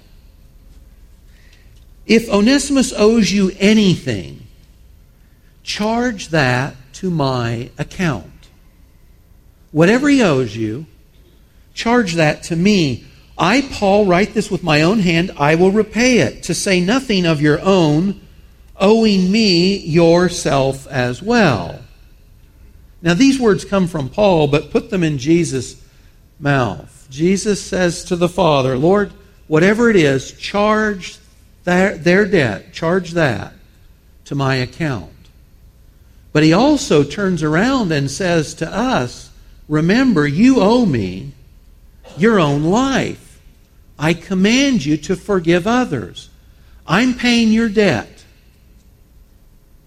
if 2.05 2.29
Onesimus 2.29 2.93
owes 2.93 3.31
you 3.31 3.51
anything, 3.59 4.47
charge 5.63 6.29
that 6.29 6.75
to 6.93 7.09
my 7.09 7.69
account. 7.77 8.27
Whatever 9.71 10.09
he 10.09 10.21
owes 10.21 10.55
you, 10.55 10.85
charge 11.73 12.15
that 12.15 12.43
to 12.43 12.55
me. 12.55 13.05
I, 13.41 13.61
Paul, 13.63 14.05
write 14.05 14.35
this 14.35 14.51
with 14.51 14.61
my 14.61 14.83
own 14.83 14.99
hand. 14.99 15.31
I 15.35 15.55
will 15.55 15.71
repay 15.71 16.19
it, 16.19 16.43
to 16.43 16.53
say 16.53 16.79
nothing 16.79 17.25
of 17.25 17.41
your 17.41 17.59
own, 17.59 18.21
owing 18.79 19.31
me 19.31 19.77
yourself 19.77 20.85
as 20.85 21.23
well. 21.23 21.79
Now, 23.01 23.15
these 23.15 23.39
words 23.39 23.65
come 23.65 23.87
from 23.87 24.09
Paul, 24.09 24.47
but 24.47 24.69
put 24.69 24.91
them 24.91 25.03
in 25.03 25.17
Jesus' 25.17 25.83
mouth. 26.39 27.07
Jesus 27.09 27.59
says 27.59 28.03
to 28.05 28.15
the 28.15 28.29
Father, 28.29 28.77
Lord, 28.77 29.11
whatever 29.47 29.89
it 29.89 29.95
is, 29.95 30.33
charge 30.33 31.17
their, 31.63 31.97
their 31.97 32.27
debt, 32.27 32.73
charge 32.73 33.11
that 33.13 33.53
to 34.25 34.35
my 34.35 34.57
account. 34.57 35.09
But 36.31 36.43
he 36.43 36.53
also 36.53 37.03
turns 37.03 37.41
around 37.41 37.91
and 37.91 38.09
says 38.09 38.53
to 38.55 38.71
us, 38.71 39.31
Remember, 39.67 40.27
you 40.27 40.61
owe 40.61 40.85
me 40.85 41.31
your 42.17 42.39
own 42.39 42.65
life. 42.65 43.30
I 44.01 44.15
command 44.15 44.83
you 44.83 44.97
to 44.97 45.15
forgive 45.15 45.67
others. 45.67 46.29
I'm 46.87 47.13
paying 47.13 47.53
your 47.53 47.69
debt, 47.69 48.25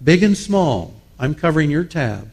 big 0.02 0.22
and 0.22 0.36
small. 0.36 0.94
I'm 1.18 1.34
covering 1.34 1.68
your 1.68 1.82
tab. 1.82 2.30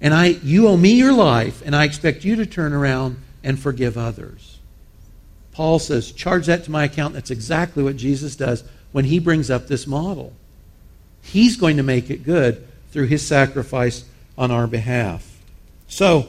And 0.00 0.12
I, 0.12 0.26
you 0.26 0.66
owe 0.66 0.76
me 0.76 0.94
your 0.94 1.12
life, 1.12 1.62
and 1.64 1.76
I 1.76 1.84
expect 1.84 2.24
you 2.24 2.34
to 2.36 2.44
turn 2.44 2.72
around 2.72 3.22
and 3.44 3.56
forgive 3.56 3.96
others. 3.96 4.58
Paul 5.52 5.78
says, 5.78 6.10
charge 6.10 6.46
that 6.46 6.64
to 6.64 6.72
my 6.72 6.84
account. 6.84 7.14
That's 7.14 7.30
exactly 7.30 7.84
what 7.84 7.96
Jesus 7.96 8.34
does 8.34 8.64
when 8.90 9.04
he 9.04 9.20
brings 9.20 9.48
up 9.48 9.68
this 9.68 9.86
model. 9.86 10.32
He's 11.22 11.56
going 11.56 11.76
to 11.76 11.84
make 11.84 12.10
it 12.10 12.24
good 12.24 12.66
through 12.90 13.06
his 13.06 13.24
sacrifice 13.24 14.04
on 14.36 14.50
our 14.50 14.66
behalf. 14.66 15.40
So, 15.86 16.26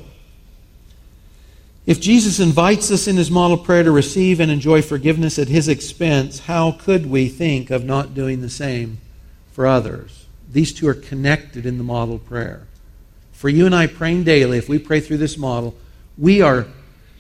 if 1.86 2.00
Jesus 2.00 2.40
invites 2.40 2.92
us 2.92 3.08
in 3.08 3.18
his 3.18 3.30
model 3.30 3.58
prayer 3.58 3.84
to 3.84 3.92
receive 3.92 4.40
and 4.40 4.50
enjoy 4.50 4.82
forgiveness 4.82 5.38
at 5.38 5.50
his 5.50 5.68
expense, 5.68 6.40
how 6.40 6.72
could 6.72 7.06
we 7.06 7.28
think 7.28 7.70
of 7.70 7.84
not 7.84 8.14
doing 8.14 8.42
the 8.42 8.50
same 8.50 9.00
for 9.52 9.68
others? 9.68 10.26
These 10.50 10.74
two 10.74 10.88
are 10.88 10.94
connected 10.94 11.66
in 11.66 11.78
the 11.78 11.84
model 11.84 12.20
prayer. 12.20 12.68
For 13.34 13.50
you 13.50 13.66
and 13.66 13.76
I 13.76 13.88
praying 13.88 14.24
daily, 14.24 14.58
if 14.58 14.70
we 14.70 14.80
pray 14.80 15.02
through 15.02 15.18
this 15.18 15.38
model, 15.38 15.76
we 16.18 16.42
are 16.42 16.68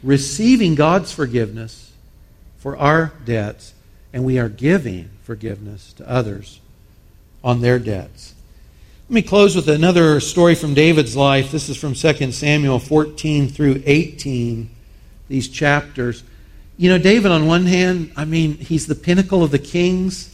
receiving 0.01 0.75
God's 0.75 1.11
forgiveness 1.11 1.91
for 2.57 2.77
our 2.77 3.11
debts, 3.25 3.73
and 4.13 4.23
we 4.23 4.39
are 4.39 4.47
giving 4.47 5.09
forgiveness 5.23 5.91
to 5.93 6.09
others 6.09 6.61
on 7.43 7.59
their 7.59 7.79
debts. 7.79 8.32
Let 9.09 9.15
me 9.15 9.21
close 9.21 9.53
with 9.53 9.67
another 9.67 10.21
story 10.21 10.55
from 10.55 10.73
David's 10.73 11.13
life. 11.13 11.51
This 11.51 11.67
is 11.67 11.75
from 11.75 11.93
2 11.93 12.31
Samuel 12.31 12.79
14 12.79 13.49
through 13.49 13.83
18, 13.85 14.69
these 15.27 15.49
chapters. 15.49 16.23
You 16.77 16.89
know, 16.89 16.97
David, 16.97 17.29
on 17.29 17.45
one 17.45 17.65
hand, 17.65 18.13
I 18.15 18.23
mean, 18.23 18.53
he's 18.53 18.87
the 18.87 18.95
pinnacle 18.95 19.43
of 19.43 19.51
the 19.51 19.59
kings, 19.59 20.33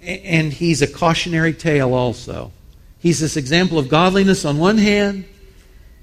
and 0.00 0.52
he's 0.52 0.82
a 0.82 0.86
cautionary 0.86 1.52
tale 1.52 1.94
also. 1.94 2.52
He's 3.00 3.18
this 3.18 3.36
example 3.36 3.76
of 3.76 3.88
godliness 3.88 4.44
on 4.44 4.58
one 4.58 4.78
hand, 4.78 5.24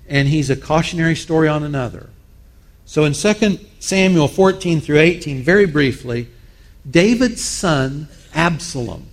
and 0.09 0.27
he's 0.27 0.49
a 0.49 0.57
cautionary 0.57 1.15
story 1.15 1.47
on 1.47 1.63
another. 1.63 2.09
So 2.85 3.05
in 3.05 3.13
2 3.13 3.59
Samuel 3.79 4.27
14 4.27 4.81
through 4.81 4.99
18, 4.99 5.41
very 5.41 5.65
briefly, 5.65 6.27
David's 6.89 7.45
son, 7.45 8.09
Absalom, 8.33 9.07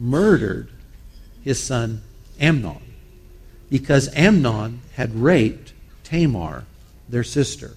murdered 0.00 0.68
his 1.44 1.62
son 1.62 2.02
Amnon 2.40 2.80
because 3.70 4.08
Amnon 4.14 4.80
had 4.94 5.14
raped 5.14 5.72
Tamar, 6.04 6.64
their 7.08 7.24
sister. 7.24 7.72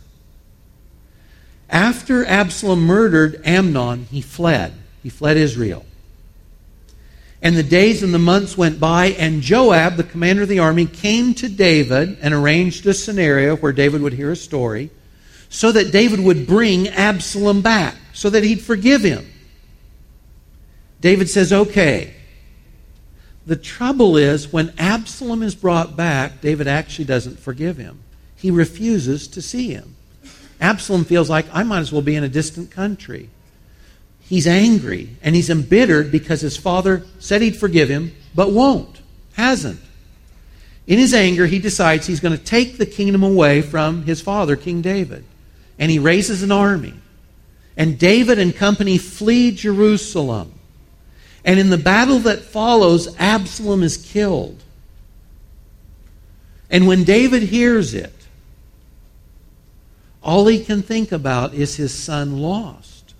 After 1.70 2.26
Absalom 2.26 2.86
murdered 2.86 3.41
Amnon, 3.43 4.05
he 4.11 4.22
fled. 4.22 4.74
He 5.03 5.09
fled 5.09 5.38
Israel. 5.38 5.86
And 7.41 7.55
the 7.55 7.63
days 7.63 8.03
and 8.03 8.13
the 8.13 8.20
months 8.20 8.57
went 8.57 8.80
by, 8.80 9.07
and 9.07 9.41
Joab, 9.41 9.95
the 9.95 10.03
commander 10.03 10.43
of 10.43 10.49
the 10.49 10.59
army, 10.59 10.86
came 10.86 11.34
to 11.36 11.49
David 11.49 12.18
and 12.22 12.34
arranged 12.34 12.86
a 12.86 12.93
scenario 12.93 13.55
where 13.55 13.74
David 13.74 14.01
would 14.01 14.13
hear 14.13 14.32
a 14.32 14.36
story 14.36 14.89
so 15.49 15.72
that 15.72 15.91
David 15.91 16.20
would 16.20 16.45
bring 16.45 16.89
Absalom 16.89 17.61
back, 17.61 17.95
so 18.13 18.30
that 18.30 18.43
he'd 18.43 18.61
forgive 18.61 19.01
him. 19.01 19.26
David 20.99 21.30
says, 21.30 21.53
Okay, 21.53 22.13
the 23.48 23.56
trouble 23.56 24.18
is, 24.18 24.52
when 24.52 24.74
Absalom 24.78 25.41
is 25.41 25.56
brought 25.56 25.95
back, 25.95 26.41
David 26.41 26.68
actually 26.68 27.06
doesn't 27.06 27.39
forgive 27.39 27.78
him. 27.78 28.04
He 28.36 28.52
refuses 28.52 29.26
to 29.30 29.41
see 29.41 29.70
him. 29.70 29.95
Absalom 30.60 31.06
feels 31.06 31.30
like, 31.30 31.45
I 31.54 31.64
might 31.64 31.80
as 31.80 31.91
well 31.91 32.02
be 32.02 32.18
in 32.18 32.26
a 32.26 32.30
distant 32.30 32.72
country. 32.72 33.30
He's 34.20 34.48
angry 34.48 35.12
and 35.22 35.34
he's 35.34 35.50
embittered 35.50 36.12
because 36.12 36.41
his 36.41 36.58
father 36.58 37.04
said 37.20 37.41
he'd 37.41 37.56
forgive 37.56 37.88
him, 37.88 38.14
but 38.36 38.52
won't, 38.52 39.02
hasn't. 39.34 39.80
In 40.86 41.00
his 41.00 41.14
anger, 41.14 41.45
he 41.45 41.60
decides 41.60 42.06
he's 42.06 42.20
going 42.20 42.38
to 42.38 42.43
take 42.43 42.78
the 42.78 42.86
kingdom 42.86 43.24
away 43.24 43.62
from 43.62 44.04
his 44.04 44.20
father, 44.20 44.58
King 44.58 44.82
David. 44.82 45.24
And 45.80 45.89
he 45.89 46.00
raises 46.00 46.43
an 46.43 46.52
army. 46.52 46.95
And 47.78 47.98
David 47.98 48.39
and 48.39 48.54
company 48.54 48.98
flee 48.98 49.52
Jerusalem. 49.52 50.57
And 51.48 51.62
in 51.62 51.70
the 51.70 51.78
battle 51.78 52.20
that 52.20 52.41
follows, 52.41 53.16
Absalom 53.18 53.82
is 53.82 53.95
killed. 53.95 54.62
And 56.70 56.86
when 56.86 57.06
David 57.06 57.43
hears 57.43 57.93
it, 57.93 58.14
all 60.22 60.45
he 60.48 60.62
can 60.62 60.82
think 60.82 61.14
about 61.14 61.54
is 61.54 61.78
his 61.78 61.93
son 61.93 62.39
lost. 62.39 63.14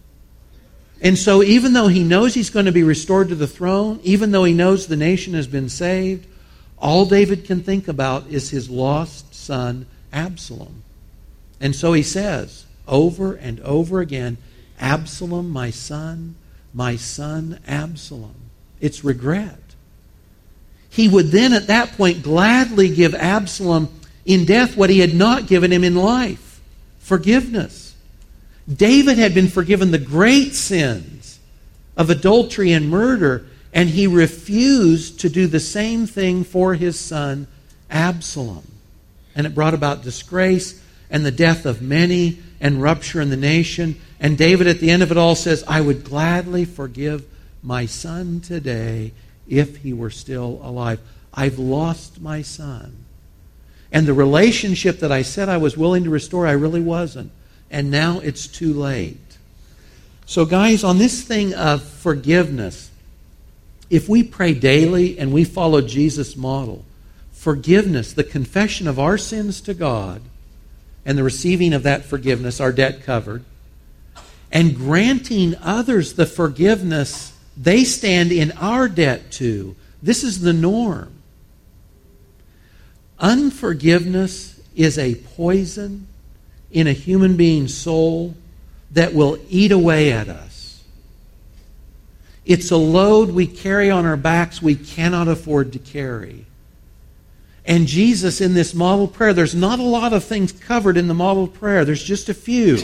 And 1.02 1.18
so, 1.18 1.42
even 1.42 1.72
though 1.72 1.88
he 1.88 2.04
knows 2.04 2.34
he's 2.34 2.50
going 2.50 2.66
to 2.66 2.72
be 2.74 2.84
restored 2.84 3.30
to 3.30 3.36
the 3.36 3.48
throne, 3.48 4.02
even 4.04 4.32
though 4.32 4.44
he 4.44 4.54
knows 4.54 4.88
the 4.88 4.98
nation 4.98 5.34
has 5.34 5.48
been 5.48 5.70
saved, 5.70 6.28
all 6.78 7.06
David 7.06 7.46
can 7.46 7.64
think 7.64 7.88
about 7.88 8.28
is 8.28 8.50
his 8.50 8.70
lost 8.70 9.34
son, 9.34 9.86
Absalom. 10.12 10.84
And 11.62 11.74
so 11.74 11.94
he 11.94 12.04
says 12.04 12.66
over 12.90 13.36
and 13.36 13.62
over 13.62 14.02
again, 14.02 14.38
Absalom, 14.82 15.50
my 15.50 15.70
son, 15.70 16.36
my 16.78 16.96
son 16.96 17.60
Absalom. 17.68 18.36
It's 18.80 19.04
regret. 19.04 19.58
He 20.92 21.10
would 21.10 21.32
then, 21.32 21.52
at 21.52 21.68
that 21.68 21.94
point, 21.94 22.22
gladly 22.22 22.94
give 22.94 23.16
Absalom 23.16 23.90
in 24.26 24.46
death 24.46 24.78
what 24.78 24.92
he 24.92 25.00
had 25.00 25.16
not 25.16 25.48
given 25.48 25.74
him 25.74 25.84
in 25.84 25.96
life 25.96 26.62
forgiveness. 27.00 27.96
David 28.72 29.18
had 29.18 29.34
been 29.34 29.48
forgiven 29.48 29.90
the 29.90 29.98
great 29.98 30.54
sins 30.54 31.40
of 31.96 32.12
adultery 32.12 32.74
and 32.74 32.92
murder, 32.92 33.48
and 33.74 33.90
he 33.90 34.06
refused 34.06 35.22
to 35.22 35.30
do 35.30 35.48
the 35.48 35.60
same 35.60 36.06
thing 36.06 36.44
for 36.44 36.76
his 36.76 37.00
son 37.00 37.48
Absalom. 37.90 38.68
And 39.34 39.48
it 39.48 39.56
brought 39.56 39.74
about 39.74 40.04
disgrace 40.04 40.80
and 41.10 41.26
the 41.26 41.32
death 41.32 41.66
of 41.66 41.82
many 41.82 42.38
and 42.62 42.84
rupture 42.84 43.20
in 43.20 43.32
the 43.32 43.38
nation. 43.38 44.00
And 44.20 44.38
David, 44.38 44.68
at 44.68 44.80
the 44.80 44.90
end 44.90 45.04
of 45.04 45.12
it 45.12 45.18
all, 45.18 45.36
says, 45.36 45.64
I 45.68 45.82
would 45.82 46.04
gladly 46.04 46.66
forgive 46.66 47.26
my 47.62 47.86
son 47.86 48.42
today 48.42 49.14
if 49.48 49.78
he 49.78 49.94
were 49.94 50.10
still 50.10 50.60
alive. 50.64 51.00
I've 51.34 51.60
lost 51.60 52.20
my 52.20 52.42
son. 52.42 53.06
And 53.92 54.08
the 54.08 54.14
relationship 54.14 55.00
that 55.00 55.12
I 55.12 55.22
said 55.22 55.50
I 55.50 55.58
was 55.58 55.78
willing 55.78 56.04
to 56.04 56.10
restore, 56.10 56.48
I 56.48 56.52
really 56.52 56.82
wasn't. 56.82 57.32
And 57.70 57.92
now 57.92 58.20
it's 58.20 58.48
too 58.48 58.74
late. 58.74 59.18
So, 60.26 60.46
guys, 60.46 60.84
on 60.84 60.98
this 60.98 61.22
thing 61.22 61.54
of 61.54 61.84
forgiveness, 61.84 62.92
if 63.90 64.10
we 64.10 64.24
pray 64.24 64.54
daily 64.54 65.18
and 65.18 65.32
we 65.32 65.46
follow 65.46 65.82
Jesus' 65.82 66.36
model, 66.36 66.84
forgiveness, 67.32 68.12
the 68.12 68.24
confession 68.24 68.88
of 68.88 69.00
our 69.00 69.18
sins 69.18 69.62
to 69.62 69.74
God, 69.74 70.22
and 71.06 71.18
the 71.18 71.24
receiving 71.24 71.72
of 71.72 71.84
that 71.84 72.04
forgiveness, 72.04 72.60
our 72.60 72.74
debt 72.74 73.04
covered, 73.04 73.46
and 74.52 74.76
granting 74.76 75.56
others 75.62 76.14
the 76.14 76.26
forgiveness 76.26 77.34
they 77.56 77.84
stand 77.84 78.32
in 78.32 78.52
our 78.54 78.88
debt 78.88 79.32
to. 79.32 79.76
This 80.02 80.24
is 80.24 80.42
the 80.42 80.54
norm. 80.54 81.14
Unforgiveness 83.20 84.60
is 84.76 84.98
a 84.98 85.16
poison 85.16 86.08
in 86.72 86.88
a 86.88 86.94
human 86.94 87.36
being's 87.36 87.76
soul 87.76 88.36
that 88.92 89.14
will 89.14 89.40
eat 89.50 89.72
away 89.72 90.12
at 90.12 90.30
us. 90.30 90.84
It's 92.46 92.72
a 92.72 92.78
load 92.78 93.32
we 93.32 93.48
carry 93.48 93.90
on 93.90 94.06
our 94.06 94.16
backs 94.16 94.62
we 94.62 94.76
cannot 94.76 95.28
afford 95.28 95.74
to 95.74 95.80
carry. 95.80 96.46
And 97.66 97.88
Jesus, 97.88 98.40
in 98.40 98.54
this 98.54 98.74
model 98.74 99.08
prayer, 99.08 99.34
there's 99.34 99.56
not 99.56 99.80
a 99.80 99.84
lot 99.84 100.14
of 100.14 100.24
things 100.24 100.54
covered 100.54 100.96
in 100.96 101.10
the 101.10 101.14
model 101.14 101.48
prayer. 101.48 101.84
There's 101.84 102.04
just 102.04 102.30
a 102.30 102.34
few 102.34 102.78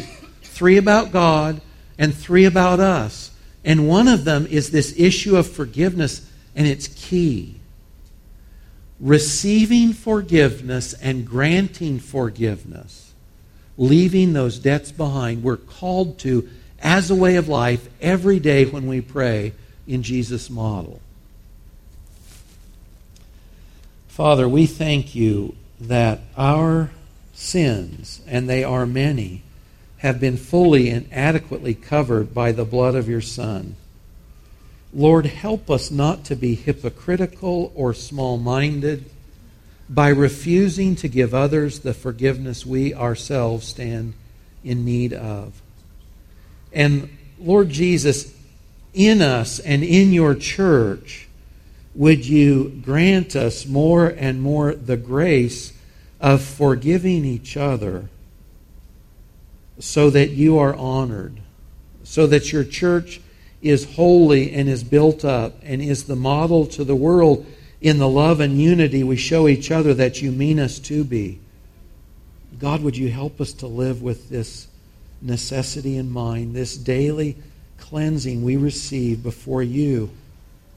three 0.64 0.78
about 0.78 1.12
God 1.12 1.60
and 1.98 2.16
three 2.16 2.46
about 2.46 2.80
us. 2.80 3.32
And 3.66 3.86
one 3.86 4.08
of 4.08 4.24
them 4.24 4.48
is 4.48 4.72
this 4.72 4.98
issue 4.98 5.36
of 5.36 5.46
forgiveness, 5.46 6.26
and 6.56 6.66
it's 6.66 6.88
key. 6.88 7.60
Receiving 8.98 9.92
forgiveness 9.92 10.94
and 10.94 11.28
granting 11.28 12.00
forgiveness, 12.00 13.12
leaving 13.78 14.32
those 14.32 14.58
debts 14.58 14.94
behind, 14.94 15.44
we're 15.44 15.58
called 15.58 16.18
to 16.20 16.48
as 16.82 17.12
a 17.12 17.16
way 17.16 17.36
of 17.36 17.50
life 17.50 17.90
every 18.00 18.40
day 18.40 18.64
when 18.64 18.88
we 18.88 19.02
pray 19.02 19.52
in 19.86 20.02
Jesus' 20.02 20.50
model. 20.50 21.02
Father, 24.08 24.48
we 24.48 24.66
thank 24.66 25.14
you 25.14 25.58
that 25.82 26.22
our 26.38 26.90
sins, 27.34 28.22
and 28.26 28.48
they 28.48 28.64
are 28.64 28.86
many, 28.86 29.43
have 30.04 30.20
been 30.20 30.36
fully 30.36 30.90
and 30.90 31.08
adequately 31.14 31.74
covered 31.74 32.34
by 32.34 32.52
the 32.52 32.66
blood 32.66 32.94
of 32.94 33.08
your 33.08 33.22
Son. 33.22 33.74
Lord, 34.94 35.26
help 35.26 35.72
us 35.72 35.90
not 35.90 36.26
to 36.26 36.36
be 36.36 36.56
hypocritical 36.56 37.72
or 37.74 37.94
small 37.94 38.38
minded 38.38 39.10
by 39.90 40.10
refusing 40.10 40.98
to 40.98 41.08
give 41.08 41.34
others 41.34 41.80
the 41.80 41.94
forgiveness 41.94 42.66
we 42.66 42.94
ourselves 42.94 43.66
stand 43.66 44.14
in 44.62 44.84
need 44.84 45.14
of. 45.14 45.62
And 46.74 47.10
Lord 47.40 47.70
Jesus, 47.70 48.36
in 48.94 49.22
us 49.22 49.60
and 49.60 49.84
in 49.84 50.12
your 50.12 50.36
church, 50.36 51.28
would 51.96 52.26
you 52.26 52.82
grant 52.84 53.38
us 53.38 53.66
more 53.66 54.08
and 54.10 54.42
more 54.42 54.76
the 54.76 54.98
grace 54.98 55.72
of 56.20 56.42
forgiving 56.42 57.24
each 57.24 57.56
other 57.56 58.10
so 59.84 60.10
that 60.10 60.30
you 60.30 60.58
are 60.58 60.74
honored, 60.76 61.42
so 62.06 62.26
that 62.26 62.54
your 62.54 62.64
church 62.64 63.20
is 63.62 63.96
holy 63.96 64.54
and 64.54 64.70
is 64.70 64.82
built 64.82 65.26
up 65.26 65.56
and 65.62 65.82
is 65.82 66.06
the 66.06 66.16
model 66.16 66.66
to 66.66 66.86
the 66.86 66.96
world 66.96 67.46
in 67.82 67.98
the 67.98 68.08
love 68.08 68.40
and 68.40 68.62
unity 68.62 69.04
we 69.04 69.18
show 69.18 69.46
each 69.46 69.72
other 69.72 69.94
that 69.94 70.22
you 70.22 70.32
mean 70.32 70.58
us 70.58 70.80
to 70.80 71.04
be. 71.04 71.38
God, 72.58 72.82
would 72.82 72.96
you 72.96 73.10
help 73.10 73.42
us 73.42 73.52
to 73.56 73.68
live 73.68 74.02
with 74.02 74.30
this 74.30 74.70
necessity 75.22 75.98
in 75.98 76.10
mind, 76.10 76.56
this 76.56 76.78
daily 76.78 77.36
cleansing 77.78 78.42
we 78.42 78.56
receive 78.56 79.22
before 79.22 79.62
you 79.62 80.10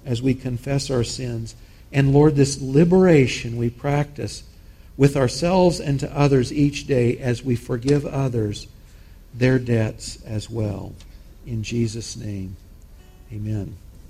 as 0.05 0.21
we 0.21 0.35
confess 0.35 0.91
our 0.91 1.05
sins. 1.05 1.55
And 1.93 2.13
Lord, 2.13 2.35
this 2.35 2.61
liberation 2.61 3.57
we 3.57 3.71
practice 3.71 4.43
with 4.97 5.17
ourselves 5.17 5.79
and 5.79 6.01
to 6.01 6.13
others 6.13 6.53
each 6.53 6.89
day 6.89 7.17
as 7.19 7.45
we 7.45 7.55
forgive 7.55 8.05
others 8.05 8.67
their 9.37 9.59
debts 9.59 10.22
as 10.22 10.49
well. 10.49 10.95
In 11.47 11.62
Jesus' 11.62 12.16
name, 12.16 12.57
amen. 13.32 13.76